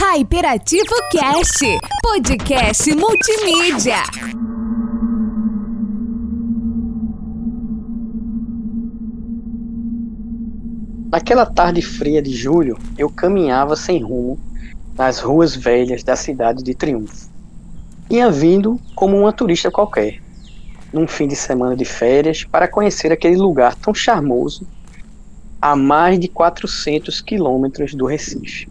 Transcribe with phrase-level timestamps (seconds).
[0.00, 1.58] Hyperativo Cast,
[2.00, 3.96] podcast multimídia.
[11.10, 14.38] Naquela tarde fria de julho, eu caminhava sem rumo
[14.96, 17.28] nas ruas velhas da cidade de Triunfo.
[18.08, 20.22] Tinha vindo como uma turista qualquer,
[20.92, 24.64] num fim de semana de férias, para conhecer aquele lugar tão charmoso
[25.60, 28.68] a mais de 400 quilômetros do Recife.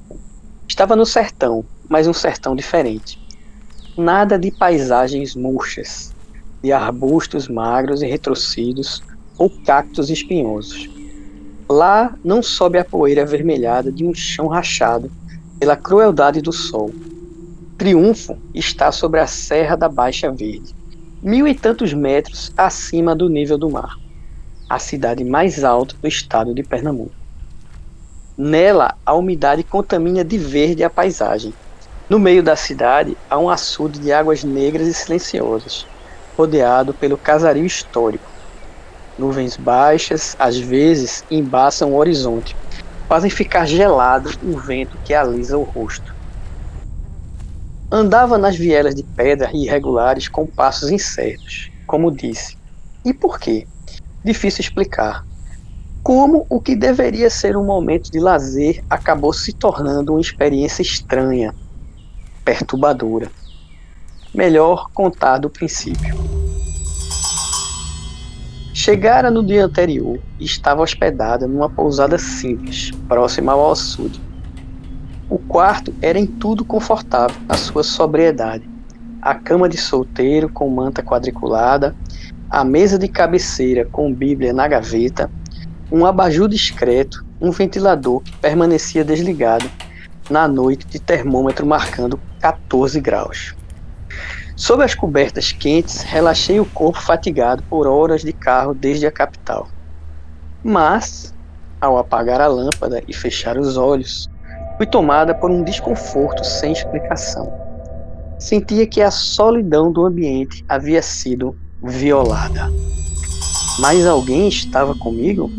[0.78, 3.20] Estava no sertão, mas um sertão diferente.
[3.98, 6.14] Nada de paisagens murchas,
[6.62, 9.02] de arbustos magros e retrocidos
[9.40, 10.88] ou cactos espinhosos.
[11.68, 15.12] Lá não sobe a poeira avermelhada de um chão rachado
[15.60, 16.94] pela crueldade do sol.
[17.76, 20.76] Triunfo está sobre a Serra da Baixa Verde,
[21.24, 23.98] mil e tantos metros acima do nível do mar
[24.70, 27.17] a cidade mais alta do estado de Pernambuco.
[28.38, 31.58] Nela, a umidade contamina de verde a paisagem.
[32.08, 35.88] No meio da cidade há um açude de águas negras e silenciosas,
[36.38, 38.32] rodeado pelo casario histórico.
[39.18, 42.56] Nuvens baixas, às vezes, embaçam o horizonte,
[43.10, 46.16] fazem ficar gelado o vento que alisa o rosto.
[47.92, 52.56] Andava nas vielas de pedra irregulares com passos incertos, como disse.
[53.04, 53.68] E por quê?
[54.24, 55.27] difícil explicar.
[56.08, 61.54] Como o que deveria ser um momento de lazer acabou se tornando uma experiência estranha,
[62.46, 63.30] perturbadora.
[64.34, 66.16] Melhor contar do princípio.
[68.74, 74.22] Chegara no dia anterior e estava hospedada numa pousada simples, próxima ao açude.
[75.30, 78.64] O quarto era em tudo confortável, na sua sobriedade.
[79.22, 81.94] A cama de solteiro com manta quadriculada,
[82.50, 85.30] a mesa de cabeceira com Bíblia na gaveta,
[85.92, 89.70] um abajur discreto, um ventilador que permanecia desligado
[90.30, 93.56] na noite de termômetro marcando 14 graus.
[94.56, 99.68] Sob as cobertas quentes, relaxei o corpo fatigado por horas de carro desde a capital.
[100.64, 101.34] Mas,
[101.80, 104.28] ao apagar a lâmpada e fechar os olhos,
[104.76, 107.54] fui tomada por um desconforto sem explicação.
[108.40, 112.72] Sentia que a solidão do ambiente havia sido violada.
[113.80, 115.52] Mas alguém estava comigo?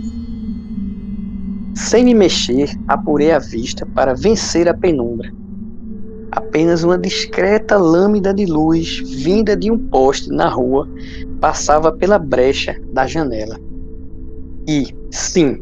[1.78, 5.32] Sem me mexer, apurei a vista para vencer a penumbra.
[6.32, 10.88] Apenas uma discreta lâmina de luz vinda de um poste na rua
[11.40, 13.60] passava pela brecha da janela.
[14.66, 15.56] E, sim,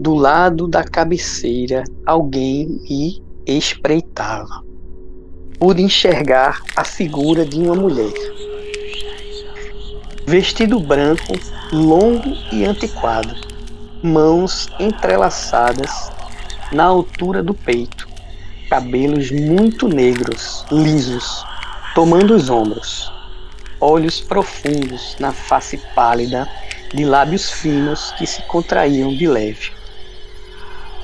[0.00, 4.64] do lado da cabeceira alguém me espreitava.
[5.60, 8.12] Pude enxergar a figura de uma mulher
[10.26, 11.32] vestido branco,
[11.72, 13.34] longo e antiquado,
[14.02, 16.12] mãos entrelaçadas
[16.70, 18.06] na altura do peito,
[18.70, 21.44] cabelos muito negros, lisos,
[21.94, 23.12] tomando os ombros,
[23.80, 26.48] olhos profundos na face pálida,
[26.94, 29.72] de lábios finos que se contraíam de leve.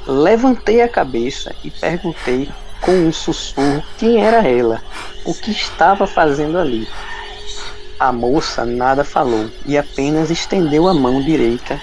[0.06, 2.48] Levantei a cabeça e perguntei
[2.80, 4.80] com um sussurro quem era ela,
[5.24, 6.86] o que estava fazendo ali.
[7.98, 11.80] A moça nada falou e apenas estendeu a mão direita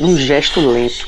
[0.00, 1.06] num gesto lento.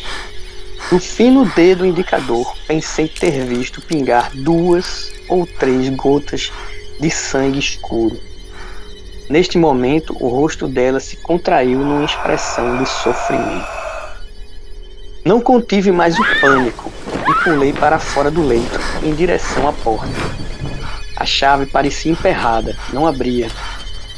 [0.92, 6.52] No fino dedo indicador, pensei ter visto pingar duas ou três gotas
[7.00, 8.16] de sangue escuro.
[9.28, 13.66] Neste momento, o rosto dela se contraiu numa expressão de sofrimento.
[15.24, 16.92] Não contive mais o pânico
[17.28, 20.12] e pulei para fora do leito, em direção à porta.
[21.16, 23.48] A chave parecia emperrada, não abria,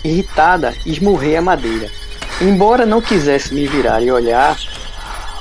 [0.05, 1.91] Irritada, esmurrei a madeira.
[2.41, 4.57] Embora não quisesse me virar e olhar,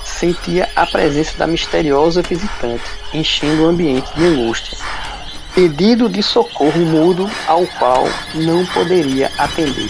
[0.04, 4.78] sentia a presença da misteriosa visitante, enchendo o ambiente de angústia.
[5.56, 8.04] Pedido de socorro mudo ao qual
[8.36, 9.90] não poderia atender.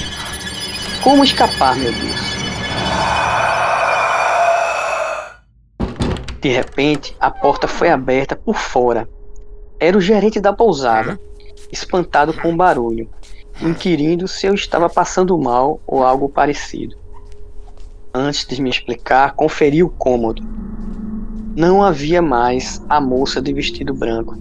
[1.04, 2.22] Como escapar, meu Deus?
[6.40, 9.10] De repente, a porta foi aberta por fora.
[9.78, 11.20] Era o gerente da pousada,
[11.70, 13.10] espantado com o barulho
[13.62, 16.96] inquirindo se eu estava passando mal ou algo parecido.
[18.14, 20.44] Antes de me explicar, conferi o cômodo.
[21.56, 24.36] Não havia mais a moça de vestido branco,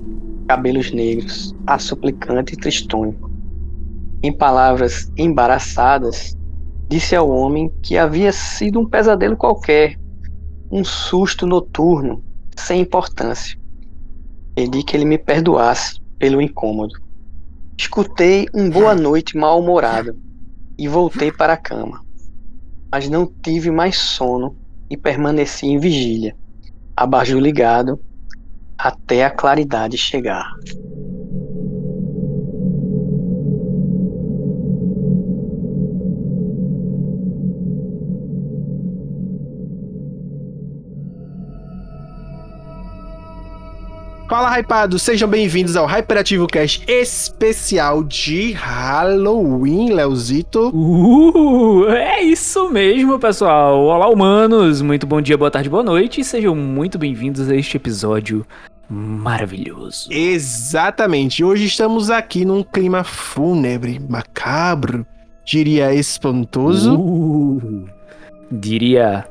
[0.48, 3.18] cabelos negros, a suplicante e tristonho.
[4.22, 6.36] Em palavras embaraçadas,
[6.88, 9.98] disse ao homem que havia sido um pesadelo qualquer,
[10.70, 12.22] um susto noturno,
[12.56, 13.58] sem importância.
[14.54, 16.94] Pedi que ele me perdoasse pelo incômodo.
[17.82, 20.16] Escutei um boa noite mal-humorado
[20.78, 22.00] e voltei para a cama.
[22.92, 24.56] Mas não tive mais sono
[24.88, 26.36] e permaneci em vigília,
[26.96, 28.00] abajur ligado,
[28.78, 30.48] até a claridade chegar.
[44.32, 45.02] Fala, hypados!
[45.02, 50.70] Sejam bem-vindos ao Hyperativo Cast especial de Halloween, Leozito.
[50.74, 53.78] Uh, é isso mesmo, pessoal.
[53.78, 54.80] Olá, humanos.
[54.80, 56.22] Muito bom dia, boa tarde, boa noite.
[56.22, 58.46] E sejam muito bem-vindos a este episódio
[58.88, 60.10] maravilhoso.
[60.10, 61.44] Exatamente.
[61.44, 65.06] Hoje estamos aqui num clima fúnebre, macabro,
[65.44, 66.98] diria espantoso.
[66.98, 67.84] Uh,
[68.50, 69.26] diria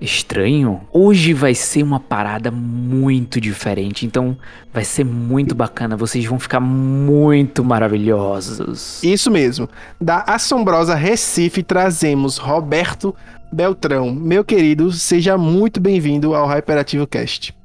[0.00, 0.80] estranho.
[0.92, 4.36] Hoje vai ser uma parada muito diferente, então
[4.72, 5.96] vai ser muito bacana.
[5.96, 9.02] Vocês vão ficar muito maravilhosos.
[9.02, 9.68] Isso mesmo.
[10.00, 13.14] Da assombrosa Recife trazemos Roberto
[13.52, 14.12] Beltrão.
[14.12, 17.57] Meu querido, seja muito bem-vindo ao Hyperativo Cast.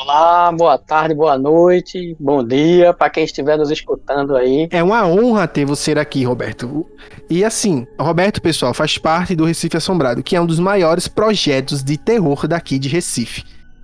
[0.00, 4.68] Olá, boa tarde, boa noite, bom dia para quem estiver nos escutando aí.
[4.70, 6.86] É uma honra ter você aqui, Roberto.
[7.28, 11.82] E assim, Roberto, pessoal, faz parte do Recife Assombrado, que é um dos maiores projetos
[11.82, 13.42] de terror daqui de Recife.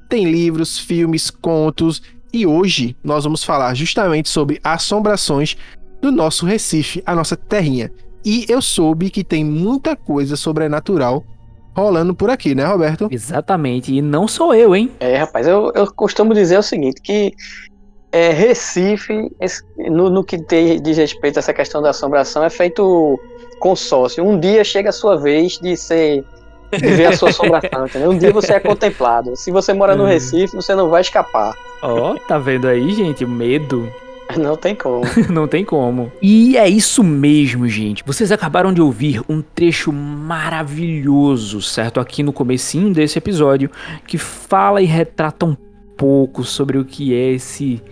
[0.09, 2.01] Tem livros, filmes, contos
[2.33, 5.57] e hoje nós vamos falar justamente sobre assombrações
[6.01, 7.91] do nosso Recife, a nossa terrinha.
[8.25, 11.25] E eu soube que tem muita coisa sobrenatural
[11.75, 13.09] rolando por aqui, né, Roberto?
[13.11, 14.91] Exatamente, e não sou eu, hein?
[15.01, 17.33] É, rapaz, eu, eu costumo dizer o seguinte, que
[18.13, 19.31] é, Recife,
[19.91, 23.19] no, no, que tem, diz respeito a essa questão da assombração, é feito
[23.59, 24.25] consórcio.
[24.25, 26.25] Um dia chega a sua vez de ser
[26.71, 28.11] de ver a sua assombração, entendeu?
[28.13, 29.37] Um dia você é contemplado.
[29.37, 30.07] Se você mora no hum.
[30.07, 31.55] Recife, você não vai escapar.
[31.83, 33.25] Ó, oh, tá vendo aí, gente?
[33.27, 33.91] Medo.
[34.37, 35.03] Não tem como.
[35.31, 36.11] não tem como.
[36.21, 38.03] E é isso mesmo, gente.
[38.05, 42.01] Vocês acabaram de ouvir um trecho maravilhoso, certo?
[42.01, 43.71] Aqui no comecinho desse episódio,
[44.07, 45.57] que fala e retrata um
[45.97, 47.83] pouco sobre o que é esse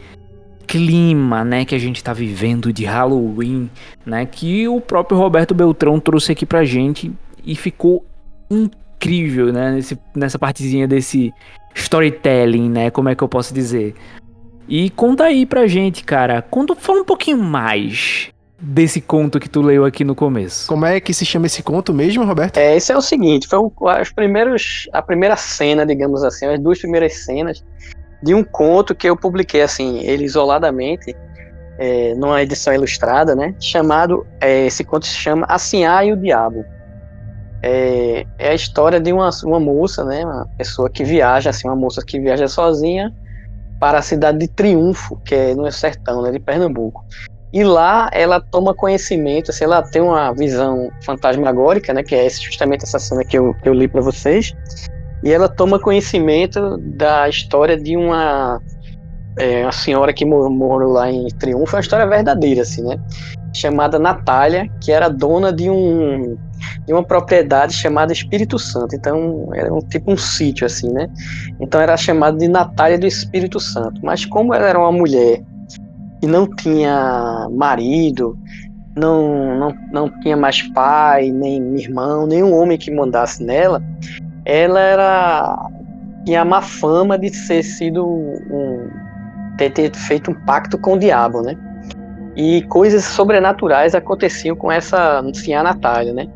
[0.67, 3.69] clima, né, que a gente tá vivendo de Halloween,
[4.07, 7.13] né, que o próprio Roberto Beltrão trouxe aqui pra gente
[7.45, 8.07] e ficou
[8.51, 11.31] incrível, né, nesse, nessa partezinha desse
[11.75, 13.95] storytelling, né, como é que eu posso dizer?
[14.69, 16.43] E conta aí pra gente, cara.
[16.43, 18.31] Conta, fala um pouquinho mais
[18.63, 20.69] desse conto que tu leu aqui no começo.
[20.69, 22.59] Como é que se chama esse conto mesmo, Roberto?
[22.59, 26.61] É, esse é o seguinte, foi o, os primeiros, a primeira cena, digamos assim, as
[26.61, 27.65] duas primeiras cenas
[28.23, 31.17] de um conto que eu publiquei assim, ele isoladamente,
[31.77, 33.53] é, numa edição ilustrada, né?
[33.59, 36.65] Chamado, é, esse conto se chama Assim e o Diabo.
[37.61, 40.25] É, é, a história de uma, uma moça, né?
[40.25, 43.13] Uma pessoa que viaja, assim, uma moça que viaja sozinha
[43.83, 47.05] para a cidade de Triunfo, que é no sertão, né, de Pernambuco.
[47.53, 52.85] E lá ela toma conhecimento, assim, ela tem uma visão fantasmagórica, né, que é justamente
[52.85, 54.55] essa cena que eu, que eu li para vocês,
[55.25, 58.61] e ela toma conhecimento da história de uma,
[59.39, 62.99] é, uma senhora que morou lá em Triunfo, é uma história verdadeira, assim, né,
[63.53, 66.37] chamada Natália, que era dona de um
[66.87, 68.95] de uma propriedade chamada Espírito Santo.
[68.95, 71.09] Então, era um tipo um sítio assim, né?
[71.61, 74.01] Então era chamada de Natália do Espírito Santo.
[74.03, 75.43] Mas como ela era uma mulher
[76.23, 78.39] e não tinha marido,
[78.97, 83.83] não, não, não tinha mais pai, nem irmão, nenhum homem que mandasse nela,
[84.45, 85.71] ela era
[86.25, 88.89] tinha a má fama de ter sido um,
[89.57, 91.57] ter, ter feito um pacto com o diabo, né?
[92.37, 96.29] e coisas sobrenaturais aconteciam com essa anciã Natália, né?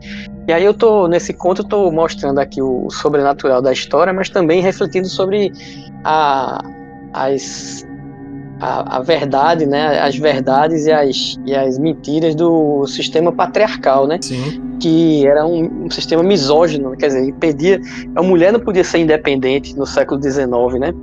[0.47, 4.29] E aí eu tô nesse conto eu tô mostrando aqui o sobrenatural da história, mas
[4.29, 5.53] também refletindo sobre
[6.05, 6.63] a,
[7.13, 7.86] as
[8.61, 14.19] a, a, verdade, né, as verdades e as, e as mentiras do sistema patriarcal, né,
[14.21, 14.63] Sim.
[14.81, 17.81] que era um, um, sistema misógino, quer dizer, impedia,
[18.15, 20.47] a mulher não podia ser independente no século XIX,
[20.81, 20.95] né,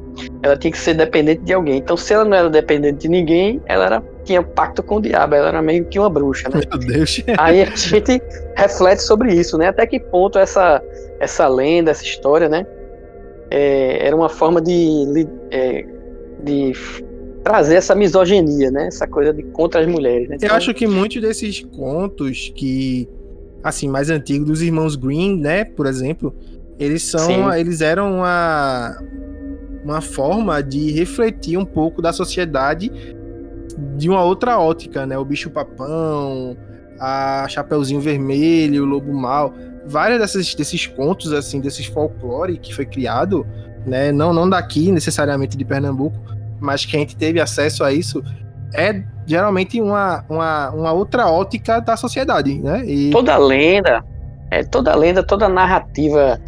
[0.41, 3.61] ela tinha que ser dependente de alguém, então se ela não era dependente de ninguém,
[3.65, 6.61] ela era tinha pacto com o diabo, ela era meio que uma bruxa, né?
[6.69, 7.21] Meu Deus.
[7.37, 8.21] Aí a gente
[8.55, 9.67] reflete sobre isso, né?
[9.67, 10.81] Até que ponto essa,
[11.19, 12.65] essa lenda, essa história, né?
[13.51, 15.85] É, era uma forma de, é,
[16.41, 16.73] de
[17.43, 18.87] trazer essa misoginia, né?
[18.87, 20.29] Essa coisa de contra as mulheres.
[20.29, 20.35] Né?
[20.37, 20.49] Então...
[20.49, 23.07] Eu acho que muitos desses contos que,
[23.63, 25.65] assim, mais antigos, dos irmãos Green, né?
[25.65, 26.33] Por exemplo,
[26.79, 27.59] eles são, Sim.
[27.59, 28.97] eles eram uma,
[29.83, 32.91] uma forma de refletir um pouco da sociedade
[33.97, 35.17] de uma outra ótica, né?
[35.17, 36.55] O bicho papão,
[36.99, 39.53] a Chapeuzinho Vermelho, o Lobo Mal,
[39.85, 43.45] vários desses, desses contos assim, desses folclore que foi criado,
[43.85, 44.11] né?
[44.11, 46.17] Não não daqui necessariamente de Pernambuco,
[46.63, 48.23] mas que a gente teve acesso a isso
[48.73, 52.83] é geralmente uma, uma, uma outra ótica da sociedade, né?
[52.85, 53.11] E...
[53.11, 54.03] Toda lenda,
[54.49, 56.39] é toda lenda, toda narrativa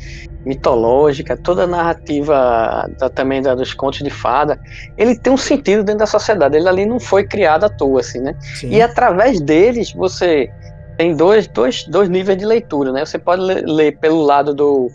[0.46, 4.60] mitológica, toda a narrativa da, também da, dos contos de fada,
[4.98, 6.56] ele tem um sentido dentro da sociedade.
[6.56, 8.36] Ele ali não foi criado à toa, assim, né?
[8.40, 8.70] Sim.
[8.70, 10.50] E através deles você
[10.98, 13.06] tem dois, dois, dois níveis de leitura, né?
[13.06, 14.90] Você pode ler, ler pelo lado do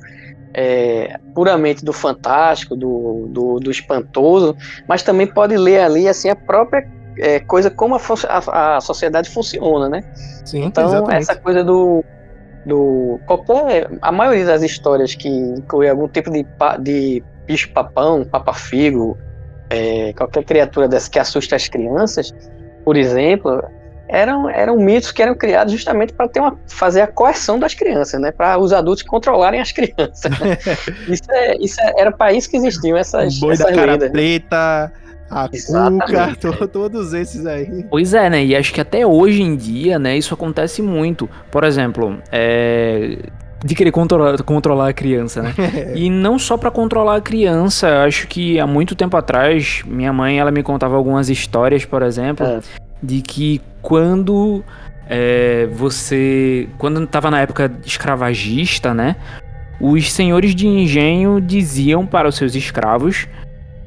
[0.52, 4.57] é, puramente do fantástico, do, do, do, espantoso,
[4.88, 6.87] mas também pode ler ali assim a própria
[7.19, 10.02] é, coisa como a, a, a, sociedade funciona, né?
[10.45, 11.23] Sim, então exatamente.
[11.23, 12.04] essa coisa do,
[12.66, 16.45] do qualquer a maioria das histórias que inclui algum tipo de,
[16.80, 19.16] de bicho papão, papafigo,
[19.69, 22.35] é, qualquer criatura dessa que assusta as crianças,
[22.85, 23.62] por exemplo,
[24.11, 28.21] eram, eram mitos que eram criados justamente para ter uma, fazer a coerção das crianças,
[28.21, 28.33] né?
[28.33, 30.33] Para os adultos controlarem as crianças.
[31.09, 33.93] isso, é, isso é, era para isso que existiam essas, o boi essas da cara
[33.93, 34.11] lendas.
[34.11, 34.93] preta,
[35.31, 37.85] a cuca, to, todos esses aí.
[37.88, 38.45] Pois é, né?
[38.45, 41.31] E acho que até hoje em dia, né, isso acontece muito.
[41.50, 43.17] Por exemplo, é,
[43.64, 45.55] de querer controlar, controlar a criança, né?
[45.95, 50.40] e não só para controlar a criança, acho que há muito tempo atrás, minha mãe
[50.40, 52.61] ela me contava algumas histórias, por exemplo, é.
[53.00, 54.64] de que quando
[55.08, 59.16] é, você, quando estava na época escravagista, né?
[59.80, 63.26] Os senhores de engenho diziam para os seus escravos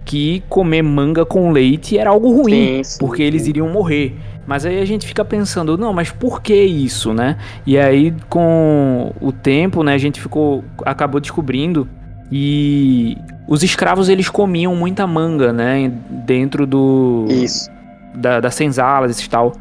[0.04, 3.28] que comer manga com leite era algo ruim, sim, sim, porque sim.
[3.28, 4.18] eles iriam morrer.
[4.46, 7.38] Mas aí a gente fica pensando, não, mas por que isso, né?
[7.66, 11.88] E aí com o tempo, né, a gente ficou acabou descobrindo
[12.30, 17.70] e os escravos eles comiam muita manga, né, dentro do isso.
[18.16, 19.54] da, das senzalas e tal.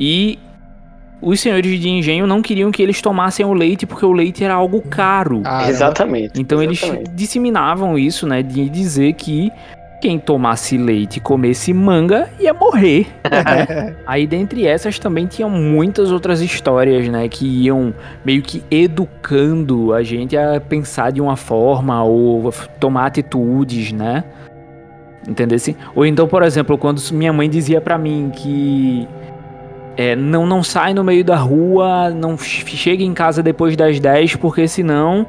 [0.00, 0.38] E
[1.20, 4.54] os senhores de engenho não queriam que eles tomassem o leite porque o leite era
[4.54, 5.42] algo caro.
[5.44, 6.40] Ah, exatamente.
[6.40, 7.00] Então exatamente.
[7.00, 9.52] eles disseminavam isso, né, de dizer que
[10.00, 13.06] quem tomasse leite e comesse manga ia morrer.
[14.06, 17.28] Aí, dentre essas, também tinham muitas outras histórias, né?
[17.28, 17.92] Que iam
[18.24, 24.24] meio que educando a gente a pensar de uma forma ou tomar atitudes, né?
[25.28, 25.76] Entendesse?
[25.94, 29.06] Ou então, por exemplo, quando minha mãe dizia para mim que
[29.96, 34.36] é, não, não sai no meio da rua, não chega em casa depois das 10,
[34.36, 35.26] porque senão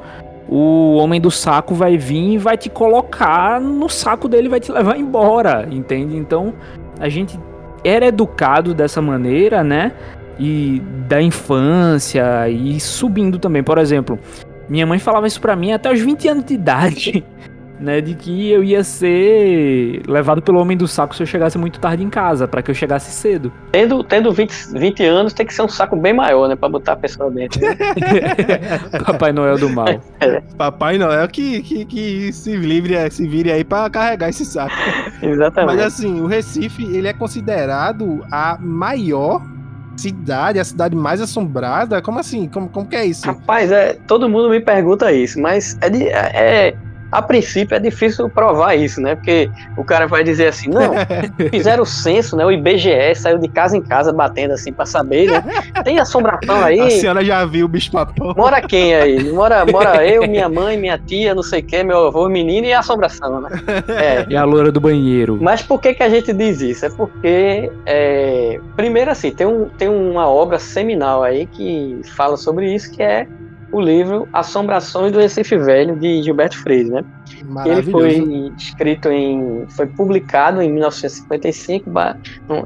[0.47, 4.71] o homem do saco vai vir e vai te colocar no saco dele vai te
[4.71, 6.17] levar embora, entende?
[6.17, 6.53] Então
[6.99, 7.39] a gente
[7.83, 9.93] era educado dessa maneira, né?
[10.37, 13.63] E da infância e subindo também.
[13.63, 14.19] Por exemplo,
[14.67, 17.23] minha mãe falava isso pra mim até os 20 anos de idade
[17.81, 21.79] né, de que eu ia ser levado pelo homem do saco se eu chegasse muito
[21.79, 23.51] tarde em casa, para que eu chegasse cedo.
[23.71, 26.93] Tendo, tendo 20, 20 anos, tem que ser um saco bem maior, né, para botar
[26.93, 27.59] a pessoa dentro.
[29.05, 29.87] Papai Noel do mal.
[30.19, 30.41] É.
[30.57, 34.75] Papai Noel que, que, que se livre, se vire aí para carregar esse saco.
[35.21, 35.75] Exatamente.
[35.75, 39.41] Mas assim, o Recife, ele é considerado a maior
[39.97, 42.01] cidade, a cidade mais assombrada?
[42.01, 42.47] Como assim?
[42.47, 43.25] Como, como que é isso?
[43.25, 46.75] Rapaz, é, todo mundo me pergunta isso, mas é, de, é,
[47.11, 49.15] a princípio é difícil provar isso, né?
[49.15, 50.93] Porque o cara vai dizer assim, não,
[51.51, 52.45] fizeram o censo, né?
[52.45, 55.43] O IBGE saiu de casa em casa batendo assim para saber, né?
[55.83, 56.79] Tem assombração aí.
[56.79, 58.33] A senhora já viu o bicho papão.
[58.37, 59.31] Mora quem aí?
[59.31, 62.73] Mora, mora eu, minha mãe, minha tia, não sei o que, meu avô, menino e
[62.73, 63.49] a assombração, né?
[63.89, 64.25] É.
[64.29, 65.37] E a loura do banheiro.
[65.41, 66.85] Mas por que que a gente diz isso?
[66.85, 72.73] É porque, é, primeiro assim, tem, um, tem uma obra seminal aí que fala sobre
[72.73, 73.27] isso, que é
[73.71, 77.03] o livro Assombrações do Recife Velho, de Gilberto Freire, né?
[77.65, 79.65] Ele foi escrito em.
[79.69, 81.89] foi publicado em 1955,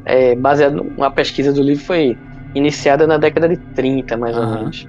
[0.06, 2.18] é, baseado numa pesquisa do livro foi
[2.54, 4.44] iniciada na década de 30, mais uhum.
[4.44, 4.88] ou menos.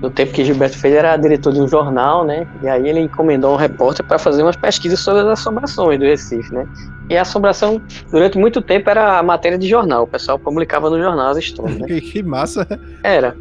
[0.00, 2.46] No tempo que Gilberto Freire era diretor de um jornal, né?
[2.62, 6.54] E aí ele encomendou um repórter para fazer umas pesquisas sobre as assombrações do Recife,
[6.54, 6.68] né?
[7.10, 10.04] E a assombração, durante muito tempo, era matéria de jornal.
[10.04, 11.78] O pessoal publicava no jornal as histórias.
[11.78, 11.86] Né?
[12.00, 12.66] que massa!
[13.02, 13.34] Era.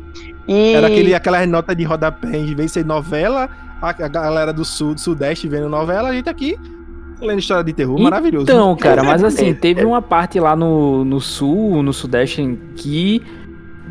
[0.47, 0.73] E...
[0.73, 3.49] Era aquele, aquela nota de rodapé, em vez de ser novela,
[3.81, 6.57] a, a galera do sul, do sudeste vendo novela, a gente aqui
[7.21, 8.43] lendo história de terror, maravilhoso.
[8.43, 13.21] Então, cara, mas assim, teve uma parte lá no, no sul, no sudeste, que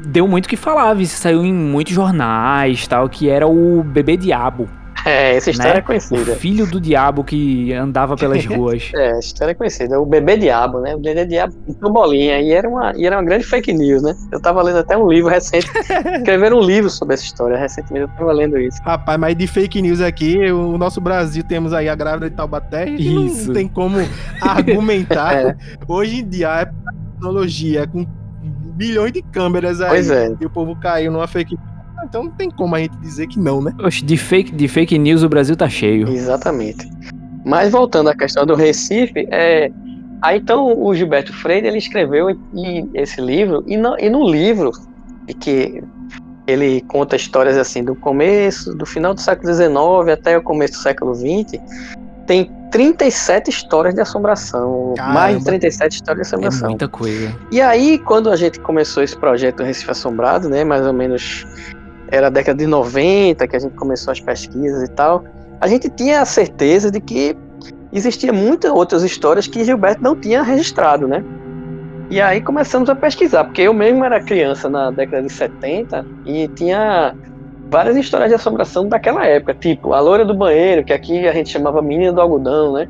[0.06, 4.68] deu muito que falar, isso saiu em muitos jornais, tal, que era o Bebê Diabo.
[5.16, 5.78] É, essa história né?
[5.78, 6.32] é conhecida.
[6.32, 8.90] O filho do diabo que andava pelas ruas.
[8.92, 10.00] é, a história é conhecida.
[10.00, 10.96] O bebê diabo, né?
[10.96, 12.40] O bebê diabo com bolinha.
[12.40, 14.16] E era, uma, e era uma grande fake news, né?
[14.32, 15.70] Eu tava lendo até um livro recente.
[16.18, 18.10] escreveram um livro sobre essa história recentemente.
[18.10, 18.82] Eu tava lendo isso.
[18.82, 22.88] Rapaz, mas de fake news aqui, o nosso Brasil temos aí a grávida de Taubaté.
[22.88, 23.46] Isso.
[23.46, 23.98] Não tem como
[24.40, 25.34] argumentar.
[25.34, 25.56] é.
[25.86, 26.64] Hoje em dia, é
[27.12, 28.04] tecnologia com
[28.74, 29.88] bilhões de câmeras aí.
[29.88, 30.34] Pois é.
[30.40, 33.38] E o povo caiu numa fake news então não tem como a gente dizer que
[33.38, 33.74] não, né?
[33.82, 36.08] Oxe, de fake, de fake news o Brasil tá cheio.
[36.08, 36.88] Exatamente.
[37.44, 39.70] Mas voltando à questão do Recife, é,
[40.22, 44.72] aí então o Gilberto Freire ele escreveu e, esse livro e no, e no livro
[45.40, 45.82] que
[46.46, 50.78] ele conta histórias assim do começo, do final do século XIX até o começo do
[50.78, 51.60] século XX,
[52.26, 54.94] tem 37 histórias de assombração.
[54.96, 55.14] Caramba.
[55.14, 56.66] Mais de 37 histórias de assombração.
[56.66, 57.34] É muita coisa.
[57.50, 61.46] E aí, quando a gente começou esse projeto do Recife Assombrado, né, mais ou menos
[62.08, 65.24] era a década de 90 que a gente começou as pesquisas e tal,
[65.60, 67.36] a gente tinha a certeza de que
[67.92, 71.24] existia muitas outras histórias que Gilberto não tinha registrado, né?
[72.08, 76.46] E aí começamos a pesquisar, porque eu mesmo era criança na década de 70 e
[76.48, 77.14] tinha
[77.68, 81.50] várias histórias de assombração daquela época, tipo a loira do banheiro, que aqui a gente
[81.50, 82.88] chamava menina do algodão, né?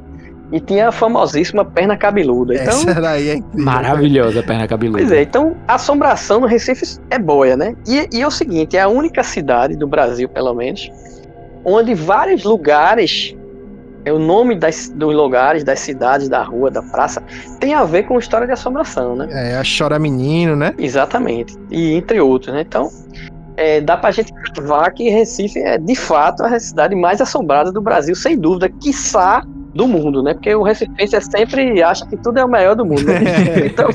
[0.53, 2.55] E tinha a famosíssima perna cabeluda.
[2.55, 4.99] Então, Essa daí é Maravilhosa a perna cabeluda.
[4.99, 7.75] Pois é, então a assombração no Recife é boia, né?
[7.87, 10.89] E, e é o seguinte, é a única cidade do Brasil, pelo menos,
[11.65, 13.37] onde vários lugares
[14.07, 17.21] é o nome das, dos lugares, das cidades, da rua, da praça,
[17.59, 19.27] tem a ver com história de assombração, né?
[19.33, 20.73] É, a Chora Menino, né?
[20.79, 21.57] Exatamente.
[21.73, 22.61] E entre outros, né?
[22.61, 22.89] Então,
[23.57, 27.81] é, dá pra gente provar que Recife é, de fato, a cidade mais assombrada do
[27.83, 29.43] Brasil, sem dúvida, quiçá
[29.77, 30.35] do mundo, né?
[30.35, 33.05] Porque o Recifense sempre acha que tudo é o melhor do mundo.
[33.05, 33.67] Né?
[33.67, 33.89] então...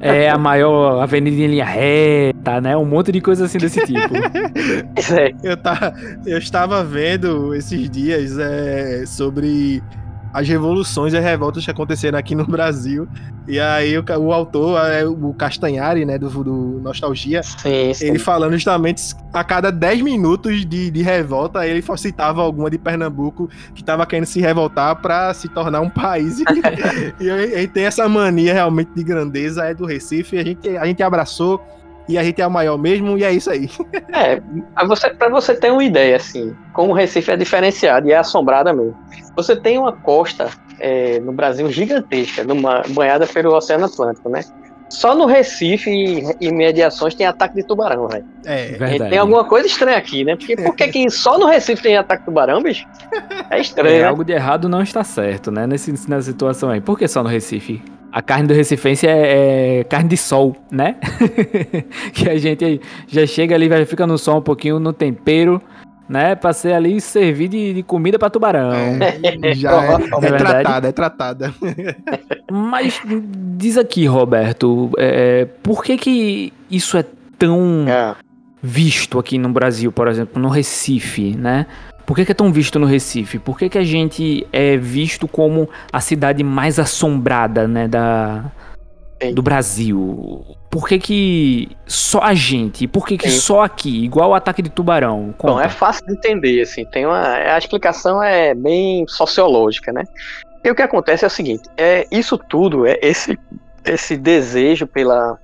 [0.00, 2.76] É a maior avenida em linha reta, né?
[2.76, 3.98] Um monte de coisa assim desse tipo.
[5.18, 5.34] é.
[5.42, 5.92] eu, tá,
[6.24, 9.82] eu estava vendo esses dias é, sobre
[10.38, 13.08] as revoluções e as revoltas que aconteceram aqui no Brasil.
[13.46, 18.06] E aí o, o autor, é, o Castanhari, né, do, do Nostalgia, sim, sim.
[18.06, 23.48] ele falando justamente a cada 10 minutos de, de revolta, ele citava alguma de Pernambuco
[23.74, 26.40] que estava querendo se revoltar para se tornar um país.
[27.18, 31.02] e ele tem essa mania realmente de grandeza, é do Recife, a gente, a gente
[31.02, 31.60] abraçou
[32.08, 33.68] e a gente é o maior mesmo, e é isso aí.
[34.12, 34.40] é,
[34.74, 38.16] pra você, pra você ter uma ideia, assim, como o Recife é diferenciado e é
[38.16, 38.96] assombrada mesmo.
[39.36, 40.48] Você tem uma costa
[40.80, 44.40] é, no Brasil gigantesca, numa, banhada pelo Oceano Atlântico, né?
[44.88, 45.90] Só no Recife
[46.40, 48.24] e, mediações tem ataque de tubarão, velho.
[48.46, 49.10] É, verdade.
[49.10, 50.34] Tem alguma coisa estranha aqui, né?
[50.34, 52.86] Porque por que só no Recife tem ataque de tubarão, bicho?
[53.50, 53.96] É estranho.
[53.96, 54.06] É, né?
[54.06, 55.66] Algo de errado não está certo, né?
[55.66, 56.80] Nesse, nessa situação aí.
[56.80, 57.82] Por que só no Recife?
[58.10, 60.96] A carne do Recifense é, é carne de sol, né?
[62.12, 65.60] que a gente já chega ali, vai fica no sol um pouquinho no tempero,
[66.08, 66.34] né?
[66.34, 68.72] Pra ser ali servir de, de comida para tubarão.
[68.72, 71.54] É, já é, é, é tratada, é tratada.
[72.50, 77.04] Mas diz aqui, Roberto, é, por que que isso é
[77.38, 78.14] tão é.
[78.62, 81.66] visto aqui no Brasil, por exemplo, no Recife, né?
[82.08, 83.38] Por que, que, é tão visto no Recife?
[83.38, 88.46] Por que, que a gente é visto como a cidade mais assombrada, né, da,
[89.34, 90.42] do Brasil?
[90.70, 92.88] Por que, que só a gente?
[92.88, 94.04] Por que, que só aqui?
[94.04, 95.34] Igual o ataque de tubarão?
[95.36, 95.52] Conta.
[95.52, 96.86] Bom, é fácil de entender, assim.
[96.86, 100.04] Tem uma, a explicação é bem sociológica, né?
[100.64, 103.38] E o que acontece é o seguinte: é isso tudo, é esse,
[103.84, 105.38] esse desejo pela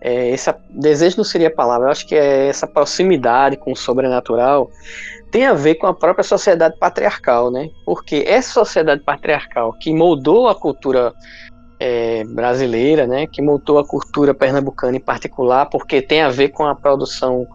[0.00, 3.76] é, esse desejo não seria a palavra, eu acho que é essa proximidade com o
[3.76, 4.70] sobrenatural
[5.30, 7.68] tem a ver com a própria sociedade patriarcal, né?
[7.84, 11.12] Porque essa sociedade patriarcal que moldou a cultura
[11.78, 13.26] é, brasileira, né?
[13.26, 17.46] Que moldou a cultura pernambucana em particular, porque tem a ver com a produção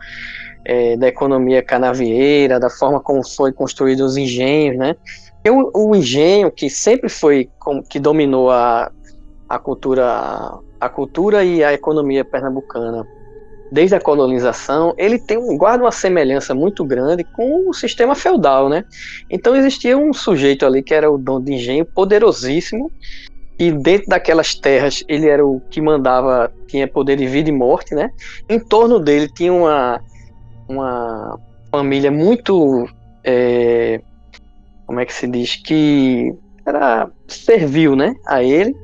[0.66, 4.96] é, da economia canavieira, da forma como foi construído os engenhos, né?
[5.44, 7.50] E o, engenho que sempre foi
[7.90, 8.90] que dominou a,
[9.50, 13.06] a cultura a cultura e a economia pernambucana
[13.72, 18.70] desde a colonização, ele tem um, guarda uma semelhança muito grande com o sistema feudal,
[18.70, 18.86] né?
[19.30, 22.92] Então existia um sujeito ali que era o dono de engenho, poderosíssimo,
[23.58, 27.96] e dentro daquelas terras ele era o que mandava, tinha poder de vida e morte,
[27.96, 28.12] né?
[28.48, 30.00] Em torno dele tinha uma,
[30.70, 31.40] uma
[31.72, 32.88] família muito,
[33.24, 34.00] é,
[34.86, 36.32] como é que se diz, que
[36.64, 38.76] era servil, né, a ele,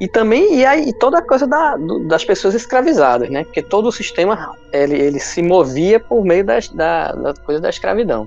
[0.00, 3.44] e também e aí toda a coisa da, do, das pessoas escravizadas, né?
[3.44, 7.68] Porque todo o sistema ele, ele se movia por meio das, da, da coisa da
[7.68, 8.26] escravidão.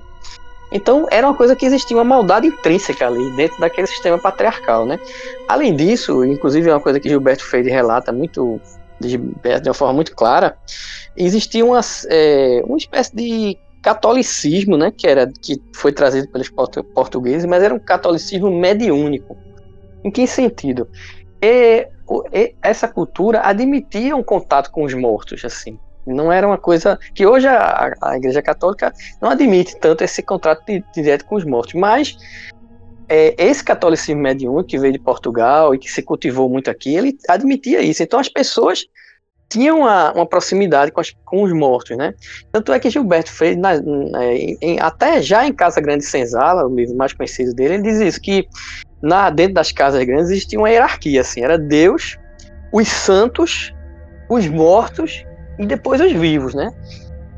[0.70, 5.00] Então era uma coisa que existia uma maldade intrínseca ali dentro daquele sistema patriarcal, né?
[5.48, 8.60] Além disso, inclusive é uma coisa que Gilberto Freire relata muito
[9.00, 10.56] de, de uma forma muito clara,
[11.16, 14.92] existia uma, é, uma espécie de catolicismo, né?
[14.96, 16.48] Que era que foi trazido pelos
[16.94, 19.36] portugueses, mas era um catolicismo mediúnico.
[20.04, 20.88] Em que sentido?
[21.44, 21.86] E,
[22.32, 25.78] e, essa cultura admitia um contato com os mortos, assim.
[26.06, 30.62] Não era uma coisa que hoje a, a Igreja Católica não admite tanto esse contato
[30.94, 32.16] direto com os mortos, mas
[33.08, 37.16] é, esse catolicismo mediúnico que veio de Portugal e que se cultivou muito aqui, ele
[37.28, 38.02] admitia isso.
[38.02, 38.86] Então as pessoas
[39.48, 42.14] tinham uma, uma proximidade com, as, com, os mortos, né?
[42.50, 46.74] Tanto é que Gilberto fez, na, na, em, até já em Casa Grande Senzala, o
[46.74, 48.48] livro mais conhecido dele, ele diz isso, que
[49.04, 52.18] na, dentro das casas grandes existia uma hierarquia, assim, era Deus,
[52.72, 53.72] os santos,
[54.28, 55.24] os mortos
[55.58, 56.72] e depois os vivos, né?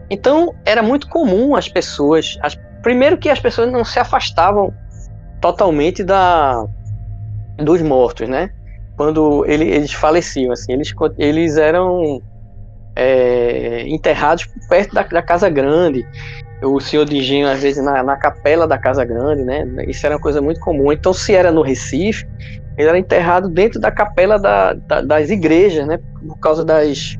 [0.09, 4.73] Então era muito comum as pessoas, as, primeiro que as pessoas não se afastavam
[5.41, 6.65] totalmente da
[7.59, 8.51] dos mortos, né?
[8.97, 12.23] Quando ele, eles faleciam, assim, eles, eles eram
[12.95, 16.07] é, enterrados perto da, da, Casa Grande.
[16.63, 19.67] O senhor de engenho, às vezes, na, na capela da Casa Grande, né?
[19.87, 20.91] Isso era uma coisa muito comum.
[20.91, 22.27] Então, se era no Recife,
[22.79, 25.99] ele era enterrado dentro da capela da, da, das igrejas, né?
[26.27, 27.19] Por causa das,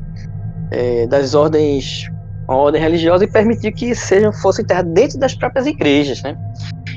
[0.71, 2.09] é, das ordens,
[2.47, 6.35] ordem religiosa e permitir que sejam fossem enterrados dentro das próprias igrejas, né?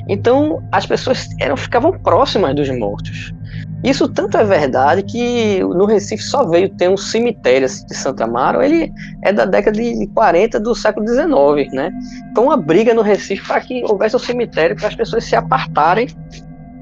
[0.08, 3.32] Então, as pessoas eram, ficavam próximas dos mortos.
[3.82, 8.24] Isso tanto é verdade que no Recife só veio ter um cemitério assim, de Santa
[8.24, 11.90] Amaro, ele é da década de 40 do século XIX, né?
[12.30, 16.08] Então uma briga no Recife para que houvesse um cemitério para as pessoas se apartarem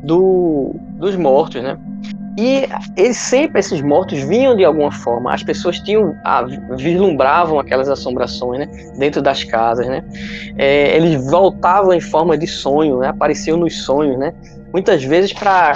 [0.02, 1.78] do, dos mortos, né?
[2.36, 5.34] E eles sempre esses mortos vinham de alguma forma.
[5.34, 6.14] As pessoas tinham
[6.76, 8.66] vislumbravam aquelas assombrações, né?
[8.96, 10.04] Dentro das casas, né?
[10.56, 13.08] É, eles voltavam em forma de sonho, né?
[13.08, 14.32] Apareciam nos sonhos, né?
[14.72, 15.74] Muitas vezes para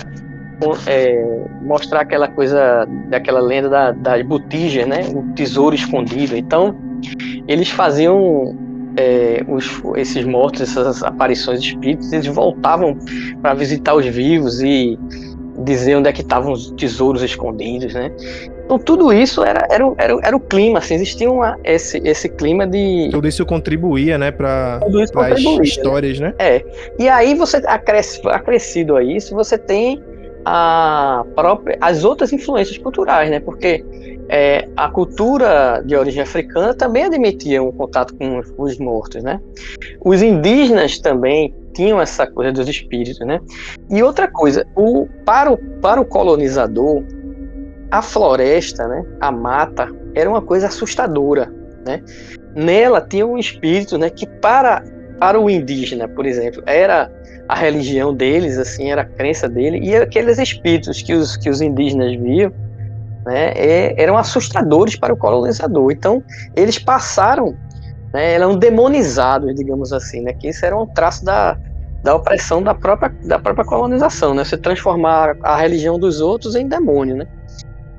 [0.86, 5.00] é, mostrar aquela coisa daquela lenda da, da botija, né?
[5.14, 6.36] O tesouro escondido.
[6.36, 6.74] Então,
[7.48, 8.56] eles faziam
[8.96, 12.96] é, os, esses mortos, essas aparições de espíritos, eles voltavam
[13.40, 14.98] para visitar os vivos e
[15.64, 18.10] dizer onde é que estavam os tesouros escondidos, né?
[18.64, 22.66] Então tudo isso era, era, era, era o clima, assim, existia uma, esse, esse clima
[22.66, 23.08] de...
[23.10, 24.80] Tudo isso contribuía, né, para
[25.30, 26.34] as histórias, né?
[26.38, 26.64] É,
[26.98, 30.02] e aí você, acresce, acrescido a isso, você tem
[30.44, 33.40] a própria, as outras influências culturais, né?
[33.40, 33.84] Porque
[34.28, 39.40] é, a cultura de origem africana também admitia um contato com os mortos, né?
[40.04, 43.40] Os indígenas também tinham essa coisa dos espíritos, né?
[43.90, 47.02] E outra coisa, o, para, o, para o colonizador,
[47.90, 51.52] a floresta, né, a mata, era uma coisa assustadora,
[51.84, 52.02] né?
[52.54, 54.82] Nela tinha um espírito, né, que para,
[55.18, 57.10] para o indígena, por exemplo, era
[57.48, 61.60] a religião deles, assim, era a crença dele, e aqueles espíritos que os, que os
[61.60, 62.52] indígenas viam,
[63.26, 63.52] né,
[63.96, 65.92] eram assustadores para o colonizador.
[65.92, 66.22] Então,
[66.56, 67.54] eles passaram,
[68.12, 71.56] né, eram demonizados, digamos assim, né, que isso era um traço da,
[72.02, 76.66] da opressão da própria, da própria colonização, né, você transformar a religião dos outros em
[76.66, 77.26] demônio, né.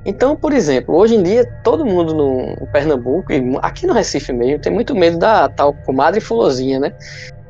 [0.06, 4.58] Então, por exemplo, hoje em dia, todo mundo no Pernambuco, e aqui no Recife mesmo,
[4.58, 6.92] tem muito medo da tal comadre fulozinha, né?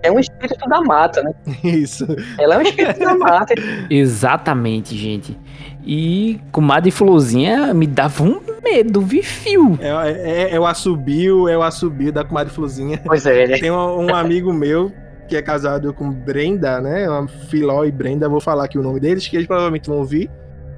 [0.04, 1.32] É um espírito da mata, né?
[1.64, 2.06] Isso.
[2.38, 3.54] Ela é um espírito da mata.
[3.88, 5.36] Exatamente, gente.
[5.84, 9.78] E comadre Florzinha me dava um medo, vi fio.
[9.80, 13.00] É, é, é, o assobio, é o assobio da comadre Florzinha.
[13.04, 13.58] Pois é, né?
[13.58, 14.92] Tem um, um amigo meu
[15.26, 17.08] que é casado com Brenda, né?
[17.08, 20.30] Uma Filó e Brenda, vou falar aqui o nome deles, que eles provavelmente vão ouvir.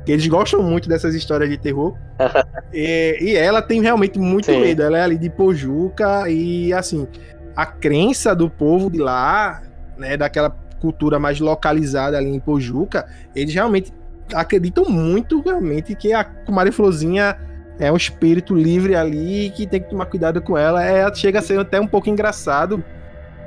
[0.04, 1.96] Que eles gostam muito dessas histórias de terror.
[2.72, 4.60] e, e, ela tem realmente muito Sim.
[4.60, 4.82] medo.
[4.82, 7.08] Ela é ali de Pojuca e assim
[7.57, 9.62] a crença do povo de lá,
[9.97, 13.92] né, daquela cultura mais localizada ali em Pojuca, eles realmente
[14.35, 17.38] acreditam muito realmente que a Kumari Florzinha
[17.79, 20.85] é um espírito livre ali que tem que tomar cuidado com ela.
[20.85, 22.83] É, chega a ser até um pouco engraçado,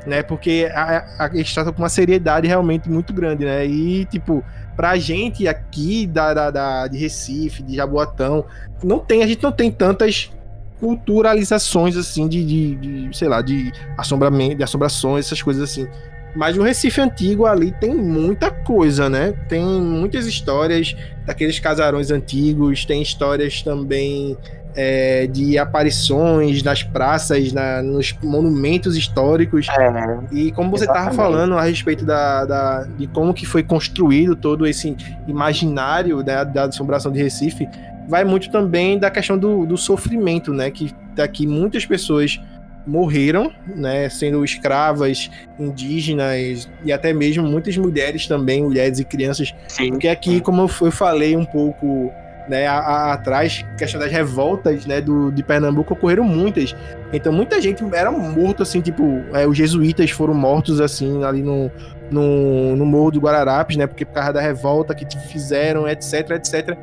[0.05, 0.23] né?
[0.23, 3.65] Porque a, a, eles tratam com uma seriedade realmente muito grande, né?
[3.65, 4.43] E, tipo,
[4.75, 8.45] pra gente aqui da, da, da, de Recife, de Jaboatão,
[8.83, 10.31] não tem, a gente não tem tantas
[10.79, 15.87] culturalizações, assim, de, de, de, sei lá, de assombramento, de assombrações, essas coisas assim.
[16.35, 19.33] Mas no Recife Antigo ali tem muita coisa, né?
[19.47, 24.37] Tem muitas histórias daqueles casarões antigos, tem histórias também
[24.75, 29.67] é, de aparições nas praças, na, nos monumentos históricos.
[29.69, 34.35] É, e como você estava falando a respeito da, da, de como que foi construído
[34.35, 34.95] todo esse
[35.27, 37.67] imaginário né, da assombração de Recife,
[38.09, 40.71] vai muito também da questão do, do sofrimento, né?
[40.71, 42.41] Que daqui muitas pessoas
[42.87, 49.53] morreram, né, sendo escravas, indígenas e até mesmo muitas mulheres também, mulheres e crianças.
[49.67, 49.91] Sim.
[49.91, 52.11] Porque aqui, como eu falei um pouco
[52.47, 56.75] né, a, a, atrás, questão das revoltas né, do, de Pernambuco ocorreram muitas.
[57.13, 61.69] Então muita gente era morto, assim, tipo, é, os jesuítas foram mortos assim ali no,
[62.09, 63.85] no, no Morro do Guararapes, né?
[63.85, 66.75] Porque por causa da revolta que fizeram, etc, etc.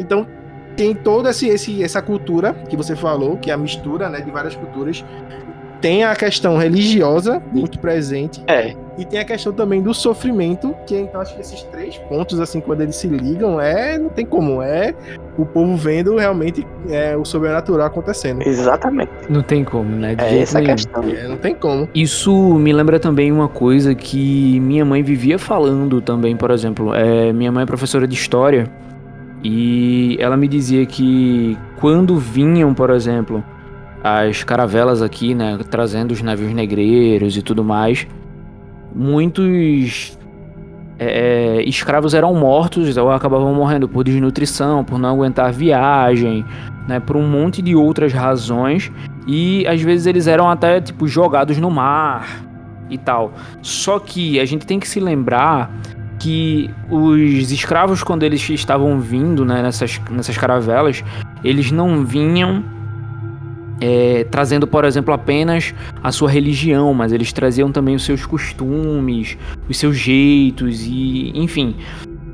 [0.00, 0.26] Então
[0.76, 4.30] tem toda esse, esse, essa cultura que você falou, que é a mistura né, de
[4.30, 5.04] várias culturas.
[5.80, 8.42] Tem a questão religiosa muito presente.
[8.46, 8.74] É.
[8.96, 12.58] E tem a questão também do sofrimento, que então acho que esses três pontos, assim,
[12.60, 13.98] quando eles se ligam, é.
[13.98, 14.62] Não tem como.
[14.62, 14.94] É
[15.36, 18.42] o povo vendo realmente é, o sobrenatural acontecendo.
[18.46, 19.10] Exatamente.
[19.28, 20.14] Não tem como, né?
[20.14, 20.72] De é essa nenhum.
[20.72, 21.02] questão.
[21.02, 21.88] É, não tem como.
[21.94, 26.94] Isso me lembra também uma coisa que minha mãe vivia falando também, por exemplo.
[26.94, 28.70] É, minha mãe é professora de história.
[29.44, 33.44] E ela me dizia que quando vinham, por exemplo,
[34.02, 38.06] as caravelas aqui, né, trazendo os navios negreiros e tudo mais,
[38.94, 40.18] muitos
[40.98, 46.42] é, escravos eram mortos ou acabavam morrendo por desnutrição, por não aguentar viagem,
[46.88, 48.90] né, por um monte de outras razões
[49.26, 52.44] e às vezes eles eram até tipo jogados no mar
[52.88, 53.32] e tal.
[53.60, 55.70] Só que a gente tem que se lembrar
[56.24, 61.04] que os escravos quando eles estavam vindo né, nessas, nessas caravelas,
[61.44, 62.64] eles não vinham
[63.78, 69.36] é, trazendo, por exemplo, apenas a sua religião, mas eles traziam também os seus costumes,
[69.68, 71.76] os seus jeitos e, enfim.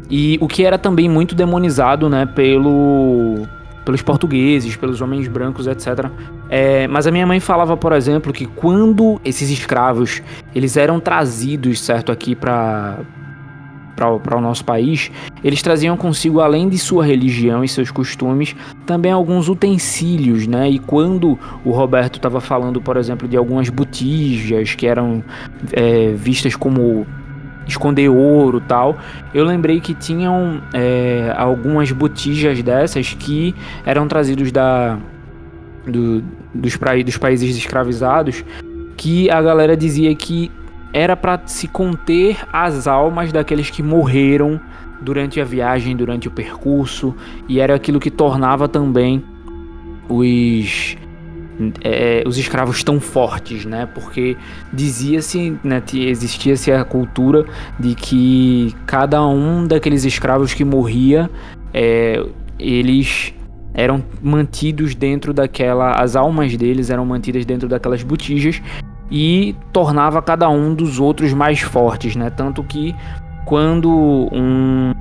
[0.08, 3.44] E o que era também muito demonizado, né, pelo
[3.84, 6.10] pelos portugueses, pelos homens brancos, etc.
[6.48, 10.22] É, mas a minha mãe falava, por exemplo, que quando esses escravos
[10.54, 12.98] eles eram trazidos, certo, aqui para
[14.20, 15.10] para o nosso país,
[15.44, 20.70] eles traziam consigo, além de sua religião e seus costumes, também alguns utensílios, né?
[20.70, 25.22] E quando o Roberto estava falando, por exemplo, de algumas botijas que eram
[25.72, 27.06] é, vistas como
[27.66, 28.98] esconder ouro tal.
[29.32, 33.54] Eu lembrei que tinham é, algumas botijas dessas que
[33.86, 34.98] eram trazidos da,
[35.86, 36.22] do,
[36.54, 38.44] dos, pra, dos países escravizados,
[38.96, 40.50] que a galera dizia que
[40.92, 44.60] era para se conter as almas daqueles que morreram
[45.00, 47.14] durante a viagem, durante o percurso,
[47.48, 49.24] e era aquilo que tornava também
[50.08, 50.96] os
[51.82, 53.86] é, os escravos tão fortes, né?
[53.86, 54.36] Porque
[54.72, 57.44] dizia-se, né, existia-se a cultura
[57.78, 61.30] de que cada um daqueles escravos que morria,
[61.72, 62.24] é,
[62.58, 63.34] eles
[63.74, 68.60] eram mantidos dentro daquela, as almas deles eram mantidas dentro daquelas botijas
[69.10, 72.30] e tornava cada um dos outros mais fortes, né?
[72.30, 72.94] Tanto que
[73.44, 73.90] quando
[74.32, 74.92] um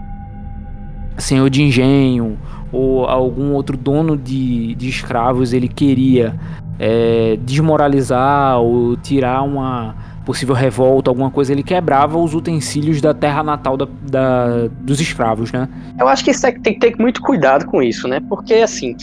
[1.17, 2.37] senhor de engenho
[2.71, 6.35] ou algum outro dono de, de escravos ele queria
[6.79, 9.95] é, desmoralizar ou tirar uma
[10.25, 15.51] possível revolta, alguma coisa, ele quebrava os utensílios da terra natal da, da, dos escravos,
[15.51, 15.67] né?
[15.99, 18.19] Eu acho que é, tem que ter muito cuidado com isso, né?
[18.29, 18.95] Porque, assim,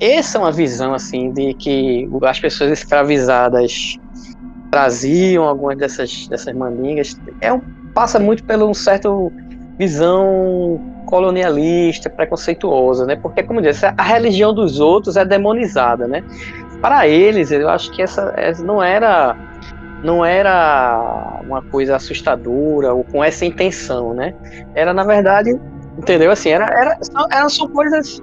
[0.00, 3.98] essa é uma visão, assim, de que as pessoas escravizadas
[4.72, 7.60] traziam algumas dessas, dessas mandingas, é um,
[7.92, 9.30] passa muito pelo um certo
[9.78, 13.14] visão colonialista, preconceituosa, né?
[13.16, 16.24] Porque, como eu disse, a religião dos outros é demonizada, né?
[16.80, 19.36] Para eles, eu acho que essa, essa não era
[20.02, 24.34] não era uma coisa assustadora ou com essa intenção, né?
[24.74, 25.54] Era na verdade,
[25.98, 26.30] entendeu?
[26.30, 28.22] Assim, era, era são, eram são coisas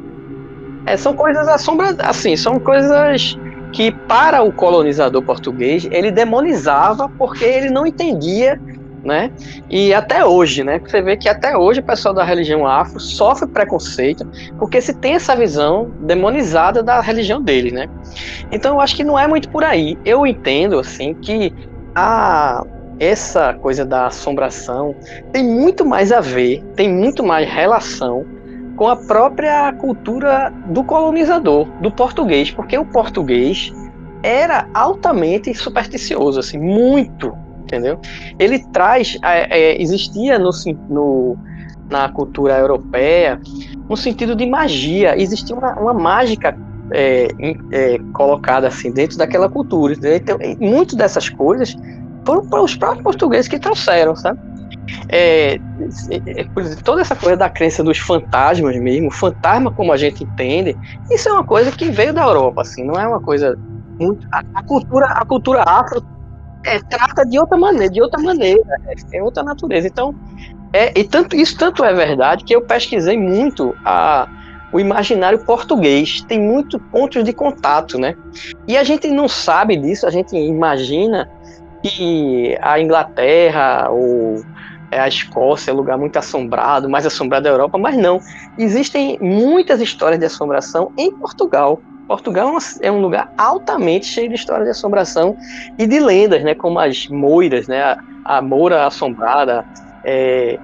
[0.87, 3.37] é, são coisas assombradas, assim, são coisas
[3.71, 8.59] que para o colonizador português ele demonizava porque ele não entendia
[9.03, 9.31] né?
[9.69, 10.79] E até hoje, né?
[10.79, 14.27] Você vê que até hoje o pessoal da religião afro sofre preconceito
[14.57, 17.87] porque se tem essa visão demonizada da religião dele, né?
[18.51, 19.97] Então eu acho que não é muito por aí.
[20.03, 21.53] Eu entendo assim que
[21.95, 22.63] a
[22.99, 24.93] essa coisa da assombração
[25.31, 28.25] tem muito mais a ver, tem muito mais relação
[28.79, 33.73] com a própria cultura do colonizador, do português, porque o português
[34.23, 37.99] era altamente supersticioso, assim, muito entendeu?
[38.39, 40.49] Ele traz, é, é, existia no,
[40.89, 41.37] no,
[41.89, 43.41] na cultura europeia
[43.89, 46.57] um sentido de magia, existia uma, uma mágica
[46.91, 47.27] é,
[47.71, 49.93] é colocada assim dentro daquela cultura.
[50.15, 51.75] Então, muitas dessas coisas
[52.25, 54.39] foram para os próprios portugueses que trouxeram, sabe?
[55.07, 55.59] É,
[56.11, 56.43] é,
[56.83, 60.77] toda essa coisa da crença dos fantasmas mesmo, fantasma como a gente entende,
[61.09, 63.57] isso é uma coisa que veio da Europa, assim, não é uma coisa
[63.99, 64.27] muito.
[64.31, 66.05] A, a cultura, a cultura afro
[66.65, 69.87] é, trata de outra maneira, de outra maneira, é, é outra natureza.
[69.87, 70.13] Então,
[70.73, 74.27] é, e tanto isso tanto é verdade que eu pesquisei muito a,
[74.71, 78.15] o imaginário português, tem muitos pontos de contato, né?
[78.67, 81.29] E a gente não sabe disso, a gente imagina
[81.81, 84.43] que a Inglaterra ou
[84.91, 88.19] é, a Escócia é um lugar muito assombrado, mais assombrado da Europa, mas não.
[88.57, 91.79] Existem muitas histórias de assombração em Portugal.
[92.07, 95.37] Portugal é um lugar altamente cheio de histórias de assombração
[95.77, 96.55] e de lendas, né?
[96.55, 97.83] Como as moiras, né?
[97.83, 99.63] A, a moura assombrada,
[100.03, 100.57] é,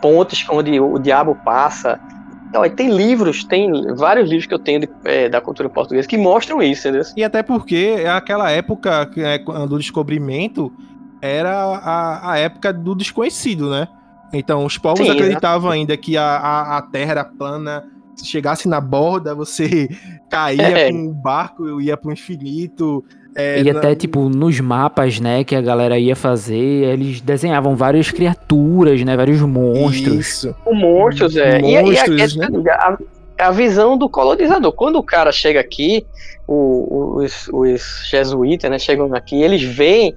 [0.00, 2.00] pontes onde o diabo passa.
[2.48, 6.16] Então, tem livros, tem vários livros que eu tenho de, é, da cultura portuguesa que
[6.16, 7.06] mostram isso, entendeu?
[7.14, 10.72] E até porque é aquela época é, do descobrimento
[11.20, 13.88] era a, a época do desconhecido, né?
[14.32, 18.68] Então, os povos Sim, acreditavam ainda que a, a, a Terra era plana, se chegasse
[18.68, 19.88] na borda, você
[20.28, 20.90] caía é.
[20.90, 23.04] com um barco, ia pro infinito.
[23.34, 28.10] É, e até, tipo, nos mapas, né, que a galera ia fazer, eles desenhavam várias
[28.10, 30.14] criaturas, né, vários monstros.
[30.14, 30.54] Isso.
[30.66, 31.60] O monstros, é.
[31.60, 32.70] Monstros, e, e a, né?
[32.70, 34.72] a, a, visão do colonizador.
[34.72, 36.04] Quando o cara chega aqui,
[36.48, 40.16] o, os, os jesuítas, né, chegam aqui, eles veem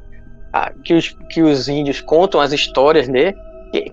[0.52, 3.34] a, que, os, que os índios contam as histórias, né,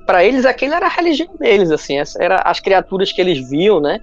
[0.06, 4.00] para eles aquilo era a religião deles, assim, era as criaturas que eles viam, né?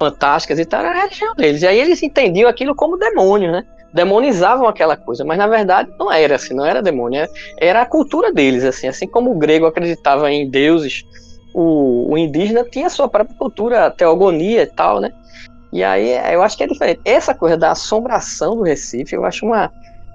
[0.00, 1.60] fantásticas e tal, era a religião deles.
[1.60, 3.64] E aí eles entendiam aquilo como demônio, né?
[3.92, 8.32] Demonizavam aquela coisa, mas na verdade não era assim, não era demônio, era, a cultura
[8.32, 11.04] deles, assim, assim como o grego acreditava em deuses,
[11.52, 15.12] o, o indígena tinha sua própria cultura, teogonia e tal, né?
[15.72, 17.00] E aí eu acho que é diferente.
[17.04, 19.70] Essa coisa da assombração do Recife, eu acho uma,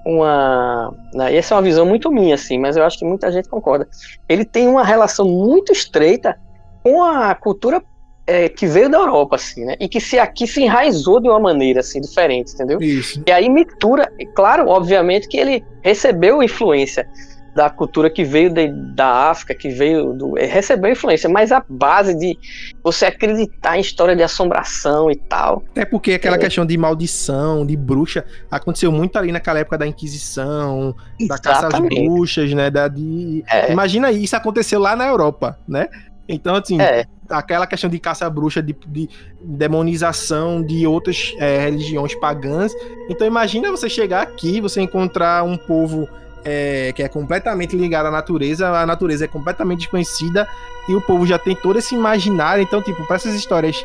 [0.06, 0.94] uma.
[1.14, 3.88] Né, essa é uma visão muito minha, assim, mas eu acho que muita gente concorda.
[4.30, 6.40] Ele tem uma relação muito estreita
[6.84, 7.82] com a cultura
[8.28, 9.76] é, que veio da Europa, assim, né?
[9.80, 12.80] E que se aqui se enraizou de uma maneira assim diferente, entendeu?
[12.82, 13.22] Isso.
[13.26, 17.08] E aí mistura, claro, obviamente que ele recebeu influência
[17.56, 20.34] da cultura que veio de, da África, que veio do.
[20.34, 22.38] recebeu influência, mas a base de
[22.84, 25.64] você acreditar em história de assombração e tal.
[25.74, 26.40] É porque aquela é.
[26.40, 31.28] questão de maldição, de bruxa, aconteceu muito ali naquela época da Inquisição, Exatamente.
[31.28, 32.70] da caça às bruxas, né?
[32.70, 33.42] Da, de...
[33.50, 33.72] É.
[33.72, 35.88] Imagina isso aconteceu lá na Europa, né?
[36.28, 37.06] Então, assim, é.
[37.30, 39.08] aquela questão de caça-bruxa, de, de,
[39.42, 42.74] demonização de outras é, religiões pagãs.
[43.10, 46.10] Então, imagina você chegar aqui, você encontrar um povo
[46.46, 50.48] é, que é completamente ligado à natureza, a natureza é completamente desconhecida
[50.88, 52.62] e o povo já tem todo esse imaginário.
[52.62, 53.84] Então, tipo, para essas histórias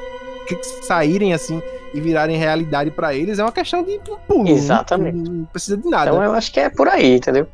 [0.83, 1.63] saírem assim
[1.95, 4.49] e virarem realidade para eles, é uma questão de pulo.
[4.49, 5.17] Exatamente.
[5.17, 6.11] Não, não precisa de nada.
[6.11, 7.49] Então, eu acho que é por aí, entendeu?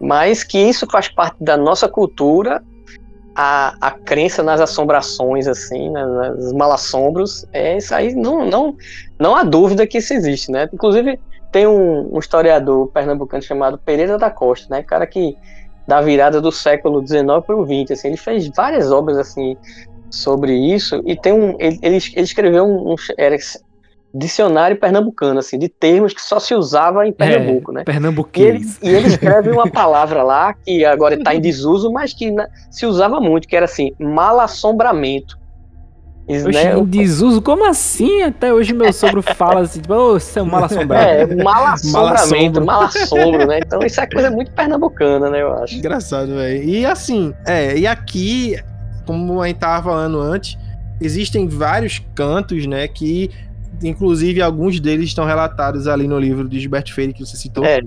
[0.00, 2.62] Mas que isso faz parte da nossa cultura
[3.34, 8.76] a, a crença nas assombrações, assim, né, nos malassombros, é isso aí, não, não,
[9.18, 10.68] não há dúvida que isso existe, né?
[10.72, 11.18] Inclusive,
[11.50, 14.82] tem um, um, historiador pernambucano chamado Pereira da Costa, né?
[14.82, 15.36] Cara que
[15.86, 19.56] da virada do século XIX para o XX, assim, ele fez várias obras assim
[20.10, 23.36] sobre isso e tem um, ele, ele, escreveu um, um era
[24.12, 27.84] dicionário pernambucano, assim, de termos que só se usava em Pernambuco, é, né?
[27.84, 28.78] Pernambuquês.
[28.82, 32.34] E ele, e ele escreve uma palavra lá que agora está em desuso, mas que
[32.70, 35.38] se usava muito, que era assim, malassombramento.
[35.38, 35.39] Isso,
[36.30, 36.78] né?
[36.78, 37.42] em desuso?
[37.42, 38.22] Como assim?
[38.22, 41.08] Até hoje meu sogro fala assim, tipo, ô, você é um mal assombrado.
[41.08, 43.60] É, malassombramento, malassombro, né?
[43.64, 45.76] Então isso é coisa muito pernambucana, né, eu acho.
[45.76, 46.62] Engraçado, velho.
[46.62, 48.56] E assim, é, e aqui,
[49.06, 50.58] como a gente tava falando antes,
[51.00, 53.30] existem vários cantos, né, que
[53.82, 57.64] inclusive alguns deles estão relatados ali no livro de Gilbert Freire que você citou.
[57.64, 57.80] É.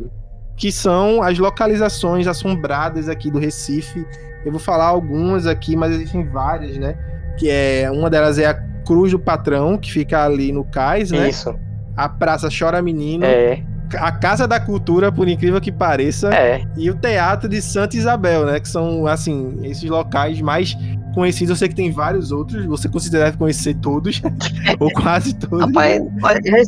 [0.55, 4.05] Que são as localizações assombradas aqui do Recife.
[4.45, 6.95] Eu vou falar algumas aqui, mas existem várias, né?
[7.37, 8.53] Que é uma delas é a
[8.85, 11.29] Cruz do Patrão, que fica ali no cais, né?
[11.29, 11.57] Isso.
[11.95, 13.25] A Praça Chora Menino.
[13.25, 13.63] É.
[13.95, 16.33] A Casa da Cultura, por incrível que pareça.
[16.33, 16.63] É.
[16.75, 18.59] E o Teatro de Santa Isabel, né?
[18.59, 20.75] Que são, assim, esses locais mais
[21.13, 21.51] conhecidos.
[21.51, 22.65] Eu sei que tem vários outros.
[22.65, 24.21] Você considera conhecer todos.
[24.79, 25.59] ou quase todos.
[25.59, 26.01] Rapaz,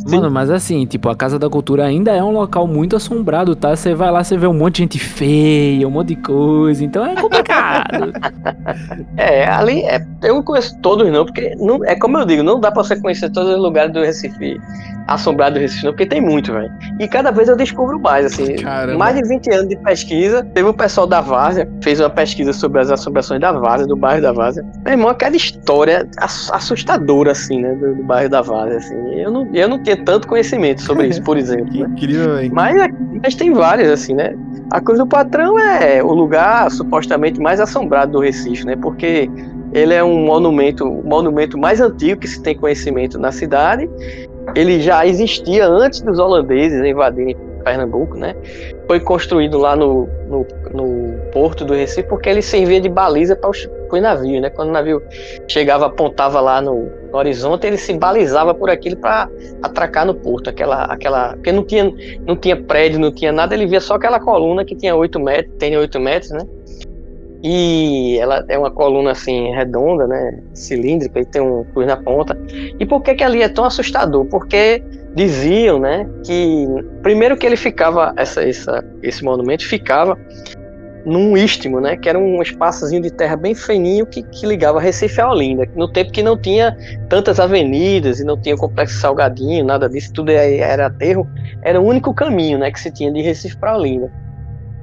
[0.07, 3.75] Mano, mas assim, tipo, a Casa da Cultura ainda é um local muito assombrado, tá?
[3.75, 6.83] Você vai lá, você vê um monte de gente feia, um monte de coisa.
[6.83, 8.13] Então é complicado.
[9.17, 12.59] é, ali é, eu não conheço todos, não, porque não, é como eu digo, não
[12.59, 14.59] dá pra você conhecer todos os lugares do Recife
[15.07, 16.71] assombrado do Recife, não, porque tem muito, velho.
[16.99, 18.55] E cada vez eu descubro mais, assim.
[18.55, 18.97] Caramba.
[18.97, 20.43] Mais de 20 anos de pesquisa.
[20.43, 24.21] Teve o pessoal da Várzea, fez uma pesquisa sobre as assombrações da Várzea, do bairro
[24.21, 24.65] da Várzea.
[24.83, 28.95] Meu irmão, aquela história assustadora, assim, né, do, do bairro da Várzea, assim.
[29.15, 31.73] Eu não, eu não tinha tanto conhecimento sobre isso, por exemplo.
[31.73, 31.87] Né?
[31.89, 32.51] Incrível, hein?
[32.53, 32.75] Mas,
[33.23, 34.35] mas tem várias, assim, né?
[34.71, 38.75] A Cruz do Patrão é o lugar supostamente mais assombrado do Recife, né?
[38.75, 39.29] Porque
[39.73, 43.89] ele é um monumento, o monumento mais antigo que se tem conhecimento na cidade
[44.53, 48.35] ele já existia antes dos holandeses invadirem Pernambuco, né?
[48.85, 51.04] Foi construído lá no, no, no
[51.35, 54.49] porto do Recife porque ele servia de baliza para os, os navios, né?
[54.49, 55.03] Quando o navio
[55.49, 59.29] chegava, apontava lá no, no horizonte, ele se balizava por aquilo para
[59.61, 61.93] atracar no porto, aquela, aquela, porque não tinha,
[62.25, 65.53] não tinha prédio, não tinha nada, ele via só aquela coluna que tinha 8 metros,
[65.59, 66.39] tem 8 metros, né?
[67.43, 72.35] E ela é uma coluna assim redonda, né, cilíndrica e tem um cruz na ponta.
[72.79, 74.25] E por que que ali é tão assustador?
[74.25, 74.81] Porque
[75.13, 76.65] diziam, né, que
[77.03, 80.17] primeiro que ele ficava essa, essa esse monumento ficava
[81.05, 85.21] num istmo, né, que era um espaçozinho de terra bem fininho que, que ligava Recife
[85.21, 86.75] a Olinda, no tempo que não tinha
[87.07, 91.27] tantas avenidas e não tinha complexo Salgadinho, nada disso, tudo era aterro,
[91.61, 94.11] era o único caminho, né, que se tinha de Recife para Olinda.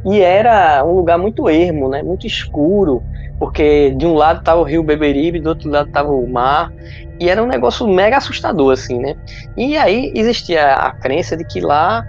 [0.04, 2.02] E era um lugar muito ermo, né?
[2.02, 3.02] Muito escuro,
[3.38, 6.72] porque de um lado estava o rio Beberibe, do outro lado estava o mar,
[7.20, 9.14] e era um negócio mega assustador, assim, né?
[9.56, 12.04] E aí existia a crença de que lá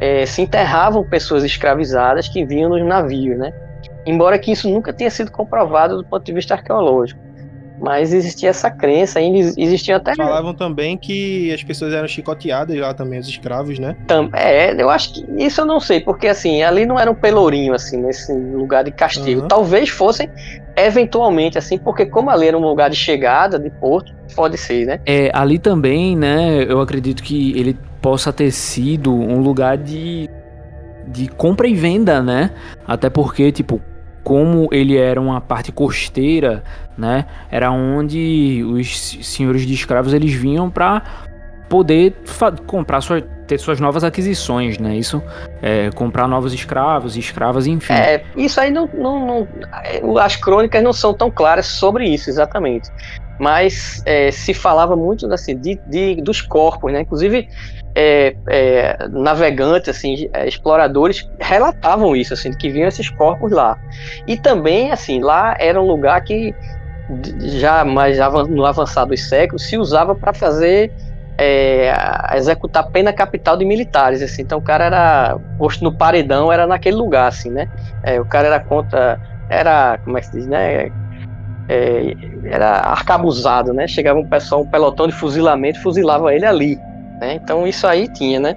[0.00, 3.52] é, se enterravam pessoas escravizadas que vinham nos navios, né?
[4.06, 7.20] Embora que isso nunca tenha sido comprovado do ponto de vista arqueológico.
[7.80, 10.14] Mas existia essa crença, ainda existia até.
[10.14, 13.96] Falavam também que as pessoas eram chicoteadas lá também, os escravos, né?
[14.32, 17.74] É, eu acho que isso eu não sei, porque assim, ali não era um pelourinho,
[17.74, 19.42] assim, nesse lugar de castigo.
[19.42, 19.48] Uhum.
[19.48, 20.30] Talvez fossem
[20.76, 25.00] eventualmente, assim, porque como ali era um lugar de chegada, de porto, pode ser, né?
[25.04, 30.28] É, ali também, né, eu acredito que ele possa ter sido um lugar de,
[31.06, 32.50] de compra e venda, né?
[32.86, 33.80] Até porque, tipo,
[34.22, 36.62] como ele era uma parte costeira,
[36.98, 37.24] né?
[37.50, 41.02] Era onde os senhores de escravos eles vinham para
[41.66, 42.14] poder
[42.66, 44.94] comprar sua, ter suas novas aquisições, né?
[44.98, 45.22] Isso,
[45.62, 47.94] é, comprar novos escravos, escravas, enfim.
[47.94, 49.48] É, isso aí não, não,
[50.02, 52.90] não, as crônicas não são tão claras sobre isso exatamente,
[53.40, 57.00] mas é, se falava muito assim de, de, dos corpos, né?
[57.00, 57.48] Inclusive
[57.96, 63.76] é, é, navegantes, assim, é, exploradores relatavam isso, assim, que viam esses corpos lá.
[64.26, 66.54] E também, assim, lá era um lugar que
[67.38, 68.18] já mais
[68.48, 70.90] no avançado dos séculos se usava para fazer
[71.38, 71.92] é,
[72.34, 74.42] executar pena capital de militares, assim.
[74.42, 77.66] Então o cara era posto no paredão, era naquele lugar, assim, né?
[78.02, 79.18] É, o cara era contra,
[79.48, 80.88] era como é que se diz, né?
[81.68, 82.14] É,
[82.44, 83.86] era arcabuzado, né?
[83.86, 86.78] Chegava um pessoal, um pelotão de fuzilamento, fuzilava ele ali.
[87.20, 87.34] Né?
[87.34, 88.56] Então isso aí tinha, né?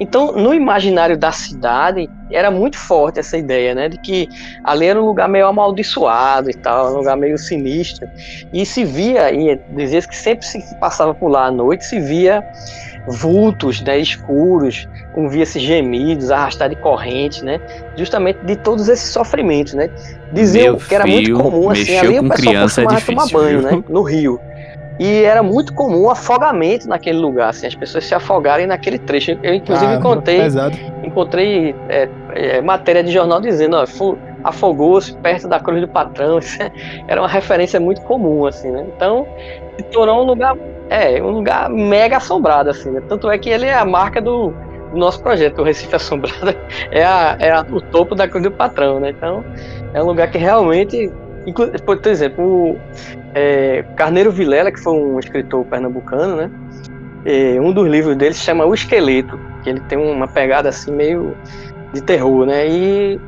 [0.00, 4.28] Então no imaginário da cidade era muito forte essa ideia, né, de que
[4.64, 8.08] ali era um lugar meio amaldiçoado e tal, um lugar meio sinistro.
[8.52, 12.44] E se via, e dizia que sempre se passava por lá à noite, se via
[13.06, 17.58] vultos, né, escuros, ouvia-se gemidos, arrastar de corrente, né,
[17.96, 19.88] justamente de todos esses sofrimentos, né.
[20.32, 23.82] Diziam Meu que era muito comum assim, ali o pessoal costumava é tomar banho, né,
[23.88, 24.38] no rio.
[24.98, 29.38] E era muito comum o afogamento naquele lugar, assim, as pessoas se afogarem naquele trecho.
[29.42, 30.40] Eu, inclusive, ah, encontrei,
[31.04, 33.84] encontrei é, é, matéria de jornal dizendo, ó,
[34.42, 36.40] afogou-se perto da cruz do patrão.
[37.06, 38.86] era uma referência muito comum, assim, né?
[38.96, 39.26] Então,
[39.76, 40.56] se tornou um lugar,
[40.90, 43.00] é, um lugar mega assombrado, assim, né?
[43.08, 44.52] Tanto é que ele é a marca do,
[44.90, 46.56] do nosso projeto, o Recife Assombrado,
[46.90, 49.10] é, a, é a, o topo da cruz do patrão, né?
[49.10, 49.44] Então,
[49.94, 51.08] é um lugar que realmente
[51.84, 52.78] por exemplo, o
[53.38, 56.50] é, Carneiro Vilela, que foi um escritor pernambucano, né?
[57.24, 60.90] É, um dos livros dele se chama O Esqueleto, que ele tem uma pegada assim
[60.90, 61.36] meio
[61.92, 62.68] de terror, né?
[62.68, 63.20] E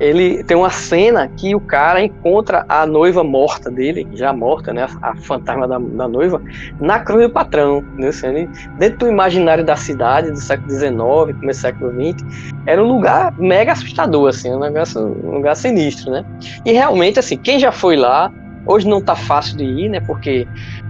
[0.00, 4.88] ele tem uma cena que o cara encontra a noiva morta dele, já morta, né?
[5.00, 6.42] A, fantasma da, da, noiva,
[6.80, 7.84] na cruz do patrão.
[7.96, 8.08] Né?
[8.08, 12.24] Assim, ele, dentro do imaginário da cidade do século XIX, começo do século XX,
[12.66, 16.24] era um lugar mega assustador, assim, um, um lugar sinistro, né?
[16.64, 18.32] E realmente, assim, quem já foi lá,
[18.66, 20.00] hoje não tá fácil de ir, né?
[20.00, 20.46] Porque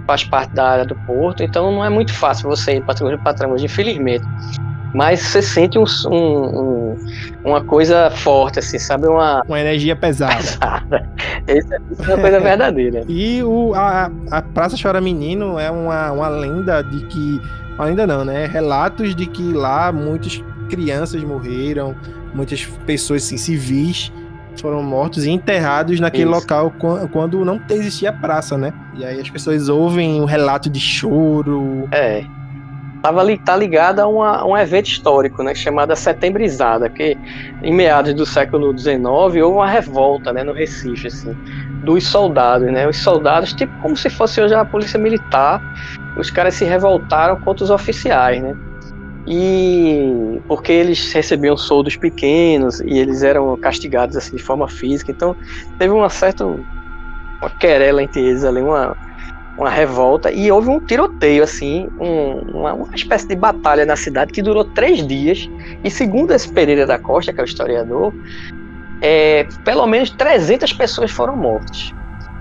[0.06, 3.52] faz parte da área do porto, então não é muito fácil você ir para patrão
[3.52, 4.24] hoje, infelizmente
[4.94, 6.96] mas você sente um, um, um,
[7.44, 9.06] uma coisa forte, assim, sabe?
[9.06, 10.36] Uma, uma energia pesada.
[10.36, 11.08] pesada.
[11.48, 13.04] Isso, é, é uma coisa verdadeira.
[13.08, 17.40] e o, a, a Praça Chora Menino é uma, uma lenda de que.
[17.78, 18.46] Ainda não, né?
[18.46, 21.96] Relatos de que lá muitas crianças morreram,
[22.34, 24.12] muitas pessoas assim, civis
[24.56, 26.40] foram mortos e enterrados naquele Isso.
[26.40, 26.72] local
[27.10, 28.72] quando não existia praça, né?
[28.94, 31.88] E aí as pessoas ouvem o um relato de choro.
[31.92, 32.24] É
[33.02, 37.18] tava ali, tá ligada a, uma, um evento histórico, né, chamada Setembrizada, que
[37.62, 41.36] em meados do século XIX houve uma revolta, né, no Recife, assim,
[41.84, 45.60] dos soldados, né, os soldados, tipo como se fosse hoje a polícia militar,
[46.16, 48.56] os caras se revoltaram contra os oficiais, né,
[49.26, 55.36] e porque eles recebiam soldos pequenos e eles eram castigados assim de forma física, então
[55.78, 58.96] teve uma certa uma querela entre eles ali, uma
[59.56, 64.32] uma revolta e houve um tiroteio, assim, um, uma, uma, espécie de batalha na cidade
[64.32, 65.48] que durou três dias.
[65.84, 68.12] E segundo esse Pereira da Costa, que é o historiador,
[69.00, 71.92] é, pelo menos 300 pessoas foram mortas.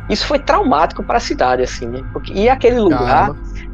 [0.09, 2.01] Isso foi traumático para a cidade, assim, né?
[2.13, 3.34] Porque, e aquele lugar,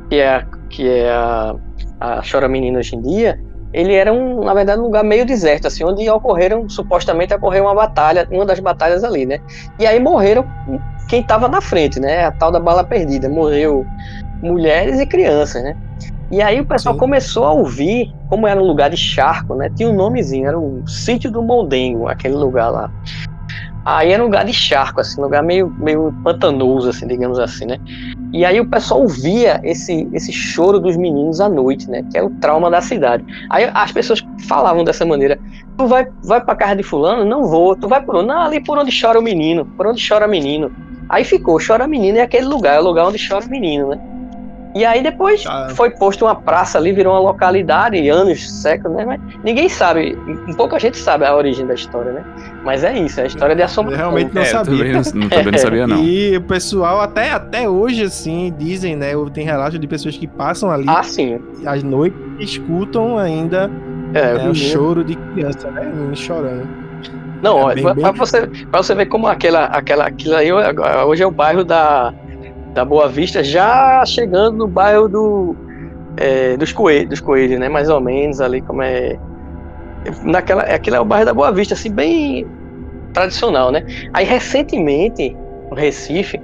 [0.09, 1.55] que é, que é a,
[1.99, 3.39] a Chora Menina hoje em dia,
[3.73, 7.75] ele era, um, na verdade, um lugar meio deserto, assim, onde ocorreram, supostamente ocorreu uma
[7.75, 9.39] batalha, uma das batalhas ali, né?
[9.79, 10.45] E aí morreram
[11.09, 12.25] quem estava na frente, né?
[12.25, 13.29] A tal da bala perdida.
[13.29, 13.85] Morreu
[14.41, 15.75] mulheres e crianças, né?
[16.29, 16.99] E aí o pessoal Sim.
[16.99, 19.69] começou a ouvir, como era um lugar de charco, né?
[19.75, 22.91] Tinha um nomezinho, era o sítio do Moldengo, aquele lugar lá.
[23.87, 27.77] Aí era um lugar de charco, assim, lugar meio, meio pantanoso, assim, digamos assim, né?
[28.33, 32.03] E aí o pessoal ouvia esse, esse choro dos meninos à noite, né?
[32.11, 33.23] Que é o trauma da cidade.
[33.49, 35.39] Aí as pessoas falavam dessa maneira:
[35.77, 37.23] tu vai, vai pra casa de fulano?
[37.23, 37.77] Não vou.
[37.77, 38.27] Tu vai por onde?
[38.27, 39.65] Não, ali por onde chora o menino.
[39.77, 40.69] Por onde chora o menino.
[41.07, 44.16] Aí ficou, chora menino é aquele lugar, é o lugar onde chora menino, né?
[44.75, 45.69] E aí depois ah.
[45.71, 49.05] foi posto uma praça ali, virou uma localidade, anos, séculos, né?
[49.05, 52.23] Mas ninguém sabe, um pouca gente sabe a origem da história, né?
[52.63, 54.05] Mas é isso, é a história de assombração.
[54.05, 54.77] Eu realmente não é, sabia.
[54.77, 55.97] Também não, também não sabia, não.
[56.07, 59.11] E o pessoal, até, até hoje, assim, dizem, né?
[59.33, 60.85] Tem relatos de pessoas que passam ali.
[60.87, 61.39] Ah, sim.
[61.65, 63.69] Às noites escutam ainda
[64.13, 65.85] é, né, o choro de criança, né?
[65.85, 66.67] Menino chorando.
[67.41, 71.31] Não, é para você, pra você ver como aquela, aquela, aquilo aí hoje é o
[71.31, 72.13] bairro da,
[72.77, 75.55] da Boa Vista, já chegando no bairro do,
[76.15, 77.67] é, dos, coelhos, dos coelhos, né?
[77.67, 79.17] Mais ou menos ali como é.
[80.23, 82.45] Naquela, aquilo é o bairro da Boa Vista, assim, bem
[83.13, 83.83] tradicional, né?
[84.13, 85.35] Aí recentemente,
[85.71, 86.39] no Recife,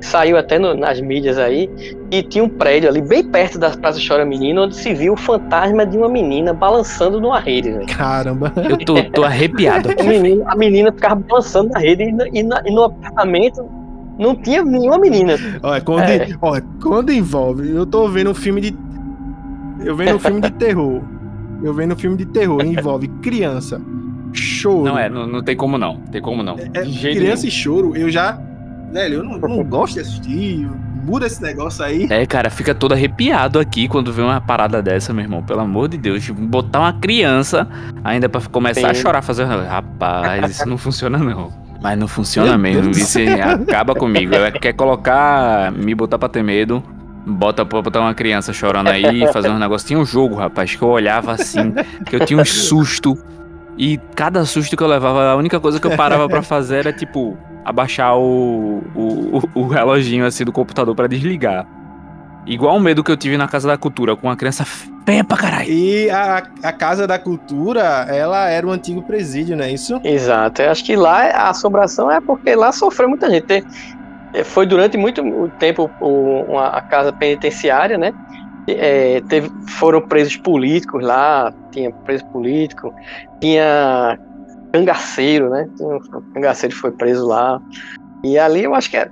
[0.00, 1.68] saiu até no, nas mídias aí,
[2.10, 5.16] e tinha um prédio ali bem perto da Praça Chora Menina, onde se viu o
[5.18, 7.72] fantasma de uma menina balançando numa rede.
[7.72, 7.86] Véio.
[7.88, 8.50] Caramba!
[8.56, 9.90] Eu tô, tô arrepiado.
[10.00, 13.83] a, menina, a menina ficava balançando na rede e, e, na, e no apartamento
[14.18, 15.34] não tinha nenhuma menina.
[15.62, 16.28] Olha, quando, é.
[16.40, 18.76] olha, quando envolve, eu tô vendo um filme de.
[19.84, 21.02] Eu vendo um filme de terror.
[21.62, 23.80] Eu vendo um filme de terror, envolve criança,
[24.32, 24.84] choro.
[24.84, 25.96] Não é, não, não tem como não.
[26.12, 26.56] Tem como não.
[26.58, 27.46] É, criança nenhum.
[27.46, 28.38] e choro, eu já
[28.94, 30.70] velho, eu não, não gosto de assistir,
[31.04, 32.06] muda esse negócio aí.
[32.08, 35.42] É, cara, fica todo arrepiado aqui quando vê uma parada dessa, meu irmão.
[35.42, 37.68] Pelo amor de Deus, botar uma criança
[38.04, 38.86] ainda para começar Sim.
[38.86, 39.44] a chorar, fazer.
[39.44, 41.63] Rapaz, isso não funciona não.
[41.84, 42.92] Mas não funciona mesmo.
[42.92, 43.18] Isso
[43.68, 44.32] acaba comigo.
[44.58, 46.82] Quer colocar, me botar pra ter medo.
[47.26, 49.86] Bota pra botar uma criança chorando aí, fazer um negócio.
[49.86, 51.74] Tinha um jogo, rapaz, que eu olhava assim,
[52.06, 53.18] que eu tinha um susto.
[53.76, 56.92] E cada susto que eu levava, a única coisa que eu parava para fazer era
[56.92, 61.66] tipo, abaixar o, o, o reloginho assim do computador para desligar.
[62.46, 64.64] Igual o medo que eu tive na Casa da Cultura, com uma criança
[65.04, 65.70] feia pra caralho.
[65.70, 70.00] E a, a Casa da Cultura, ela era um antigo presídio, não é isso?
[70.02, 70.62] Exato.
[70.62, 73.64] Eu acho que lá a assombração é porque lá sofreu muita gente.
[74.32, 75.22] É, foi durante muito
[75.58, 78.12] tempo uma, a casa penitenciária, né?
[78.66, 82.94] É, teve, foram presos políticos lá, tinha preso político,
[83.40, 84.18] tinha
[84.72, 85.68] cangaceiro, né?
[85.80, 85.98] Um
[86.32, 87.60] cangaceiro foi preso lá.
[88.24, 89.06] E ali eu acho que é,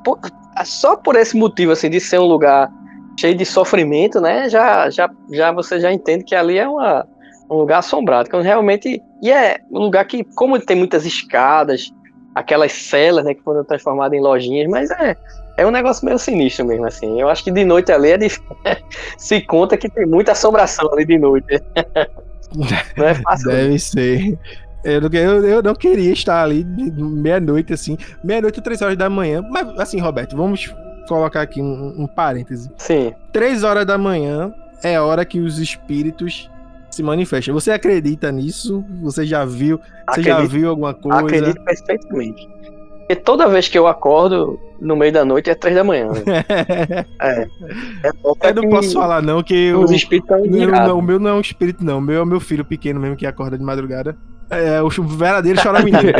[0.57, 2.71] é só por esse motivo, assim, de ser um lugar
[3.19, 4.49] cheio de sofrimento, né?
[4.49, 7.07] Já, já, já você já entende que ali é uma,
[7.51, 8.29] um lugar assombrado.
[8.29, 9.03] Que realmente.
[9.23, 11.93] E é um lugar que, como tem muitas escadas,
[12.35, 15.17] aquelas celas, né, que foram transformadas em lojinhas, mas é.
[15.59, 17.21] É um negócio meio sinistro mesmo, assim.
[17.21, 18.29] Eu acho que de noite ali é de...
[19.19, 21.63] se conta que tem muita assombração ali de noite.
[22.97, 23.51] Não é fácil.
[23.51, 24.39] Deve ser.
[24.85, 27.97] Eu não, eu, eu não queria estar ali meia-noite, assim.
[28.23, 29.43] Meia-noite três horas da manhã.
[29.49, 30.75] Mas, assim, Roberto, vamos
[31.07, 32.71] colocar aqui um, um parêntese.
[32.77, 33.13] Sim.
[33.33, 36.51] Três horas da manhã é a hora que os espíritos
[36.91, 37.55] se manifestam.
[37.55, 38.85] Você acredita nisso?
[39.03, 39.79] Você já viu?
[39.79, 41.21] Você acredito, já viu alguma coisa?
[41.21, 42.49] Acredito perfeitamente.
[42.99, 46.09] Porque toda vez que eu acordo no meio da noite é três da manhã.
[47.21, 47.47] é.
[48.03, 48.11] é
[48.51, 51.85] eu não posso falar, não, que os espíritos estão O meu não é um espírito,
[51.85, 51.99] não.
[51.99, 54.17] O meu é o meu filho pequeno mesmo que acorda de madrugada.
[54.53, 56.13] É, o verdadeiro chora menino.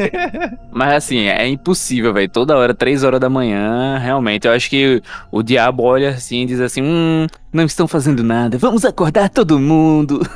[0.72, 2.28] Mas assim, é impossível, velho.
[2.28, 4.46] Toda hora, três horas da manhã, realmente.
[4.46, 8.56] Eu acho que o diabo olha assim e diz assim: hum, não estão fazendo nada,
[8.56, 10.26] vamos acordar todo mundo.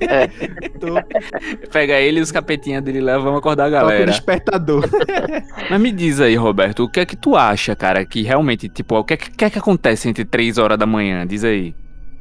[0.00, 0.28] É.
[1.72, 3.98] Pega ele e os capetinhas dele lá, vamos acordar a galera.
[3.98, 4.84] Toca o despertador.
[5.70, 8.96] Mas me diz aí, Roberto, o que é que tu acha, cara, que realmente, tipo,
[8.96, 11.26] o que é que, que, é que acontece entre três horas da manhã?
[11.26, 11.74] Diz aí.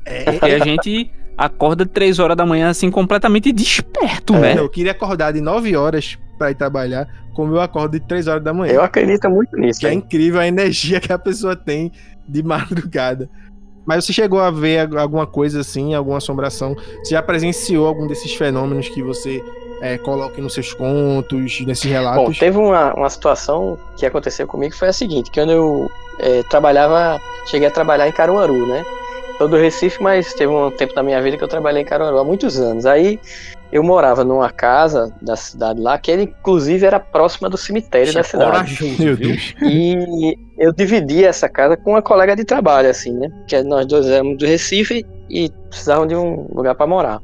[0.05, 0.31] É.
[0.31, 4.55] Porque a gente acorda três horas da manhã, assim, completamente desperto, é, né?
[4.57, 8.43] Eu queria acordar de 9 horas para ir trabalhar, como eu acordo de 3 horas
[8.43, 8.73] da manhã.
[8.73, 9.79] Eu acredito muito nisso.
[9.79, 11.91] Que é incrível a energia que a pessoa tem
[12.27, 13.29] de madrugada.
[13.85, 16.75] Mas você chegou a ver alguma coisa assim, alguma assombração?
[17.03, 19.43] Você já presenciou algum desses fenômenos que você
[19.79, 22.23] é, coloca nos seus contos, nesses relatos?
[22.23, 26.41] Bom, teve uma, uma situação que aconteceu comigo que foi a seguinte, quando eu é,
[26.43, 28.83] trabalhava, cheguei a trabalhar em Caruaru, né?
[29.37, 32.19] Sou do Recife, mas teve um tempo da minha vida que eu trabalhei em Caruaru
[32.19, 32.85] há muitos anos.
[32.85, 33.19] Aí
[33.71, 38.51] eu morava numa casa da cidade lá, que inclusive era próxima do cemitério da cidade.
[38.51, 39.55] Corajoso, meu Deus.
[39.61, 43.29] E eu dividi essa casa com uma colega de trabalho, assim, né?
[43.47, 47.21] Que nós dois éramos do Recife e precisavam de um lugar para morar.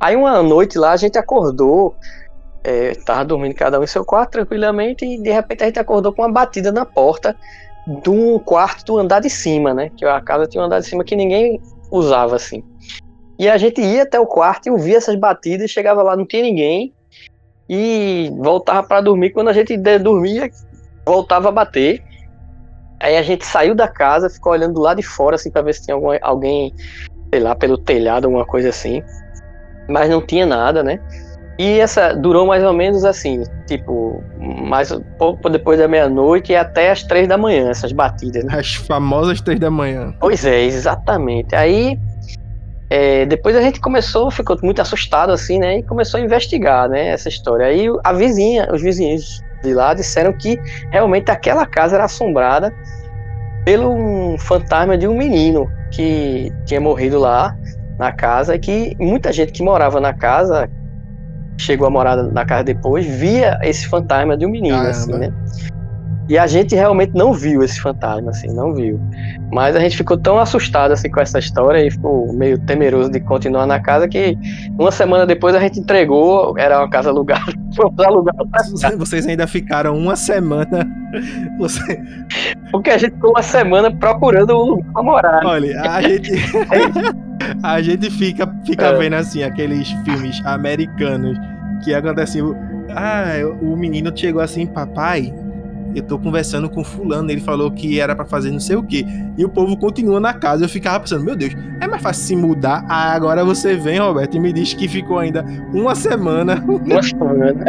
[0.00, 1.94] Aí uma noite lá a gente acordou,
[2.64, 6.12] é, tava dormindo cada um em seu quarto tranquilamente, e de repente a gente acordou
[6.12, 7.36] com uma batida na porta
[7.86, 9.90] de um quarto do andar de cima, né?
[9.96, 11.60] Que a casa tinha um andar de cima que ninguém
[11.90, 12.62] usava assim.
[13.38, 16.42] E a gente ia até o quarto e ouvia essas batidas, chegava lá, não tinha
[16.42, 16.94] ninguém,
[17.68, 19.30] e voltava para dormir.
[19.30, 20.50] Quando a gente dormia,
[21.04, 22.02] voltava a bater.
[23.00, 25.74] Aí a gente saiu da casa, ficou olhando do lado de fora, assim, para ver
[25.74, 26.72] se tinha algum, alguém,
[27.32, 29.02] sei lá, pelo telhado, alguma coisa assim.
[29.88, 31.00] Mas não tinha nada, né?
[31.58, 36.90] E essa durou mais ou menos assim, tipo, mais pouco depois da meia-noite e até
[36.90, 38.44] as três da manhã, essas batidas.
[38.44, 38.58] Né?
[38.58, 40.12] As famosas três da manhã.
[40.18, 41.54] Pois é, exatamente.
[41.54, 41.98] Aí
[42.90, 45.78] é, depois a gente começou, ficou muito assustado assim, né?
[45.78, 47.08] E começou a investigar, né?
[47.08, 47.66] Essa história.
[47.66, 52.72] Aí a vizinha, os vizinhos de lá disseram que realmente aquela casa era assombrada
[53.64, 57.56] pelo um fantasma de um menino que tinha morrido lá
[57.98, 60.68] na casa e que muita gente que morava na casa
[61.58, 64.90] chegou a morar na casa depois, via esse fantasma de um menino, Caramba.
[64.90, 65.32] assim, né?
[66.26, 68.98] E a gente realmente não viu esse fantasma, assim, não viu.
[69.52, 73.20] Mas a gente ficou tão assustado assim com essa história e ficou meio temeroso de
[73.20, 74.36] continuar na casa que
[74.78, 77.52] uma semana depois a gente entregou, era uma casa alugada,
[77.98, 78.34] alugar
[78.98, 80.86] Vocês ainda ficaram uma semana.
[81.58, 82.02] Você...
[82.70, 85.46] Porque a gente ficou uma semana procurando um lugar pra morar.
[85.46, 86.32] Olha, a gente.
[87.62, 88.98] a gente fica, fica é.
[88.98, 91.38] vendo assim aqueles filmes americanos
[91.84, 92.40] que acontece.
[92.90, 95.32] Ah, o menino chegou assim, papai,
[95.94, 99.06] eu tô conversando com fulano, ele falou que era para fazer não sei o que.
[99.36, 100.64] E o povo continua na casa.
[100.64, 102.84] Eu ficava pensando, meu Deus, é mais fácil se mudar.
[102.88, 106.62] Ah, agora você vem, Roberto, e me diz que ficou ainda uma semana.
[106.84, 107.64] Uma semana.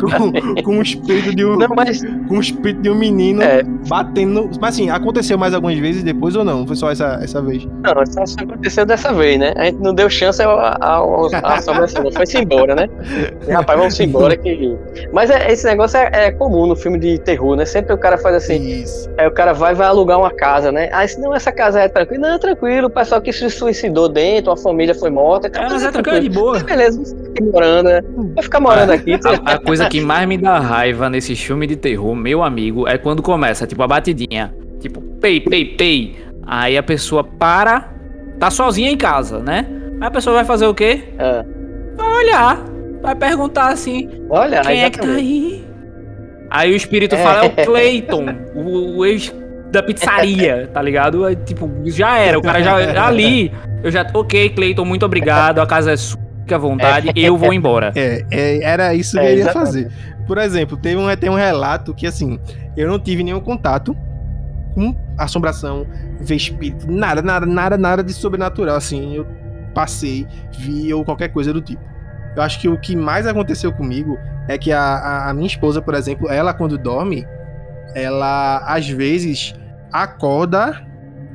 [0.00, 1.56] com, com o espírito de um.
[1.56, 2.02] Não, mas...
[2.28, 3.62] Com o espírito de um menino é.
[3.62, 4.50] batendo.
[4.60, 6.66] Mas assim, aconteceu mais algumas vezes depois ou não?
[6.66, 7.64] Foi só essa, essa vez?
[7.64, 9.52] Não, só aconteceu dessa vez, né?
[9.56, 11.02] A gente não deu chance à
[11.44, 12.10] assombração.
[12.12, 12.88] Foi-se embora, né?
[13.50, 14.76] Rapaz, vamos embora que.
[15.12, 17.64] Mas é, esse negócio é, é comum no filme de terror né?
[17.64, 18.82] Sempre o cara faz assim.
[18.82, 19.10] Isso.
[19.18, 20.88] Aí o cara vai vai alugar uma casa, né?
[20.92, 22.30] Aí se não, essa casa é tranquila.
[22.30, 25.48] Não, tranquilo, o pessoal que se suicidou dentro, a família foi morta.
[25.48, 26.52] Então, é, mas é tranquilo, de boa.
[26.52, 28.02] Mas beleza, vou morando, né?
[28.34, 29.14] Vou ficar morando aqui.
[29.14, 32.96] A, a, coisa que mais me dá raiva nesse filme de terror, meu amigo, é
[32.96, 34.54] quando começa, tipo, a batidinha.
[34.80, 36.16] Tipo, pei, pei, pei.
[36.44, 37.92] Aí a pessoa para,
[38.38, 39.66] tá sozinha em casa, né?
[40.00, 41.02] Aí a pessoa vai fazer o quê?
[41.18, 41.44] É.
[41.96, 42.64] Vai olhar.
[43.00, 45.71] Vai perguntar assim: Olha, quem é que tá aí?
[46.52, 47.22] Aí o espírito é.
[47.22, 49.34] fala, é o Clayton, o, o ex
[49.70, 51.24] da pizzaria, tá ligado?
[51.24, 53.50] Aí, tipo, já era, o cara já ali,
[53.82, 57.12] eu já, ok, Clayton, muito obrigado, a casa é sua, fique à vontade, é.
[57.16, 57.90] eu vou embora.
[57.96, 59.90] É, é era isso que é, eu ia fazer.
[60.26, 62.38] Por exemplo, teve um, tem um relato que, assim,
[62.76, 63.96] eu não tive nenhum contato
[64.74, 65.86] com assombração,
[66.20, 69.26] ver espírito, nada, nada, nada, nada de sobrenatural, assim, eu
[69.74, 70.26] passei,
[70.58, 71.91] vi ou qualquer coisa do tipo.
[72.34, 74.18] Eu acho que o que mais aconteceu comigo
[74.48, 77.26] é que a, a minha esposa, por exemplo, ela quando dorme,
[77.94, 79.54] ela às vezes
[79.92, 80.82] acorda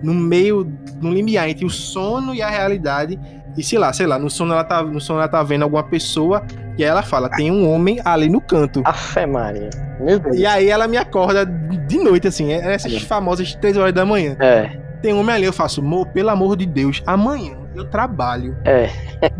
[0.01, 0.71] no meio,
[1.01, 3.19] no limiar entre o sono e a realidade.
[3.57, 5.83] E sei lá, sei lá, no sono ela tá, no sono ela tá vendo alguma
[5.83, 6.43] pessoa
[6.77, 8.83] e aí ela fala, tem um homem ali no canto.
[8.85, 9.69] A fé Maria.
[9.99, 10.37] Meu Deus.
[10.37, 12.99] E aí ela me acorda de noite, assim, é essas é.
[12.99, 14.35] famosas três horas da manhã.
[14.39, 14.86] É.
[15.01, 15.81] Tem um homem ali, eu faço,
[16.13, 18.57] pelo amor de Deus, amanhã eu trabalho.
[18.65, 18.89] É.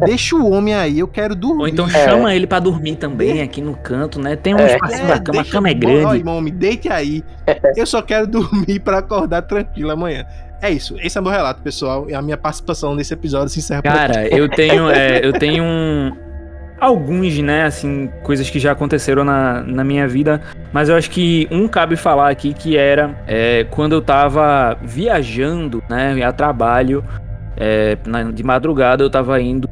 [0.05, 1.61] Deixa o homem aí, eu quero dormir.
[1.61, 2.35] Ou então chama é.
[2.35, 4.35] ele para dormir também aqui no canto, né?
[4.35, 4.75] Tem um é.
[4.75, 6.23] espaço é, da cama, a cama é grande.
[6.25, 7.23] Ó, me deite aí.
[7.75, 10.25] Eu só quero dormir para acordar tranquilo amanhã.
[10.61, 12.09] É isso, esse é meu relato, pessoal.
[12.09, 16.11] E a minha participação nesse episódio se encerra Cara, eu tenho, é, eu tenho um,
[16.79, 21.47] alguns, né, assim, coisas que já aconteceram na, na minha vida, mas eu acho que
[21.51, 27.03] um cabe falar aqui que era é, quando eu tava viajando, né, a trabalho,
[27.55, 29.67] é, na, de madrugada eu tava indo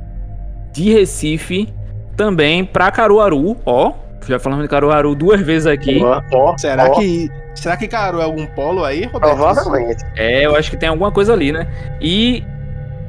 [0.72, 1.72] de Recife
[2.18, 3.93] também pra Caruaru, ó.
[4.28, 6.01] Já falamos de Caruaru duas vezes aqui.
[6.01, 6.99] Ó, ó, será ó.
[6.99, 9.36] que será que Caruaru é algum polo aí, Roberto?
[9.36, 10.03] Provavelmente.
[10.16, 11.68] É, eu acho que tem alguma coisa ali, né?
[12.01, 12.43] E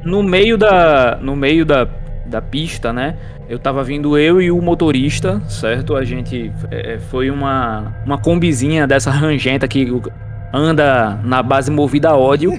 [0.03, 1.87] no meio da no meio da,
[2.27, 3.15] da pista, né?
[3.49, 5.95] Eu tava vindo eu e o motorista, certo?
[5.95, 9.89] A gente é, foi uma uma combizinha dessa rangenta que
[10.53, 12.51] anda na base movida a ódio.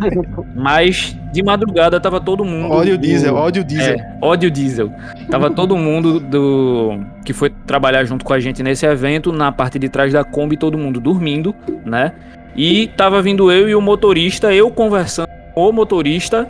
[0.54, 2.72] mas de madrugada tava todo mundo.
[2.72, 3.96] Ódio diesel, ódio diesel.
[3.96, 4.92] É, ódio diesel.
[5.30, 9.78] Tava todo mundo do que foi trabalhar junto com a gente nesse evento, na parte
[9.78, 11.54] de trás da Kombi, todo mundo dormindo,
[11.84, 12.12] né?
[12.56, 16.48] E tava vindo eu e o motorista, eu conversando com o motorista,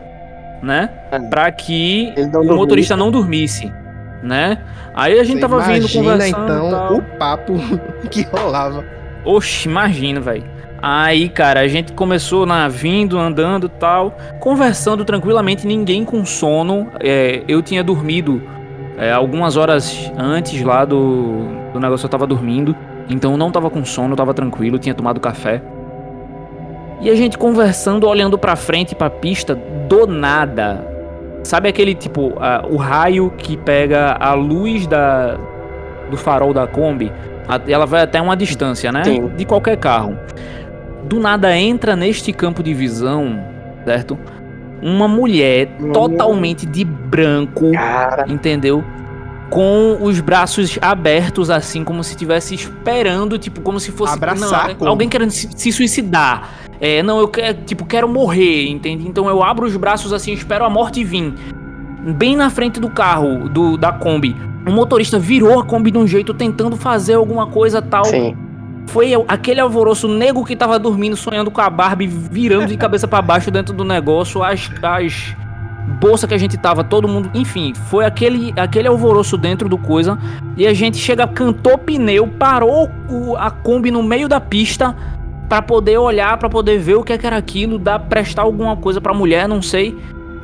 [0.65, 0.91] né?
[1.13, 1.19] É.
[1.19, 3.73] Pra que o motorista não dormisse,
[4.23, 4.59] né?
[4.95, 6.45] Aí a gente Você tava vindo conversando.
[6.45, 7.55] então o papo
[8.11, 8.85] que rolava.
[9.25, 10.45] Oxe, imagina, velho.
[10.81, 16.89] Aí, cara, a gente começou na vindo, andando tal, conversando tranquilamente, ninguém com sono.
[17.01, 18.43] É, eu tinha dormido
[18.99, 22.77] é, algumas horas antes lá do, do negócio, eu tava dormindo.
[23.09, 25.63] Então não tava com sono, tava tranquilo, tinha tomado café.
[27.05, 30.85] E a gente conversando, olhando pra frente, pra pista, do nada.
[31.45, 35.39] Sabe aquele tipo, a, o raio que pega a luz da,
[36.11, 37.13] do farol da Kombi?
[37.47, 39.05] A, ela vai até uma distância, né?
[39.05, 39.29] Sim.
[39.37, 40.19] De qualquer carro
[41.05, 43.39] do nada entra neste campo de visão,
[43.85, 44.19] certo?
[44.83, 48.25] Uma mulher totalmente de branco, Cara.
[48.29, 48.85] entendeu?
[49.51, 54.89] Com os braços abertos, assim, como se estivesse esperando, tipo, como se fosse Abraçar, não,
[54.89, 56.64] alguém querendo se, se, suicidar.
[56.81, 59.07] É, não, eu quero, tipo, quero morrer, entende?
[59.07, 61.35] Então eu abro os braços assim, espero a morte vir.
[62.17, 64.37] Bem na frente do carro, do, da Kombi.
[64.67, 68.05] O motorista virou a Kombi de um jeito, tentando fazer alguma coisa tal.
[68.05, 68.37] Sim.
[68.87, 73.23] Foi aquele alvoroço nego que tava dormindo, sonhando com a Barbie, virando de cabeça para
[73.23, 75.35] baixo dentro do negócio, as, as
[76.01, 80.19] bolsa que a gente tava, todo mundo, enfim, foi aquele aquele alvoroço dentro do coisa
[80.57, 84.97] e a gente chega, cantou pneu, parou o, a Kombi no meio da pista
[85.55, 88.77] para poder olhar, para poder ver o que, é que era aquilo, dar prestar alguma
[88.77, 89.97] coisa para mulher, não sei.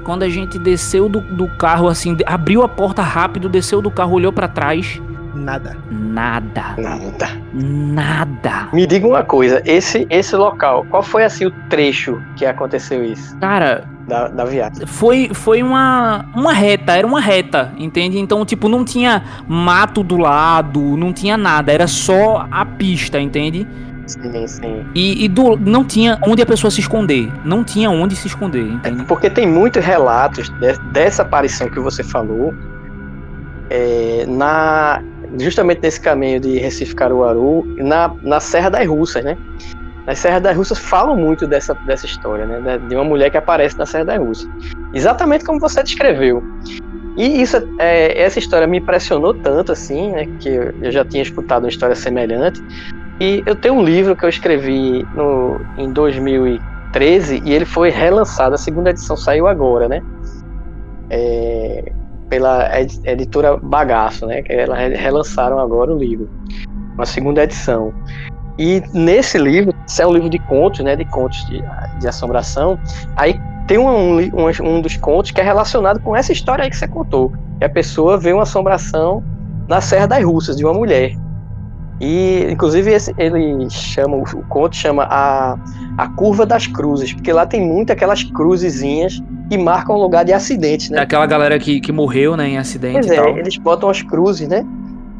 [0.04, 4.12] Quando a gente desceu do, do carro assim, abriu a porta rápido, desceu do carro,
[4.12, 5.00] olhou para trás,
[5.34, 5.76] Nada.
[5.90, 6.74] Nada.
[6.76, 7.28] Nada.
[7.52, 8.68] Nada.
[8.72, 13.36] Me diga uma coisa, esse esse local, qual foi assim o trecho que aconteceu isso?
[13.38, 14.86] Cara, da, da viagem.
[14.86, 18.18] Foi, foi uma, uma reta, era uma reta, entende?
[18.18, 23.66] Então, tipo, não tinha mato do lado, não tinha nada, era só a pista, entende?
[24.12, 24.86] Sim, sim.
[24.94, 27.30] E, e do, não tinha onde a pessoa se esconder.
[27.44, 29.02] Não tinha onde se esconder, entende?
[29.02, 32.54] É porque tem muitos relatos de, dessa aparição que você falou
[33.70, 35.02] é, na
[35.38, 39.36] justamente nesse caminho de Recife Caruaru, na, na Serra das Russas, né?
[40.06, 42.78] Nas Serras das Russas falam muito dessa, dessa história, né?
[42.88, 44.48] De uma mulher que aparece na Serra das Russas.
[44.92, 46.42] Exatamente como você descreveu.
[47.16, 50.26] E isso, é, essa história me impressionou tanto, assim, né?
[50.40, 52.62] Que eu já tinha escutado uma história semelhante.
[53.20, 58.54] E eu tenho um livro que eu escrevi no, em 2013 e ele foi relançado.
[58.54, 60.02] A segunda edição saiu agora, né?
[61.10, 61.92] É,
[62.30, 62.70] pela
[63.04, 64.40] editora Bagaço, né?
[64.40, 66.30] Que elas relançaram agora o livro,
[66.94, 67.92] uma segunda edição.
[68.58, 70.96] E nesse livro, isso é um livro de contos, né?
[70.96, 71.62] De contos de,
[71.98, 72.78] de assombração.
[73.16, 76.76] Aí tem um, um, um, dos contos que é relacionado com essa história aí que
[76.76, 77.32] você contou.
[77.58, 79.22] Que a pessoa vê uma assombração
[79.68, 81.14] na Serra das Russas de uma mulher.
[82.00, 85.58] E, inclusive, esse, ele chama, o conto chama a,
[85.98, 90.32] a Curva das Cruzes, porque lá tem muito aquelas cruzezinhas que marcam o lugar de
[90.32, 91.00] acidentes, né?
[91.00, 94.64] Aquela galera que, que morreu, né, em acidente pois é, eles botam as cruzes, né?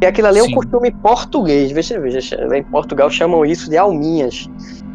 [0.00, 4.48] E aquilo ali é um costume português, veja, veja, em Portugal chamam isso de alminhas,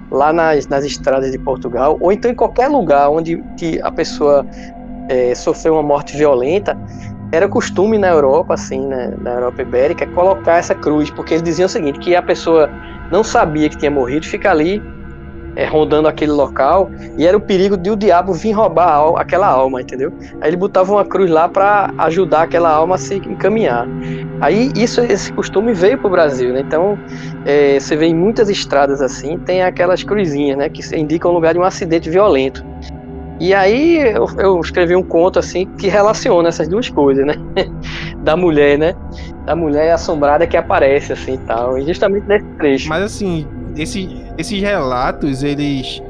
[0.09, 4.43] lá nas, nas estradas de Portugal, ou então em qualquer lugar onde que a pessoa
[5.07, 6.75] é, sofreu uma morte violenta,
[7.31, 11.65] era costume na Europa, assim, né, na Europa Ibérica, colocar essa cruz, porque eles diziam
[11.65, 12.69] o seguinte, que a pessoa
[13.11, 14.81] não sabia que tinha morrido, fica ali
[15.55, 19.81] é, rondando aquele local, e era o perigo de o diabo vir roubar aquela alma,
[19.81, 20.11] entendeu?
[20.41, 23.87] Aí ele botava uma cruz lá para ajudar aquela alma a se encaminhar.
[24.41, 26.59] Aí isso, esse costume veio para o Brasil, né?
[26.59, 26.99] Então
[27.45, 31.53] é, você vê em muitas estradas assim, tem aquelas cruzinhas, né, que indicam o lugar
[31.53, 32.63] de um acidente violento.
[33.39, 37.35] E aí eu, eu, escrevi um conto assim que relaciona essas duas coisas, né?
[38.23, 38.95] da mulher, né?
[39.45, 41.77] Da mulher assombrada que aparece assim e tal.
[41.77, 42.89] E justamente nesse trecho.
[42.89, 46.01] Mas assim, esse, esses relatos, eles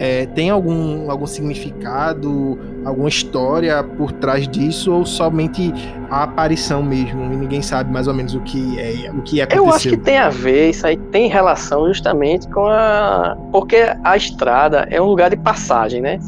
[0.00, 5.74] é, têm algum, algum significado, alguma história por trás disso, ou somente
[6.08, 9.64] a aparição mesmo, e ninguém sabe mais ou menos o que é o que aconteceu?
[9.66, 13.36] Eu acho que tem a ver, isso aí tem relação justamente com a.
[13.52, 16.18] Porque a estrada é um lugar de passagem, né?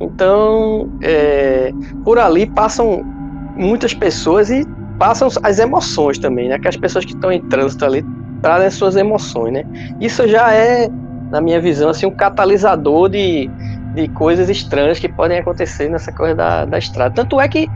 [0.00, 1.72] Então, é,
[2.04, 3.04] por ali passam
[3.56, 4.66] muitas pessoas e
[4.98, 6.58] passam as emoções também, né?
[6.58, 8.04] Que as pessoas que estão em trânsito ali
[8.40, 9.64] trazem as suas emoções, né?
[10.00, 10.88] Isso já é,
[11.30, 13.50] na minha visão, assim, um catalisador de,
[13.94, 17.14] de coisas estranhas que podem acontecer nessa coisa da, da estrada.
[17.14, 17.68] Tanto é que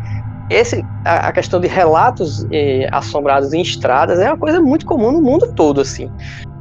[0.51, 5.11] esse, a, a questão de relatos eh, assombrados em estradas é uma coisa muito comum
[5.11, 6.11] no mundo todo, assim.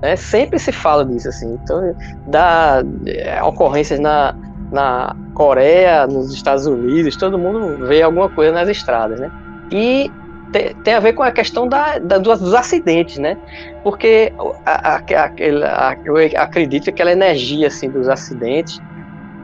[0.01, 0.16] Né?
[0.16, 1.59] Sempre se fala disso, assim.
[1.61, 1.93] Então,
[2.28, 4.34] dá é, ocorrências na,
[4.74, 9.32] na Coreia, nos Estados Unidos, todo mundo vê alguma coisa nas estradas, né?
[9.71, 10.11] E
[10.51, 13.38] tem, tem a ver com a questão da, da dos acidentes, né?
[13.84, 14.34] Porque
[14.65, 18.82] a, a, a, eu acredito que aquela energia assim dos acidentes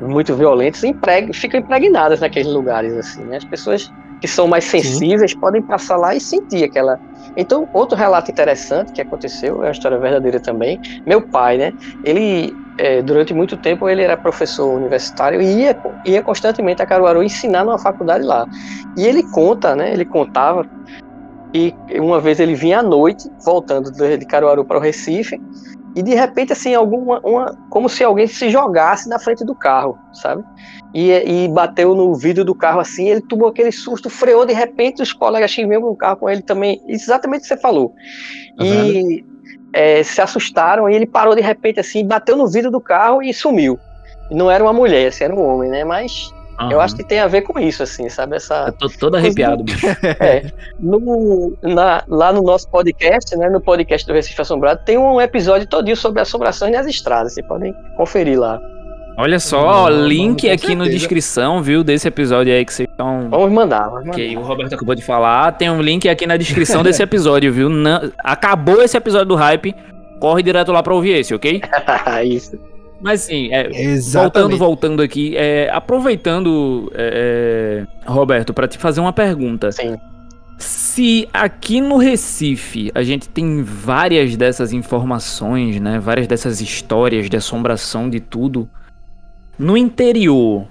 [0.01, 3.37] muito violentos impreg, ficam impregnadas naqueles lugares assim, né?
[3.37, 5.39] As pessoas que são mais sensíveis Sim.
[5.39, 6.99] podem passar lá e sentir aquela.
[7.37, 10.79] Então, outro relato interessante que aconteceu, é uma história verdadeira também.
[11.05, 11.73] Meu pai, né?
[12.03, 17.21] Ele é, durante muito tempo ele era professor universitário e ia, ia constantemente a Caruaru
[17.21, 18.47] ensinar numa faculdade lá.
[18.97, 19.93] E ele conta, né?
[19.93, 20.65] Ele contava
[21.53, 25.41] e uma vez ele vinha à noite, voltando de Caruaru para o Recife,
[25.95, 29.97] e de repente, assim, alguma, uma, como se alguém se jogasse na frente do carro,
[30.13, 30.43] sabe?
[30.93, 35.01] E, e bateu no vidro do carro assim, ele tomou aquele susto, freou, de repente
[35.01, 37.93] os colegas vinham com o carro com ele também, exatamente o que você falou.
[38.57, 39.25] Tá e
[39.73, 43.33] é, se assustaram e ele parou de repente assim, bateu no vidro do carro e
[43.33, 43.79] sumiu.
[44.31, 45.83] não era uma mulher, assim, era um homem, né?
[45.83, 46.71] Mas uhum.
[46.71, 48.35] eu acho que tem a ver com isso, assim, sabe?
[48.35, 48.65] Essa...
[48.67, 49.87] Eu tô todo arrepiado, bicho.
[50.19, 53.49] É, no, na, lá no nosso podcast, né?
[53.49, 57.33] No podcast do Recife Assombrado, tem um episódio todinho sobre assombrações nas estradas.
[57.33, 58.59] Vocês podem conferir lá.
[59.17, 63.27] Olha só, não, link não, aqui na descrição, viu, desse episódio aí que vocês estão.
[63.29, 64.15] Vamos mandar, vamos mandar.
[64.15, 65.51] Que o Roberto acabou de falar.
[65.51, 67.67] Tem um link aqui na descrição desse episódio, viu?
[67.67, 68.11] Não...
[68.23, 69.75] Acabou esse episódio do hype.
[70.21, 71.61] Corre direto lá pra ouvir esse, ok?
[72.23, 72.57] Isso.
[73.01, 73.69] Mas sim, é,
[74.11, 79.71] voltando, voltando aqui, é, aproveitando, é, é Roberto, para te fazer uma pergunta.
[79.71, 79.95] Sim.
[80.57, 87.37] Se aqui no Recife a gente tem várias dessas informações, né, várias dessas histórias de
[87.37, 88.69] assombração de tudo,
[89.57, 90.67] no interior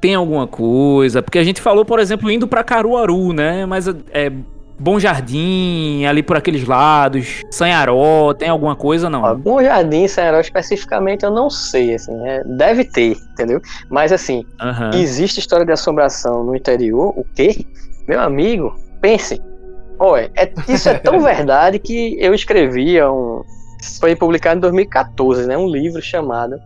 [0.00, 1.22] tem alguma coisa?
[1.22, 3.66] Porque a gente falou, por exemplo, indo para Caruaru, né?
[3.66, 4.32] Mas é
[4.80, 9.36] Bom Jardim, ali por aqueles lados, Sanharó, tem alguma coisa não?
[9.36, 13.60] Bom Jardim, Sanharó especificamente eu não sei, assim, é, deve ter, entendeu?
[13.90, 14.98] Mas assim, uhum.
[14.98, 17.66] existe história de assombração no interior, o quê?
[18.08, 19.38] Meu amigo, pense.
[19.98, 23.42] Olha, é, isso é tão verdade que eu escrevi um,
[24.00, 26.56] foi publicado em 2014, né, um livro chamado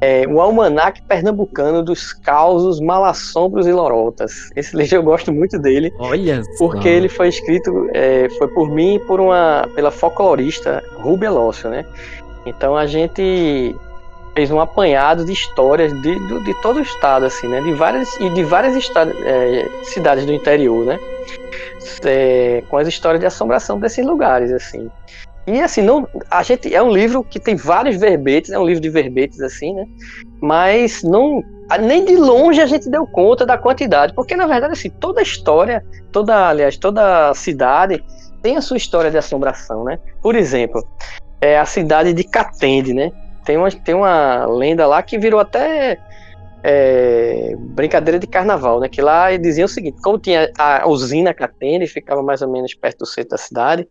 [0.00, 4.50] é, o Almanac Pernambucano dos Causos, Malassombros e Lorotas.
[4.54, 5.92] Esse livro eu gosto muito dele.
[5.98, 6.94] Olha Porque só.
[6.94, 11.84] ele foi escrito, é, foi por mim e por uma, pela folclorista Rubia Lócio, né?
[12.44, 13.74] Então a gente
[14.34, 17.62] fez um apanhado de histórias de, de, de todo o estado, assim, né?
[17.62, 18.76] De várias, e de várias
[19.24, 21.00] é, cidades do interior, né?
[22.04, 24.90] É, com as histórias de assombração desses lugares, assim.
[25.46, 28.80] E assim, não, a gente é um livro que tem vários verbetes, é um livro
[28.80, 29.86] de verbetes assim, né?
[30.40, 31.42] Mas não
[31.80, 35.84] nem de longe a gente deu conta da quantidade, porque na verdade assim, toda história,
[36.12, 38.02] toda, aliás, toda cidade
[38.42, 39.98] tem a sua história de assombração, né?
[40.20, 40.84] Por exemplo,
[41.40, 43.12] é a cidade de Catende, né?
[43.44, 45.98] Tem uma, tem uma lenda lá que virou até
[46.62, 48.88] é, brincadeira de carnaval, né?
[48.88, 52.98] Que lá diziam o seguinte: como tinha a usina Catende, ficava mais ou menos perto
[52.98, 53.88] do centro da cidade,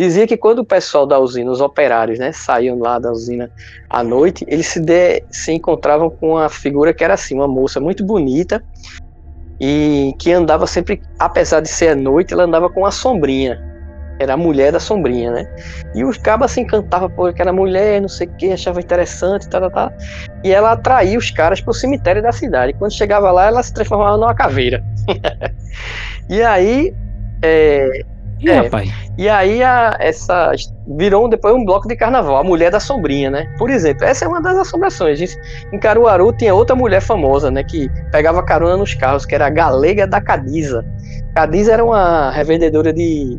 [0.00, 3.50] Dizia que quando o pessoal da usina, os operários, né, saíam lá da usina
[3.86, 7.78] à noite, eles se, de, se encontravam com uma figura que era assim, uma moça
[7.78, 8.64] muito bonita
[9.60, 13.62] e que andava sempre, apesar de ser à noite, ela andava com uma sombrinha.
[14.18, 15.54] Era a mulher da sombrinha, né?
[15.94, 19.60] E os cabas se encantavam por aquela mulher, não sei o que, achava interessante, tal,
[19.60, 19.92] tal, tal.
[20.42, 22.72] E ela atraía os caras para o cemitério da cidade.
[22.72, 24.82] Quando chegava lá, ela se transformava numa caveira.
[26.26, 26.94] e aí,
[27.42, 28.02] é,
[28.40, 28.90] Ih, é, rapaz.
[29.18, 30.52] E aí a, essa
[30.96, 33.46] virou depois um bloco de carnaval, a mulher da sombrinha, né?
[33.58, 35.18] Por exemplo, essa é uma das assombrações.
[35.18, 35.36] Gente,
[35.72, 37.62] em Caruaru tinha outra mulher famosa, né?
[37.62, 40.84] Que pegava carona nos carros, que era a Galega da Cadiza.
[41.34, 43.38] Cadiza era uma revendedora de,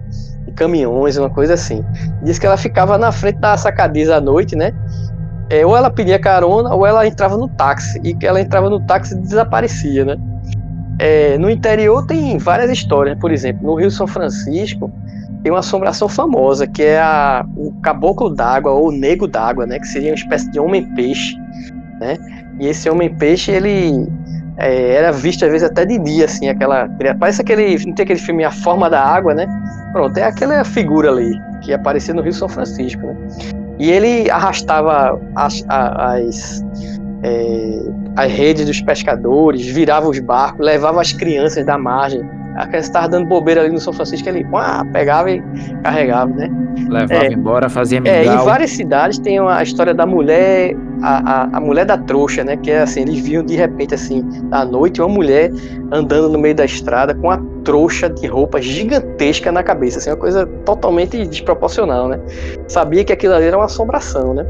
[0.55, 1.83] caminhões, uma coisa assim.
[2.23, 4.73] Diz que ela ficava na frente da sacadiza à noite, né?
[5.49, 7.99] É, ou ela pedia carona, ou ela entrava no táxi.
[8.03, 10.17] E que ela entrava no táxi e desaparecia, né?
[10.99, 14.91] É, no interior tem várias histórias, por exemplo, no Rio São Francisco
[15.43, 19.79] tem uma assombração famosa que é a, o caboclo d'água ou o nego d'água, né,
[19.79, 21.35] que seria uma espécie de homem-peixe,
[21.99, 22.17] né?
[22.59, 24.07] E esse homem-peixe ele
[24.57, 26.87] é, era visto às vezes até de dia, assim, aquela
[27.19, 29.47] parece aquele não tem aquele filme A Forma da Água, né?
[29.91, 33.15] Pronto, é aquela figura ali que aparecia no Rio São Francisco, né?
[33.79, 36.63] E ele arrastava as, as
[37.23, 37.81] é,
[38.15, 42.21] as redes dos pescadores, virava os barcos, levava as crianças da margem.
[42.55, 45.41] A criança estava dando bobeira ali no São Francisco, ele pá, pegava e
[45.83, 46.49] carregava, né?
[46.89, 48.17] Levava é, embora, fazia mingau.
[48.17, 52.43] É, em várias cidades tem a história da mulher, a, a, a, mulher da trouxa,
[52.43, 52.57] né?
[52.57, 55.49] Que é assim, eles viam de repente, assim, à noite, uma mulher
[55.91, 60.17] andando no meio da estrada com uma trouxa de roupa gigantesca na cabeça, assim, uma
[60.17, 62.19] coisa totalmente desproporcional, né?
[62.67, 64.45] Sabia que aquilo ali era uma assombração, né?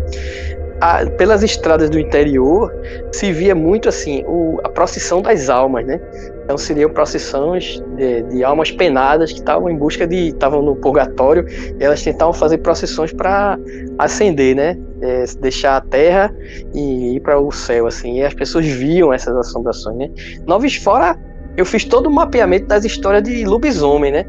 [0.81, 2.73] A, pelas estradas do interior
[3.11, 6.01] se via muito assim o, a procissão das almas, né?
[6.43, 11.45] Então seriam procissões de, de almas penadas que estavam em busca de estavam no purgatório
[11.79, 13.57] elas tentavam fazer procissões para
[13.99, 14.77] ascender, né?
[15.01, 16.33] É, deixar a terra
[16.73, 18.19] e ir para o céu assim.
[18.19, 20.09] E as pessoas viam essas assombrações, né?
[20.47, 21.15] Noves fora
[21.55, 24.25] eu fiz todo o mapeamento das histórias de lobisomem, né?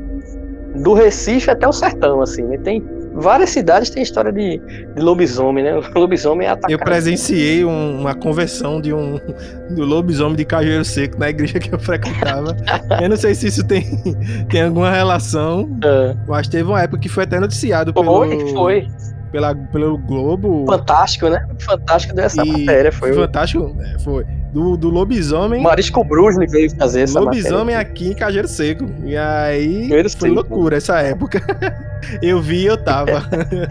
[0.83, 2.43] Do Recife até o sertão, assim.
[2.43, 2.59] Né?
[2.59, 2.83] Tem
[3.15, 4.59] várias cidades têm história de,
[4.95, 5.77] de lobisomem, né?
[5.77, 6.71] O lobisomem é atacado.
[6.71, 9.19] Eu presenciei um, uma conversão de um
[9.71, 12.57] do lobisomem de Cajueiro Seco na igreja que eu frequentava.
[13.01, 13.85] eu não sei se isso tem,
[14.51, 16.17] tem alguma relação, é.
[16.27, 18.05] mas teve uma época que foi até noticiado pelo...
[18.05, 18.89] Foi, foi.
[19.33, 20.67] Pela, pelo Globo.
[20.67, 21.45] Fantástico, né?
[21.59, 23.13] Fantástico dessa matéria, foi.
[23.15, 25.63] Fantástico, é, foi do, do lobisomem.
[25.63, 27.81] Marisco Brusli veio fazer essa Lobisomem matéria.
[27.81, 28.85] aqui em Cajeiro Seco.
[29.03, 30.35] E aí Cajeiro foi Seco.
[30.35, 31.41] loucura essa época.
[32.21, 33.27] eu vi e eu tava.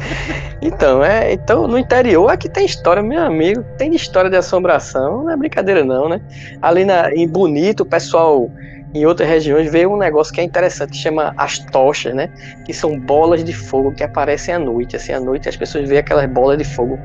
[0.61, 5.29] então, é, então, no interior aqui tem história, meu amigo, tem história de assombração, não
[5.29, 6.19] é brincadeira não, né?
[6.61, 8.49] Ali na, em Bonito, o pessoal
[8.93, 12.29] em outras regiões vê um negócio que é interessante, que chama as tochas, né?
[12.65, 14.95] Que são bolas de fogo que aparecem à noite.
[14.95, 16.99] Assim, à noite as pessoas veem aquelas bolas de fogo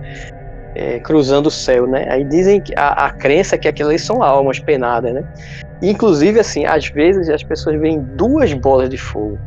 [0.74, 2.06] é, cruzando o céu, né?
[2.10, 5.24] Aí dizem que a, a crença é que aquelas são almas penadas, né?
[5.80, 9.38] Inclusive, assim, às vezes as pessoas veem duas bolas de fogo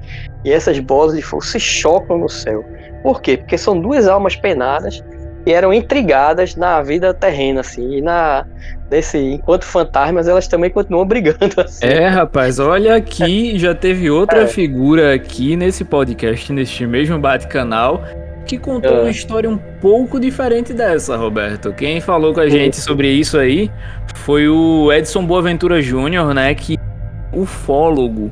[0.43, 2.63] e essas bolas de fogo se chocam no céu.
[3.03, 3.37] Por quê?
[3.37, 5.03] Porque são duas almas penadas
[5.49, 8.45] e eram intrigadas na vida terrena, assim, e na
[8.87, 11.85] desse enquanto fantasmas elas também continuam brigando assim.
[11.87, 14.47] É, rapaz, olha aqui, já teve outra é.
[14.47, 18.03] figura aqui nesse podcast, neste mesmo bate-canal,
[18.45, 19.01] que contou é.
[19.01, 21.73] uma história um pouco diferente dessa, Roberto.
[21.73, 23.71] Quem falou com a gente sobre isso aí
[24.17, 28.31] foi o Edson Boaventura Júnior, né, que é ufólogo.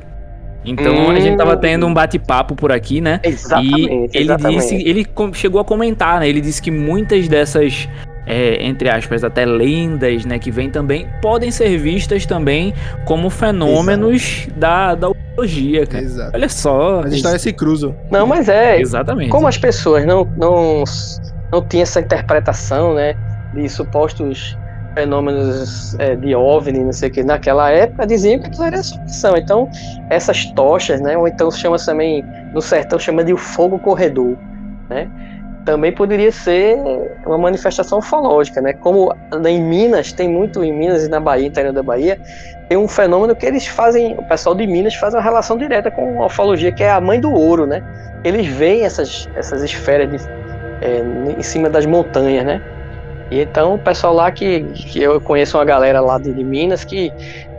[0.64, 1.10] Então hum.
[1.10, 3.20] a gente tava tendo um bate-papo por aqui, né?
[3.22, 3.80] Exatamente.
[3.80, 4.60] E ele exatamente.
[4.60, 6.28] disse, ele chegou a comentar, né?
[6.28, 7.88] Ele disse que muitas dessas
[8.28, 12.74] é, entre aspas, até lendas, né, que vêm também, podem ser vistas também
[13.06, 16.04] como fenômenos da, da ufologia, cara.
[16.04, 16.30] Exato.
[16.34, 17.00] Olha só.
[17.00, 17.96] As histórias se cruzam.
[18.10, 18.78] Não, mas é.
[18.78, 19.30] Exatamente.
[19.30, 20.84] Como as pessoas não, não,
[21.50, 23.14] não tinham essa interpretação, né,
[23.54, 24.54] de supostos
[24.98, 29.36] fenômenos é, de OVNI, não sei o que, naquela época diziam que aquilo era assombração.
[29.36, 29.70] Então,
[30.10, 34.36] essas tochas, né, ou então chama também, no sertão chama de o fogo corredor,
[34.90, 35.08] né,
[35.64, 36.78] também poderia ser
[37.26, 38.72] uma manifestação ufológica, né?
[38.72, 39.14] Como
[39.46, 42.18] em Minas, tem muito em Minas e na Bahia, interior da Bahia,
[42.70, 46.22] tem um fenômeno que eles fazem, o pessoal de Minas faz uma relação direta com
[46.22, 47.82] a ufologia, que é a mãe do ouro, né?
[48.24, 50.16] Eles veem essas, essas esferas de,
[50.80, 51.02] é,
[51.38, 52.62] em cima das montanhas, né?
[53.30, 56.84] E então o pessoal lá que, que eu conheço uma galera lá de, de Minas
[56.84, 57.12] que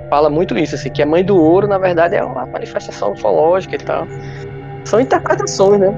[0.09, 3.75] fala muito isso, assim, que a mãe do ouro, na verdade, é uma manifestação ufológica
[3.75, 4.07] e tal.
[4.83, 5.93] São interpretações, né?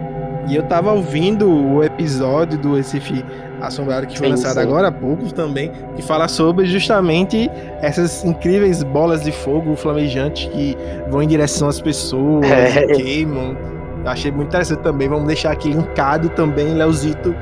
[0.47, 3.24] E eu tava ouvindo o episódio do Recife
[3.61, 4.61] Assombrado que foi sim, lançado sim.
[4.61, 7.49] agora há pouco também, que fala sobre justamente
[7.82, 10.76] essas incríveis bolas de fogo flamejantes que
[11.09, 12.43] vão em direção às pessoas,
[12.76, 12.88] é.
[12.88, 13.55] queimam.
[14.03, 15.07] Eu achei muito interessante também.
[15.07, 17.36] Vamos deixar aqui linkado também, Leozito,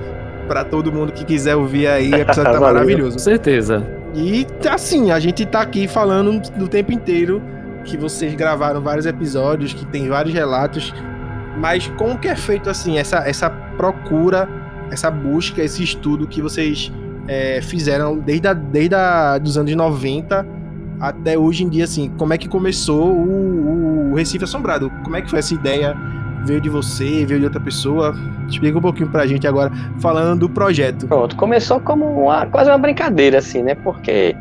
[0.50, 2.12] para todo mundo que quiser ouvir aí.
[2.12, 3.14] O episódio tá maravilhoso.
[3.14, 3.88] Com certeza.
[4.14, 7.42] E assim, a gente tá aqui falando do tempo inteiro
[7.86, 10.94] que vocês gravaram vários episódios, que tem vários relatos
[11.60, 14.48] mas como que é feito assim essa, essa procura,
[14.90, 16.92] essa busca, esse estudo que vocês
[17.28, 20.48] é, fizeram desde, a, desde a, dos anos 90
[21.00, 24.90] até hoje em dia, assim, como é que começou o, o Recife Assombrado?
[25.04, 25.96] Como é que foi essa ideia?
[26.46, 28.16] Veio de você, veio de outra pessoa?
[28.48, 31.08] Explica um pouquinho pra gente agora, falando do projeto.
[31.08, 33.76] Pronto, começou como uma, quase uma brincadeira, assim, né?
[33.76, 34.36] Porque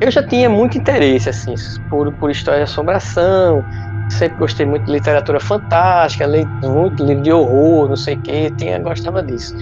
[0.00, 1.54] eu já tinha muito interesse, assim,
[1.88, 3.64] por, por história de assombração,
[4.08, 8.50] sempre gostei muito de literatura fantástica, li muito livro de horror, não sei o que,
[8.52, 9.54] tinha, gostava disso.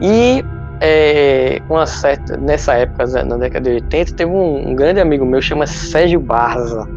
[0.00, 0.44] E
[0.80, 5.40] é, uma certa, nessa época, na década de 80, teve um, um grande amigo meu,
[5.40, 6.88] chama Sérgio Barza.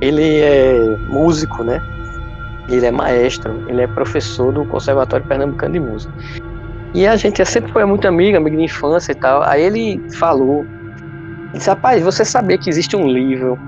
[0.00, 1.80] Ele é músico, né?
[2.70, 6.12] Ele é maestro, ele é professor do Conservatório Pernambucano de Música.
[6.94, 9.42] E a gente sempre foi muito amigo, amigo de infância e tal.
[9.42, 10.64] Aí ele falou,
[11.52, 13.58] disse, rapaz, você sabia que existe um livro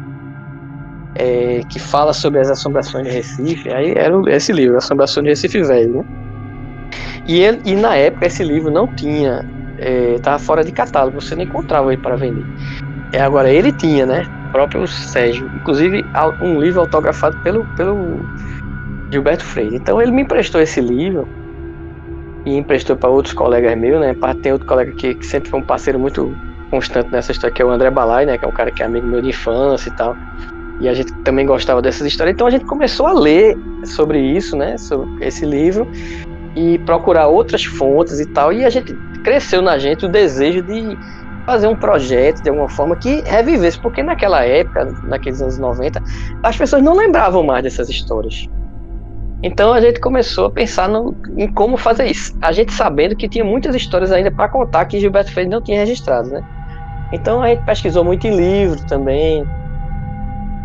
[1.15, 3.73] é, que fala sobre as assombrações de Recife.
[3.73, 5.99] Aí era esse livro, Assombrações de Recife Velho.
[5.99, 6.05] Né?
[7.27, 9.47] E, ele, e na época esse livro não tinha,
[10.17, 12.45] estava é, fora de catálogo, você não encontrava ele para vender.
[13.13, 14.27] É, agora ele tinha, né?
[14.49, 16.05] O próprio Sérgio, inclusive
[16.43, 18.21] um livro autografado pelo, pelo
[19.13, 19.77] Gilberto Freire.
[19.77, 21.29] Então ele me emprestou esse livro
[22.47, 24.17] e emprestou para outros colegas meus, né?
[24.43, 26.35] Tem outro colega que, que sempre foi um parceiro muito
[26.71, 28.39] constante nessa história, que é o André Balai, né?
[28.39, 30.17] Que é um cara que é amigo meu de infância e tal.
[30.81, 32.35] E a gente também gostava dessas histórias.
[32.35, 34.79] Então a gente começou a ler sobre isso, né?
[34.79, 35.87] Sobre esse livro
[36.57, 38.53] e procurar outras fontes e tal.
[38.53, 40.99] E a gente cresceu na gente o desejo de
[41.47, 46.03] fazer um projeto de alguma forma que revivesse, porque naquela época, naqueles anos 90,
[46.43, 48.49] as pessoas não lembravam mais dessas histórias.
[49.43, 52.37] Então a gente começou a pensar no, em como fazer isso.
[52.41, 55.81] A gente sabendo que tinha muitas histórias ainda para contar que Gilberto Freire não tinha
[55.81, 56.43] registrado, né?
[57.13, 59.45] Então a gente pesquisou muito em livro também,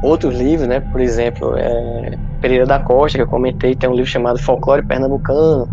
[0.04, 0.80] outros livros, né?
[0.80, 5.68] Por exemplo, é, Pereira da Costa, que eu comentei, tem um livro chamado Folclore Pernambucano,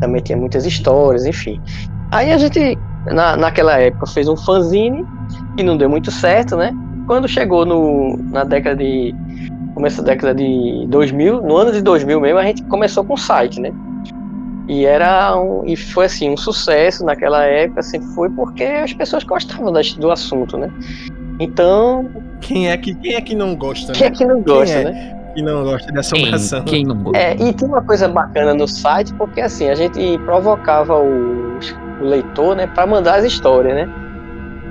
[0.00, 1.60] também tinha muitas histórias, enfim.
[2.10, 5.04] Aí a gente, na, naquela época, fez um fanzine,
[5.56, 6.72] que não deu muito certo, né?
[7.06, 9.14] Quando chegou no, na década de.
[9.74, 13.18] Começo da década de 2000, no ano de 2000 mesmo, a gente começou com o
[13.18, 13.72] site, né?
[14.66, 19.22] E era um, e foi assim um sucesso naquela época, sempre foi porque as pessoas
[19.22, 20.70] gostavam do assunto, né?
[21.38, 22.08] Então.
[22.40, 23.92] Quem é que, quem é que não gosta?
[23.92, 24.14] Quem é né?
[24.14, 25.32] é que não gosta, é né?
[25.34, 26.62] Que não gosta de assombração.
[26.64, 27.18] Quem, quem não gosta?
[27.18, 31.58] É, e tem uma coisa bacana no site, porque assim, a gente provocava o,
[32.00, 34.03] o leitor, né, para mandar as histórias, né?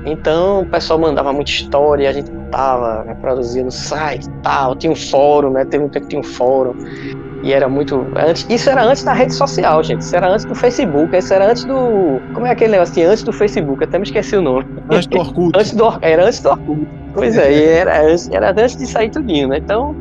[0.06, 4.92] Então o pessoal mandava muita história, a gente tava, né, produzia no site tal, tinha
[4.92, 5.66] um fórum, né?
[5.66, 6.76] Teve um tempo que tinha um fórum.
[7.44, 8.06] E era muito.
[8.16, 10.00] Antes, isso era antes da rede social, gente.
[10.00, 11.16] Isso era antes do Facebook.
[11.16, 12.22] Isso era antes do.
[12.34, 12.94] Como é aquele negócio?
[12.94, 14.66] Assim, antes do Facebook, até me esqueci o nome.
[14.90, 15.58] Antes do Orkut.
[15.58, 16.88] antes do, era antes do Orkut.
[17.14, 17.92] Pois é, e era,
[18.32, 19.58] era antes de sair tudinho, né?
[19.58, 19.94] Então.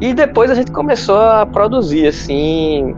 [0.00, 2.96] E depois a gente começou a produzir, assim.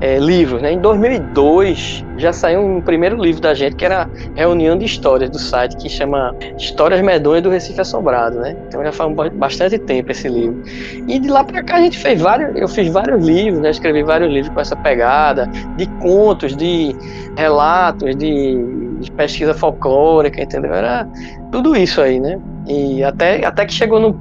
[0.00, 0.60] É, livros.
[0.62, 0.72] Né?
[0.72, 5.38] Em 2002 já saiu um primeiro livro da gente que era reunião de histórias do
[5.38, 8.56] site que chama Histórias Medonhas do Recife Assombrado, né?
[8.68, 10.62] Então já faz bastante tempo esse livro.
[11.06, 13.70] E de lá para cá a gente fez vários, eu fiz vários livros, né?
[13.70, 16.94] Escrevi vários livros com essa pegada de contos, de
[17.36, 18.56] relatos, de,
[19.00, 20.72] de pesquisa folclórica, entendeu?
[20.72, 21.08] Era
[21.52, 22.38] tudo isso aí, né?
[22.66, 24.20] E até, até que chegou no,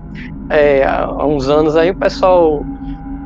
[0.49, 2.63] é, há uns anos aí o pessoal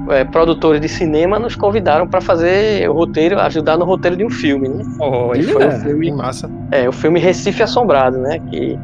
[0.09, 4.29] é, produtores de cinema nos convidaram para fazer o roteiro, ajudar no roteiro de um
[4.29, 4.83] filme, né?
[4.99, 6.49] Olha, foi o filme, massa.
[6.71, 8.39] É, o filme Recife Assombrado, né?
[8.49, 8.77] Que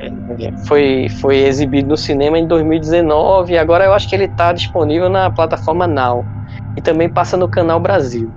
[0.00, 4.52] é, foi, foi exibido no cinema em 2019 e agora eu acho que ele está
[4.52, 6.24] disponível na plataforma Now
[6.76, 8.30] e também passa no Canal Brasil.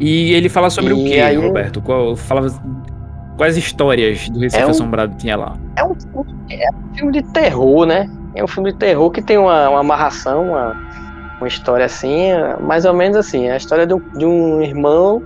[0.00, 1.80] E ele fala sobre e o que, Roberto?
[1.80, 2.48] Qual, fala,
[3.36, 5.56] quais histórias do Recife é um, Assombrado tinha lá?
[5.76, 5.94] É um,
[6.50, 8.08] é um filme de terror, né?
[8.34, 10.87] É um filme de terror que tem uma, uma amarração, uma,
[11.40, 12.30] uma história assim,
[12.60, 15.22] mais ou menos assim, é a história de um, de um irmão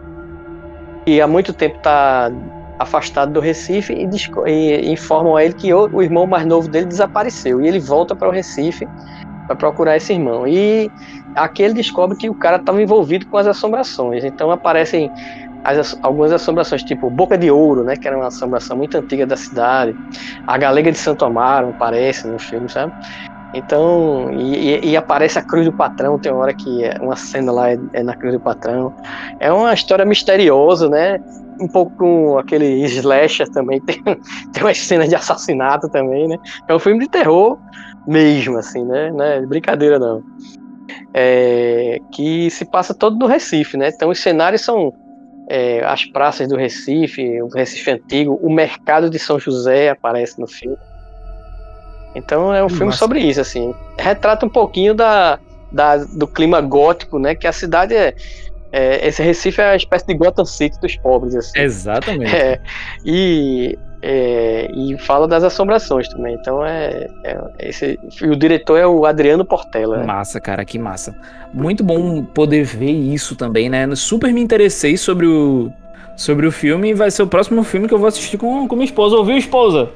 [1.04, 2.30] que há muito tempo está
[2.78, 6.86] afastado do Recife e, e, informam a ele que o, o, irmão mais novo dele
[6.86, 8.86] desapareceu e ele volta para o Recife
[9.46, 10.46] para procurar esse irmão.
[10.46, 10.90] E
[11.34, 14.24] aqui ele descobre que o cara estava envolvido com as assombrações.
[14.24, 15.10] Então aparecem
[15.64, 19.36] as, algumas assombrações tipo Boca de Ouro né que era uma assombração muito antiga da
[19.36, 19.96] cidade.
[20.46, 22.92] A Galega de Santo Amaro aparece no filme sabe
[23.54, 27.52] então, e, e, aparece a cruz do patrão, tem uma hora que é, uma cena
[27.52, 28.94] lá é, é, na cruz do patrão.
[29.40, 31.20] É uma história misteriosa, né?
[31.60, 36.38] Um pouco com aquele slasher também, tem, tem uma cena de assassinato também, né?
[36.66, 37.58] É um filme de terror
[38.06, 39.12] mesmo, assim, né?
[39.12, 40.22] Não é brincadeira não.
[41.12, 43.90] É, que se passa todo no Recife, né?
[43.94, 44.94] Então os cenários são
[45.48, 50.46] é, as praças do Recife, o Recife antigo, o mercado de São José aparece no
[50.46, 50.76] filme.
[52.14, 53.74] Então é um filme sobre isso, assim.
[53.98, 55.38] Retrata um pouquinho da,
[55.70, 57.34] da, do clima gótico, né?
[57.34, 58.14] Que a cidade é,
[58.72, 61.60] é, Esse Recife é uma espécie de Gotham City dos pobres, assim.
[61.60, 62.34] Exatamente.
[62.34, 62.58] É,
[63.04, 66.34] e, é, e fala das assombrações também.
[66.34, 67.06] Então é.
[67.24, 69.98] é esse, o diretor é o Adriano Portela.
[69.98, 70.04] Né?
[70.04, 71.14] Massa, cara, que massa.
[71.52, 73.86] Muito bom poder ver isso também, né?
[73.94, 75.70] Super me interessei sobre o,
[76.16, 78.74] sobre o filme e vai ser o próximo filme que eu vou assistir com, com
[78.74, 79.16] minha esposa.
[79.16, 79.90] Ouviu, esposa?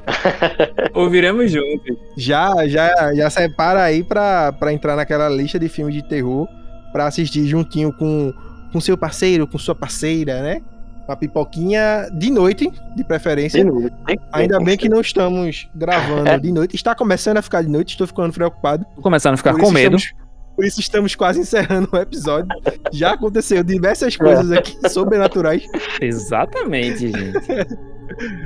[0.93, 1.97] Ouviremos juntos.
[2.17, 6.47] Já, já, já separa aí pra, pra entrar naquela lista de filmes de terror
[6.91, 8.33] pra assistir juntinho com,
[8.71, 10.61] com seu parceiro, com sua parceira, né?
[11.07, 13.63] Uma pipoquinha de noite, de preferência.
[13.63, 13.95] De noite.
[14.33, 16.75] Ainda bem que não estamos gravando de noite.
[16.75, 18.85] Está começando a ficar de noite, estou ficando preocupado.
[18.95, 19.95] Tô começando a ficar com medo.
[19.95, 20.26] Estamos
[20.57, 22.49] por isso estamos quase encerrando o episódio.
[22.91, 25.63] Já aconteceu diversas coisas aqui sobrenaturais.
[26.01, 27.37] Exatamente, gente.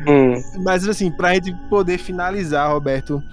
[0.06, 0.62] hum.
[0.62, 3.24] Mas assim, pra gente poder finalizar, Roberto,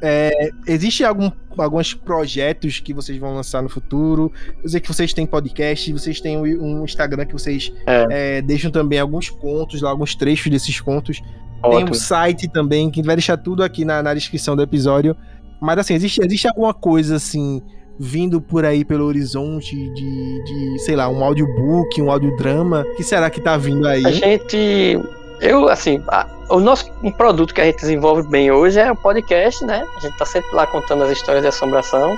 [0.00, 4.32] é, existe algum alguns projetos que vocês vão lançar no futuro?
[4.62, 8.36] Eu sei que vocês têm podcast, vocês têm um Instagram que vocês é.
[8.38, 11.20] É, deixam também alguns contos, alguns trechos desses contos.
[11.60, 11.86] Ótimo.
[11.86, 14.62] Tem um site também, que a gente vai deixar tudo aqui na, na descrição do
[14.62, 15.16] episódio.
[15.60, 17.60] Mas assim, existe, existe alguma coisa assim
[17.98, 22.86] vindo por aí pelo horizonte de, de sei lá, um audiobook, um audiodrama?
[22.92, 24.06] O que será que tá vindo aí?
[24.06, 24.98] A gente.
[25.40, 28.96] Eu, assim, a, o nosso um produto que a gente desenvolve bem hoje é o
[28.96, 29.86] podcast, né?
[29.96, 32.16] A gente tá sempre lá contando as histórias de assombração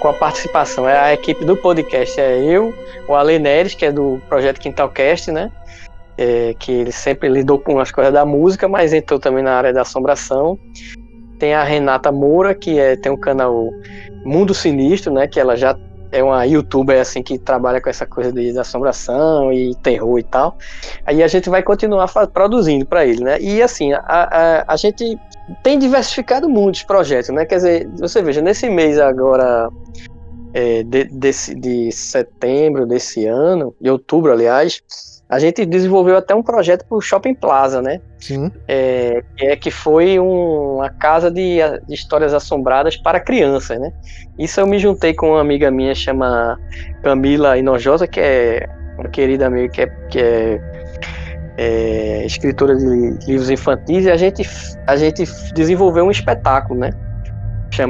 [0.00, 0.88] com a participação.
[0.88, 2.74] É a equipe do podcast, é eu,
[3.06, 5.50] o Ale Neres, que é do projeto Quintalcast, né?
[6.18, 9.72] É, que ele sempre lidou com as coisas da música, mas entrou também na área
[9.72, 10.58] da assombração.
[11.42, 13.68] Tem a Renata Moura, que é, tem um canal
[14.24, 15.26] Mundo Sinistro, né?
[15.26, 15.76] Que ela já
[16.12, 20.56] é uma youtuber assim que trabalha com essa coisa de, assombração e terror e tal.
[21.04, 23.40] Aí a gente vai continuar produzindo para ele, né?
[23.40, 25.18] E assim, a, a, a, gente
[25.64, 27.44] tem diversificado muitos projetos, né?
[27.44, 29.68] Quer dizer, você veja, nesse mês agora
[30.54, 34.80] é, de, desse, de setembro desse ano, de outubro, aliás,
[35.32, 38.02] a gente desenvolveu até um projeto para o Shopping Plaza, né?
[38.18, 38.52] Sim.
[38.68, 41.56] É, é que foi um, uma casa de,
[41.88, 43.90] de, histórias assombradas para crianças, né?
[44.38, 46.60] Isso eu me juntei com uma amiga minha chama
[47.02, 48.68] Camila Inojosa, que é
[48.98, 50.60] uma querida amiga que é, que é,
[51.56, 52.84] é escritora de
[53.26, 54.42] livros infantis, e a gente,
[54.86, 56.90] a gente desenvolveu um espetáculo, né?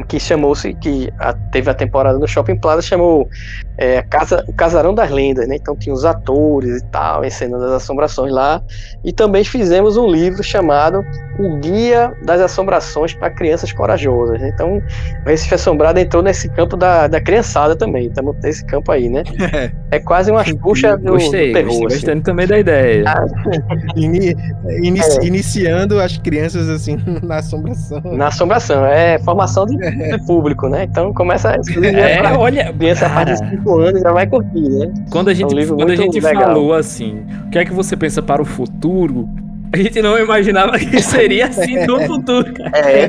[0.07, 3.29] Que chamou-se, que a, teve a temporada no Shopping Plaza, chamou
[3.77, 5.57] é, Casa, o Casarão das Lendas, né?
[5.57, 8.63] Então tinha os atores e tal, encenando as assombrações lá.
[9.05, 11.05] E também fizemos um livro chamado
[11.39, 14.41] o guia das assombrações para crianças corajosas.
[14.41, 14.51] Né?
[14.55, 14.83] Então,
[15.25, 18.07] o Recife Assombrado entrou nesse campo da, da criançada também.
[18.07, 19.23] Estamos nesse campo aí, né?
[19.93, 21.83] É quase uma puxa do, gostei, do terror.
[21.83, 22.23] Gostei, assim.
[22.23, 23.05] também da ideia.
[23.07, 23.27] Ah,
[23.95, 24.35] Ini,
[24.83, 25.25] inici, é.
[25.27, 28.01] Iniciando as crianças assim na assombração.
[28.01, 30.85] Na assombração, é formação de, de público, né?
[30.85, 34.69] Então começa a é, pra, olha, criança a partir de 5 anos já vai curtir,
[34.69, 34.93] né?
[35.11, 37.97] Quando a gente, é um quando a gente falou assim, o que é que você
[37.97, 39.28] pensa para o futuro?
[39.73, 42.90] A gente não imaginava que seria assim no futuro, cara.
[42.90, 43.09] É,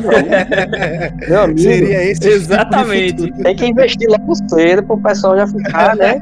[1.27, 1.59] meu amigo.
[1.59, 3.25] Seria esse tipo Exatamente.
[3.25, 6.21] Tipo Tem que investir logo cedo pro pessoal já ficar, né?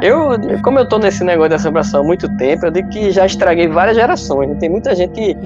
[0.00, 0.30] Eu,
[0.62, 3.68] como eu tô nesse negócio de assombração há muito tempo, eu digo que já estraguei
[3.68, 4.48] várias gerações.
[4.48, 4.56] Né?
[4.58, 5.36] Tem muita gente que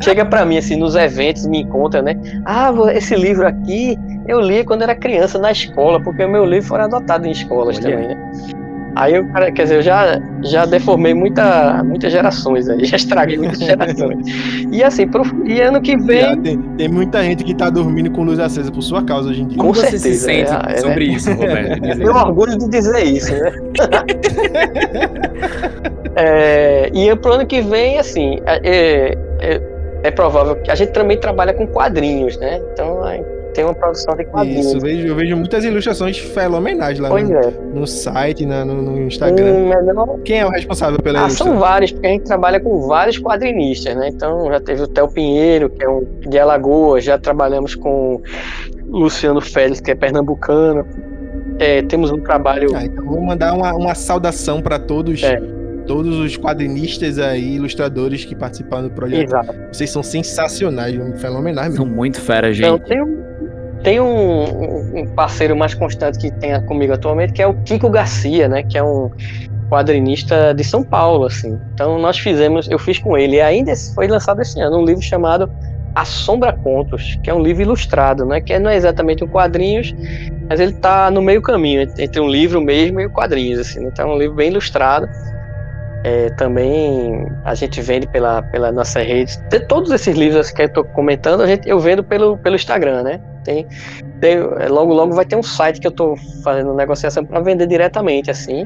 [0.00, 2.14] chega pra mim, assim, nos eventos, me encontra, né?
[2.44, 3.98] Ah, esse livro aqui
[4.28, 7.78] eu li quando era criança na escola, porque o meu livro foi adotado em escolas
[7.78, 7.90] Olha.
[7.90, 8.65] também, né?
[8.96, 13.58] Aí eu, quer dizer, eu já, já deformei muita, muitas gerações aí, já estraguei muitas
[13.58, 14.26] gerações.
[14.72, 16.40] E assim, pro, e ano que vem.
[16.40, 19.48] Tem, tem, muita gente que tá dormindo com luz acesa por sua causa hoje em
[19.48, 19.58] dia.
[19.58, 21.14] Com Como certeza, você se sente é, é sobre né?
[21.14, 21.80] isso, Roberto?
[21.98, 23.52] Tenho orgulho de dizer isso, né?
[26.16, 29.62] é, e pro ano que vem, assim, é, é,
[30.04, 32.62] é provável que a gente também trabalha com quadrinhos, né?
[32.72, 33.04] Então
[33.56, 34.66] tem uma produção de quadrinhos.
[34.66, 37.50] Isso, eu vejo, eu vejo muitas ilustrações fenomenais lá no, é.
[37.72, 39.70] no, site, na, no, no Instagram.
[40.26, 41.54] Quem é o responsável pela ah, ilustração?
[41.54, 44.08] São vários, porque a gente trabalha com vários quadrinistas, né?
[44.08, 48.20] Então já teve o Theo Pinheiro, que é um de Alagoas, já trabalhamos com
[48.84, 50.86] Luciano Félix, que é pernambucano.
[51.58, 52.68] É, temos um trabalho.
[52.74, 55.22] Ah, então vou mandar uma, uma saudação para todos.
[55.22, 55.55] É
[55.86, 59.28] todos os quadrinistas aí, ilustradores que participaram do projeto.
[59.28, 59.54] Exato.
[59.72, 61.86] Vocês são sensacionais, fenomenais mesmo.
[61.86, 62.66] São muito fera, gente.
[62.66, 63.26] Então, tem um,
[63.82, 68.48] tem um, um, parceiro mais constante que tem comigo atualmente, que é o Kiko Garcia,
[68.48, 68.62] né?
[68.62, 69.10] Que é um
[69.70, 71.58] quadrinista de São Paulo, assim.
[71.74, 75.02] Então nós fizemos, eu fiz com ele, e ainda foi lançado esse ano, um livro
[75.02, 75.50] chamado
[75.94, 78.40] Assombra Contos, que é um livro ilustrado, né?
[78.40, 79.94] Que não é exatamente um quadrinhos,
[80.48, 83.84] mas ele está no meio caminho entre um livro mesmo e o quadrinhos, assim.
[83.86, 85.08] Então é um livro bem ilustrado.
[86.06, 89.36] É, também a gente vende pela, pela nossa rede.
[89.50, 93.02] De todos esses livros que eu estou comentando, a gente, eu vendo pelo, pelo Instagram,
[93.02, 93.20] né?
[93.42, 93.66] Tem,
[94.20, 97.66] tem, é, logo, logo vai ter um site que eu estou fazendo negociação para vender
[97.66, 98.64] diretamente, assim.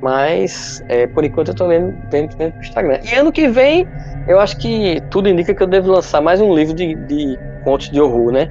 [0.00, 3.00] Mas, é, por enquanto, eu estou vendo, vendo pelo Instagram.
[3.02, 3.84] E ano que vem,
[4.28, 7.90] eu acho que tudo indica que eu devo lançar mais um livro de, de contos
[7.90, 8.48] de horror, né?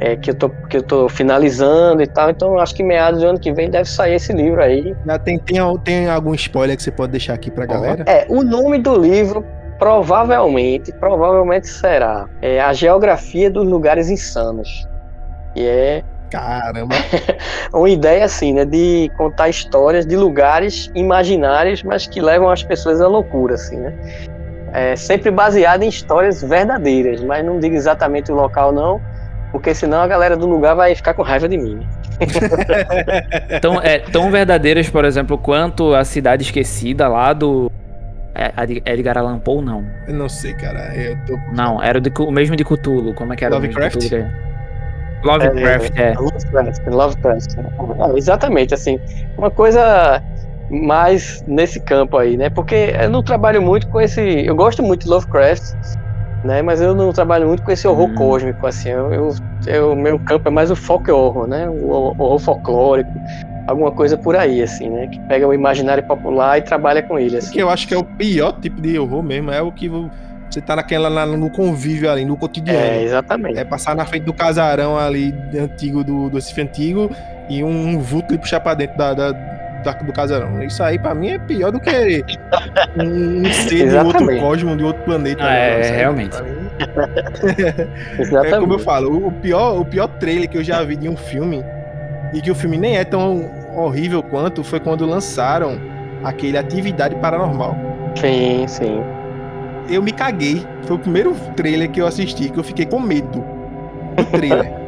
[0.00, 2.30] É, que, eu tô, que eu tô finalizando e tal.
[2.30, 4.94] Então acho que meados do ano que vem deve sair esse livro aí.
[5.06, 8.04] Já tem, tem, tem algum spoiler que você pode deixar aqui pra galera?
[8.06, 9.44] É, o nome do livro
[9.78, 14.86] provavelmente, provavelmente será é, A Geografia dos Lugares Insanos.
[15.54, 16.94] E é Caramba!
[17.72, 18.64] uma ideia assim, né?
[18.64, 23.94] De contar histórias de lugares imaginários, mas que levam as pessoas à loucura, assim, né?
[24.72, 29.00] É sempre baseado em histórias verdadeiras, mas não digo exatamente o local, não
[29.56, 31.80] porque senão a galera do lugar vai ficar com raiva de mim.
[33.62, 37.72] tão, é, tão verdadeiras, por exemplo, quanto a Cidade Esquecida lá do
[38.34, 38.52] é,
[38.92, 39.82] Edgar Allan Poe, não.
[40.06, 40.94] Eu não sei, cara.
[40.94, 41.38] Eu tô...
[41.54, 43.14] Não, era de, o mesmo de Cthulhu.
[43.14, 43.96] Como é que era Lovecraft?
[43.96, 44.46] o mesmo de Cthulhu?
[45.24, 46.02] Lovecraft, é.
[46.02, 46.14] é.
[46.18, 47.54] Lovecraft, Lovecraft.
[47.98, 49.00] Ah, exatamente, assim.
[49.38, 50.22] Uma coisa
[50.70, 52.50] mais nesse campo aí, né?
[52.50, 54.20] Porque eu não trabalho muito com esse.
[54.20, 55.74] Eu gosto muito de Lovecraft,
[56.46, 56.62] né?
[56.62, 58.14] Mas eu não trabalho muito com esse horror hum.
[58.14, 58.90] cósmico, assim.
[58.90, 59.34] Eu, eu,
[59.66, 61.68] eu, meu campo é mais o folk horror, né?
[61.68, 63.10] O horror folclórico,
[63.66, 65.06] alguma coisa por aí, assim, né?
[65.08, 67.52] Que pega o imaginário popular e trabalha com ele, assim.
[67.52, 69.90] que eu acho que é o pior tipo de horror mesmo, é o que
[70.48, 72.78] você tá naquela, no convívio ali, no cotidiano.
[72.78, 73.58] É, exatamente.
[73.58, 77.10] É passar na frente do casarão ali antigo, do, do Recife Antigo,
[77.48, 79.32] e um vulto lhe puxar pra dentro da da,
[79.92, 80.62] do casarão.
[80.62, 82.24] Isso aí pra mim é pior do que
[82.96, 85.42] um, um ser de outro cosmo, de outro planeta.
[85.44, 86.36] Ah, é, é realmente.
[88.44, 91.16] é como eu falo, o pior, o pior trailer que eu já vi de um
[91.16, 91.64] filme,
[92.32, 95.78] e que o filme nem é tão horrível quanto, foi quando lançaram
[96.24, 97.76] aquele Atividade Paranormal.
[98.14, 99.02] Sim, sim.
[99.88, 100.66] Eu me caguei.
[100.82, 103.44] Foi o primeiro trailer que eu assisti, que eu fiquei com medo
[104.16, 104.72] do trailer.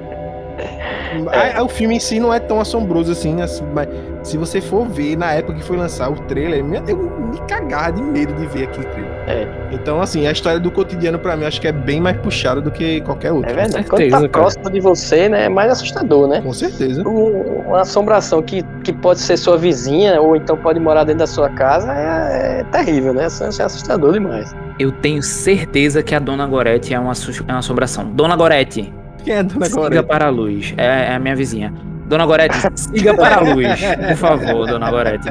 [0.58, 1.60] É.
[1.62, 3.88] o filme em si não é tão assombroso assim, assim, mas
[4.22, 8.02] se você for ver na época que foi lançar o trailer, eu me cagar de
[8.02, 9.12] medo de ver aquele trailer.
[9.26, 9.48] É.
[9.72, 12.70] Então, assim, a história do cotidiano para mim acho que é bem mais puxada do
[12.70, 13.50] que qualquer outra.
[13.50, 13.88] É verdade.
[13.88, 16.40] Quando tá próximo de você, né, é mais assustador, né?
[16.40, 17.02] Com certeza.
[17.06, 21.48] uma assombração que, que pode ser sua vizinha ou então pode morar dentro da sua
[21.50, 23.24] casa é, é terrível, né?
[23.24, 24.54] É assustador demais.
[24.78, 28.06] Eu tenho certeza que a Dona Gorete é uma, é uma assombração.
[28.06, 28.92] Dona Gorete,
[29.28, 29.90] quem é a Dona Gorete?
[29.90, 30.74] Siga para a luz.
[30.78, 31.70] É, é a minha vizinha.
[32.06, 33.68] Dona Gorete, siga para a luz.
[34.08, 35.28] Por favor, Dona Gorete.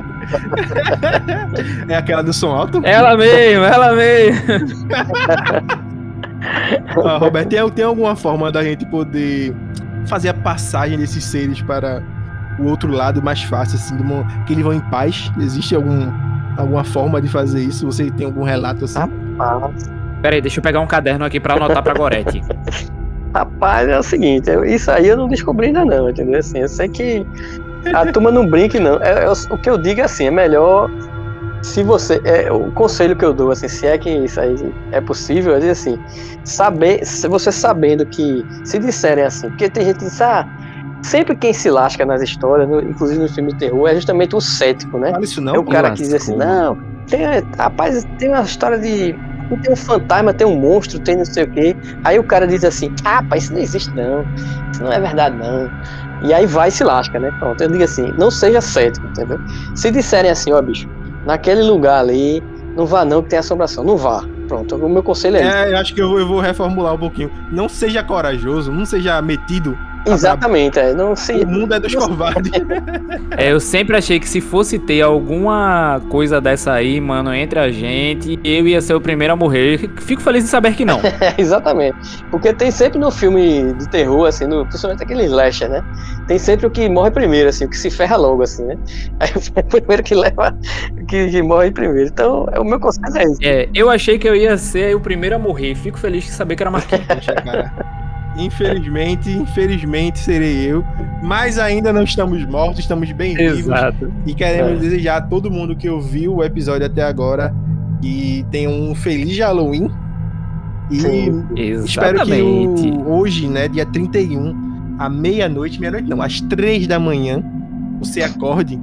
[1.90, 2.80] É aquela do som alto?
[2.84, 4.40] Ela mesmo, ela mesmo.
[7.04, 9.56] ah, Roberto, tem, tem alguma forma da gente poder
[10.06, 12.04] fazer a passagem desses seres para
[12.60, 13.98] o outro lado mais fácil, assim,
[14.46, 15.32] que eles vão em paz?
[15.40, 16.12] Existe algum,
[16.56, 17.88] alguma forma de fazer isso?
[17.88, 19.00] Você tem algum relato assim?
[19.00, 19.90] Rapaz.
[20.22, 22.44] Peraí, deixa eu pegar um caderno aqui para anotar pra Gorete.
[23.34, 26.40] Rapaz, é o seguinte, eu, isso aí eu não descobri ainda não, entendeu?
[26.40, 27.26] Assim, eu sei que
[27.94, 29.02] a turma não brinque, não.
[29.02, 30.90] É, é, o que eu digo é assim, é melhor
[31.62, 32.22] se você.
[32.24, 34.56] É, o conselho que eu dou, assim, se é que isso aí
[34.92, 36.00] é possível, é dizer assim,
[36.44, 40.48] saber, se você sabendo que, se disserem assim, porque tem gente que diz, ah,
[41.02, 44.42] sempre quem se lasca nas histórias, no, inclusive no filme de terror, é justamente o
[44.42, 45.12] cético, né?
[45.12, 46.78] Fala isso não, é o cara que diz assim, não,
[47.08, 47.26] tem,
[47.58, 49.16] rapaz, tem uma história de
[49.56, 51.76] tem um fantasma, tem um monstro, tem não sei o quê.
[52.04, 54.26] Aí o cara diz assim: ah, pá, isso não existe não.
[54.72, 55.72] Isso não é verdade não.
[56.24, 57.32] E aí vai e se lasca, né?
[57.40, 59.40] Pronto, eu digo assim: não seja cético, entendeu?
[59.76, 60.90] Se disserem assim, ó, bicho,
[61.26, 62.44] naquele lugar ali,
[62.76, 63.84] não vá não que tem assombração.
[63.84, 64.24] Não vá.
[64.48, 65.56] Pronto, o meu conselho é, é isso.
[65.56, 67.32] eu acho que eu vou reformular um pouquinho.
[67.52, 69.78] Não seja corajoso, não seja metido
[70.08, 70.94] Exatamente, é.
[70.94, 71.44] Não sei.
[71.44, 72.52] O mundo é dos covardes.
[73.38, 77.70] É, eu sempre achei que se fosse ter alguma coisa dessa aí, mano, entre a
[77.70, 79.90] gente, eu ia ser o primeiro a morrer.
[80.00, 81.00] Fico feliz em saber que não.
[81.38, 81.98] exatamente.
[82.32, 85.84] Porque tem sempre no filme de terror, assim, no, principalmente aquele slasher, né?
[86.28, 88.78] Tem sempre o que morre primeiro, assim, o que se ferra logo, assim, né?
[89.20, 90.58] Aí é o primeiro que leva,
[91.08, 92.10] que, que morre primeiro.
[92.10, 93.46] Então, é, o meu conselho é esse.
[93.46, 95.76] É, eu achei que eu ia ser o primeiro a morrer.
[95.76, 97.08] Fico feliz de saber que era Marquinhos.
[97.44, 98.07] cara.
[98.38, 100.84] Infelizmente, infelizmente serei eu.
[101.24, 103.60] Mas ainda não estamos mortos, estamos bem vivos.
[103.60, 104.12] Exato.
[104.26, 104.76] E queremos é.
[104.76, 107.54] desejar a todo mundo que ouviu o episódio até agora
[108.02, 109.90] que tenha um feliz Halloween.
[110.90, 111.46] E Sim,
[111.84, 117.44] espero que o, hoje, né, dia 31, à meia-noite, meia-noite não, às três da manhã,
[118.00, 118.80] você acorde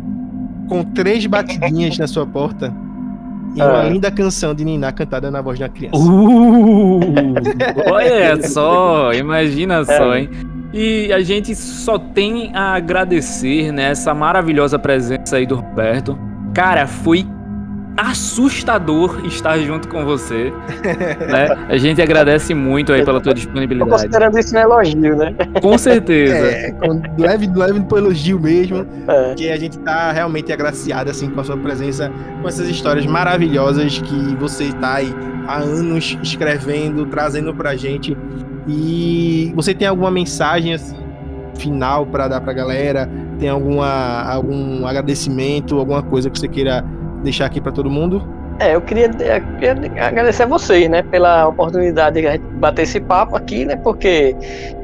[0.69, 2.75] com três batidinhas na sua porta
[3.55, 3.89] e uma é.
[3.89, 5.97] linda canção de Niná cantada na voz de uma criança.
[5.97, 7.01] Uh,
[7.91, 9.85] olha só, imagina é.
[9.85, 10.29] só, hein?
[10.73, 16.19] E a gente só tem a agradecer né, essa maravilhosa presença aí do Roberto.
[16.53, 17.25] Cara, foi
[17.97, 20.53] assustador estar junto com você.
[21.31, 21.49] né?
[21.69, 23.91] A gente agradece muito aí pela tua disponibilidade.
[23.91, 25.35] Tô considerando isso um elogio, né?
[25.61, 26.35] Com certeza.
[26.35, 26.75] É,
[27.19, 29.35] leve, leve pro elogio mesmo, é.
[29.35, 32.11] que a gente tá realmente agraciado assim com a sua presença,
[32.41, 35.15] com essas histórias maravilhosas que você tá aí
[35.47, 38.17] há anos escrevendo, trazendo pra gente.
[38.67, 40.97] E você tem alguma mensagem assim
[41.57, 43.09] final para dar pra galera?
[43.39, 46.85] Tem alguma algum agradecimento, alguma coisa que você queira
[47.25, 48.23] deixar aqui para todo mundo?
[48.61, 53.35] É, eu queria, eu queria, agradecer a vocês, né, pela oportunidade de bater esse papo
[53.35, 54.37] aqui, né, porque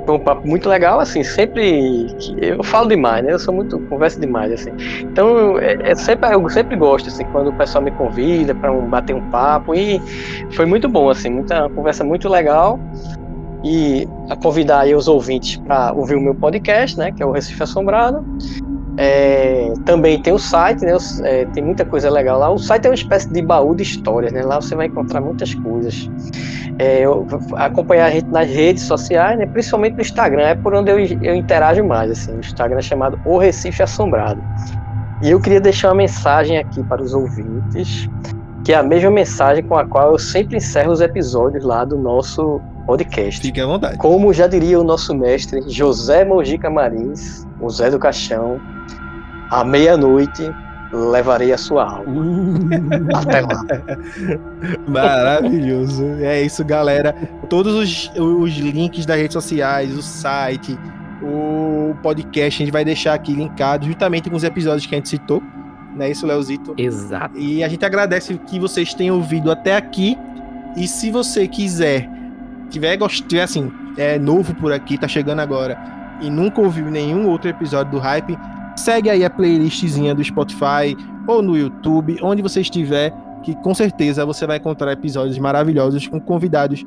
[0.04, 2.08] foi um papo muito legal, assim, sempre,
[2.38, 4.72] eu falo demais, né, eu sou muito, converso demais, assim,
[5.02, 8.88] então é, é sempre, eu sempre gosto, assim, quando o pessoal me convida para um,
[8.88, 10.02] bater um papo, e
[10.50, 12.76] foi muito bom, assim, muita uma conversa muito legal,
[13.62, 14.08] e
[14.42, 18.24] convidar os ouvintes para ouvir o meu podcast, né, que é o Recife Assombrado,
[18.96, 20.96] é, também tem o site, né?
[21.22, 22.50] É, tem muita coisa legal lá.
[22.50, 24.42] O site é uma espécie de baú de histórias, né?
[24.42, 26.10] Lá você vai encontrar muitas coisas.
[26.78, 27.26] É, eu,
[27.56, 29.46] acompanhar a gente nas redes sociais, né?
[29.46, 32.10] Principalmente no Instagram, é por onde eu, eu interajo mais.
[32.10, 34.42] Assim, o Instagram é chamado O Recife Assombrado.
[35.22, 38.08] E eu queria deixar uma mensagem aqui para os ouvintes,
[38.64, 41.98] que é a mesma mensagem com a qual eu sempre encerro os episódios lá do
[41.98, 43.40] nosso podcast.
[43.40, 43.98] Fique à vontade.
[43.98, 48.60] Como já diria o nosso mestre José Mojica Marins, o Zé do Caixão,
[49.50, 50.52] à meia-noite
[50.92, 52.12] levarei a sua alma.
[52.12, 53.16] Uh.
[53.16, 53.62] Até lá.
[54.88, 56.04] Maravilhoso.
[56.20, 57.14] É isso, galera.
[57.48, 60.76] Todos os, os links das redes sociais, o site,
[61.22, 65.08] o podcast, a gente vai deixar aqui linkado justamente com os episódios que a gente
[65.08, 65.42] citou.
[65.94, 66.74] Não é isso, Leozito?
[66.76, 67.38] Exato.
[67.38, 70.16] E a gente agradece que vocês tenham ouvido até aqui.
[70.76, 72.08] E se você quiser,
[72.68, 77.48] tiver gostado, assim, é novo por aqui, tá chegando agora e nunca ouviu nenhum outro
[77.48, 78.38] episódio do Hype,
[78.76, 84.24] segue aí a playlistzinha do Spotify ou no YouTube, onde você estiver, que com certeza
[84.26, 86.84] você vai encontrar episódios maravilhosos com convidados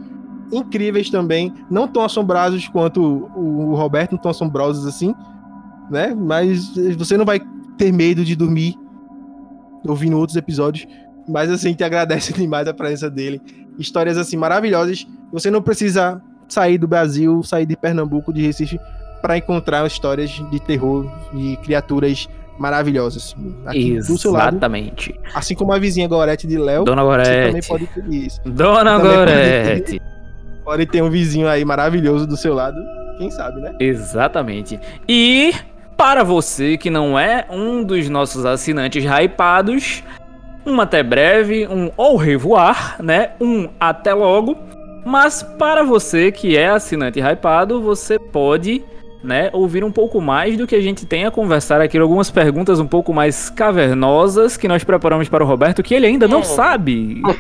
[0.51, 3.01] incríveis também, não tão assombrados quanto
[3.35, 5.14] o Roberto, não tão assombrosos assim,
[5.89, 6.14] né?
[6.14, 7.41] Mas você não vai
[7.77, 8.76] ter medo de dormir
[9.85, 10.88] ouvindo outros episódios,
[11.27, 13.41] mas assim, te agradece demais a presença dele.
[13.77, 15.07] Histórias assim maravilhosas.
[15.31, 18.80] Você não precisa sair do Brasil, sair de Pernambuco, de Recife
[19.24, 22.28] para encontrar histórias de terror e criaturas
[22.60, 23.34] maravilhosas.
[23.66, 25.14] Aqui Exatamente.
[25.14, 26.84] Lado, assim como a vizinha Gorete de Léo.
[26.84, 27.48] Dona Gorete.
[27.48, 28.41] também pode ter isso.
[28.44, 30.00] Dona Gorete.
[30.00, 32.76] Pode, pode ter um vizinho aí maravilhoso do seu lado.
[33.18, 33.74] Quem sabe, né?
[33.80, 34.78] Exatamente.
[35.08, 35.54] E
[35.95, 40.04] para você que não é um dos nossos assinantes hypados,
[40.66, 43.32] um até breve, um au revoir, né?
[43.40, 44.58] Um até logo.
[45.06, 48.84] Mas para você que é assinante hypado, você pode
[49.24, 52.80] né, ouvir um pouco mais do que a gente tem a conversar aqui, algumas perguntas
[52.80, 56.44] um pouco mais cavernosas que nós preparamos para o Roberto, que ele ainda não hum.
[56.44, 57.22] sabe.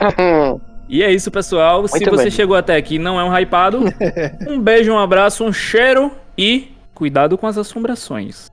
[0.89, 1.79] E é isso, pessoal.
[1.79, 2.31] Muito Se você bem.
[2.31, 3.79] chegou até aqui e não é um hypado,
[4.47, 8.52] um beijo, um abraço, um cheiro e cuidado com as assombrações.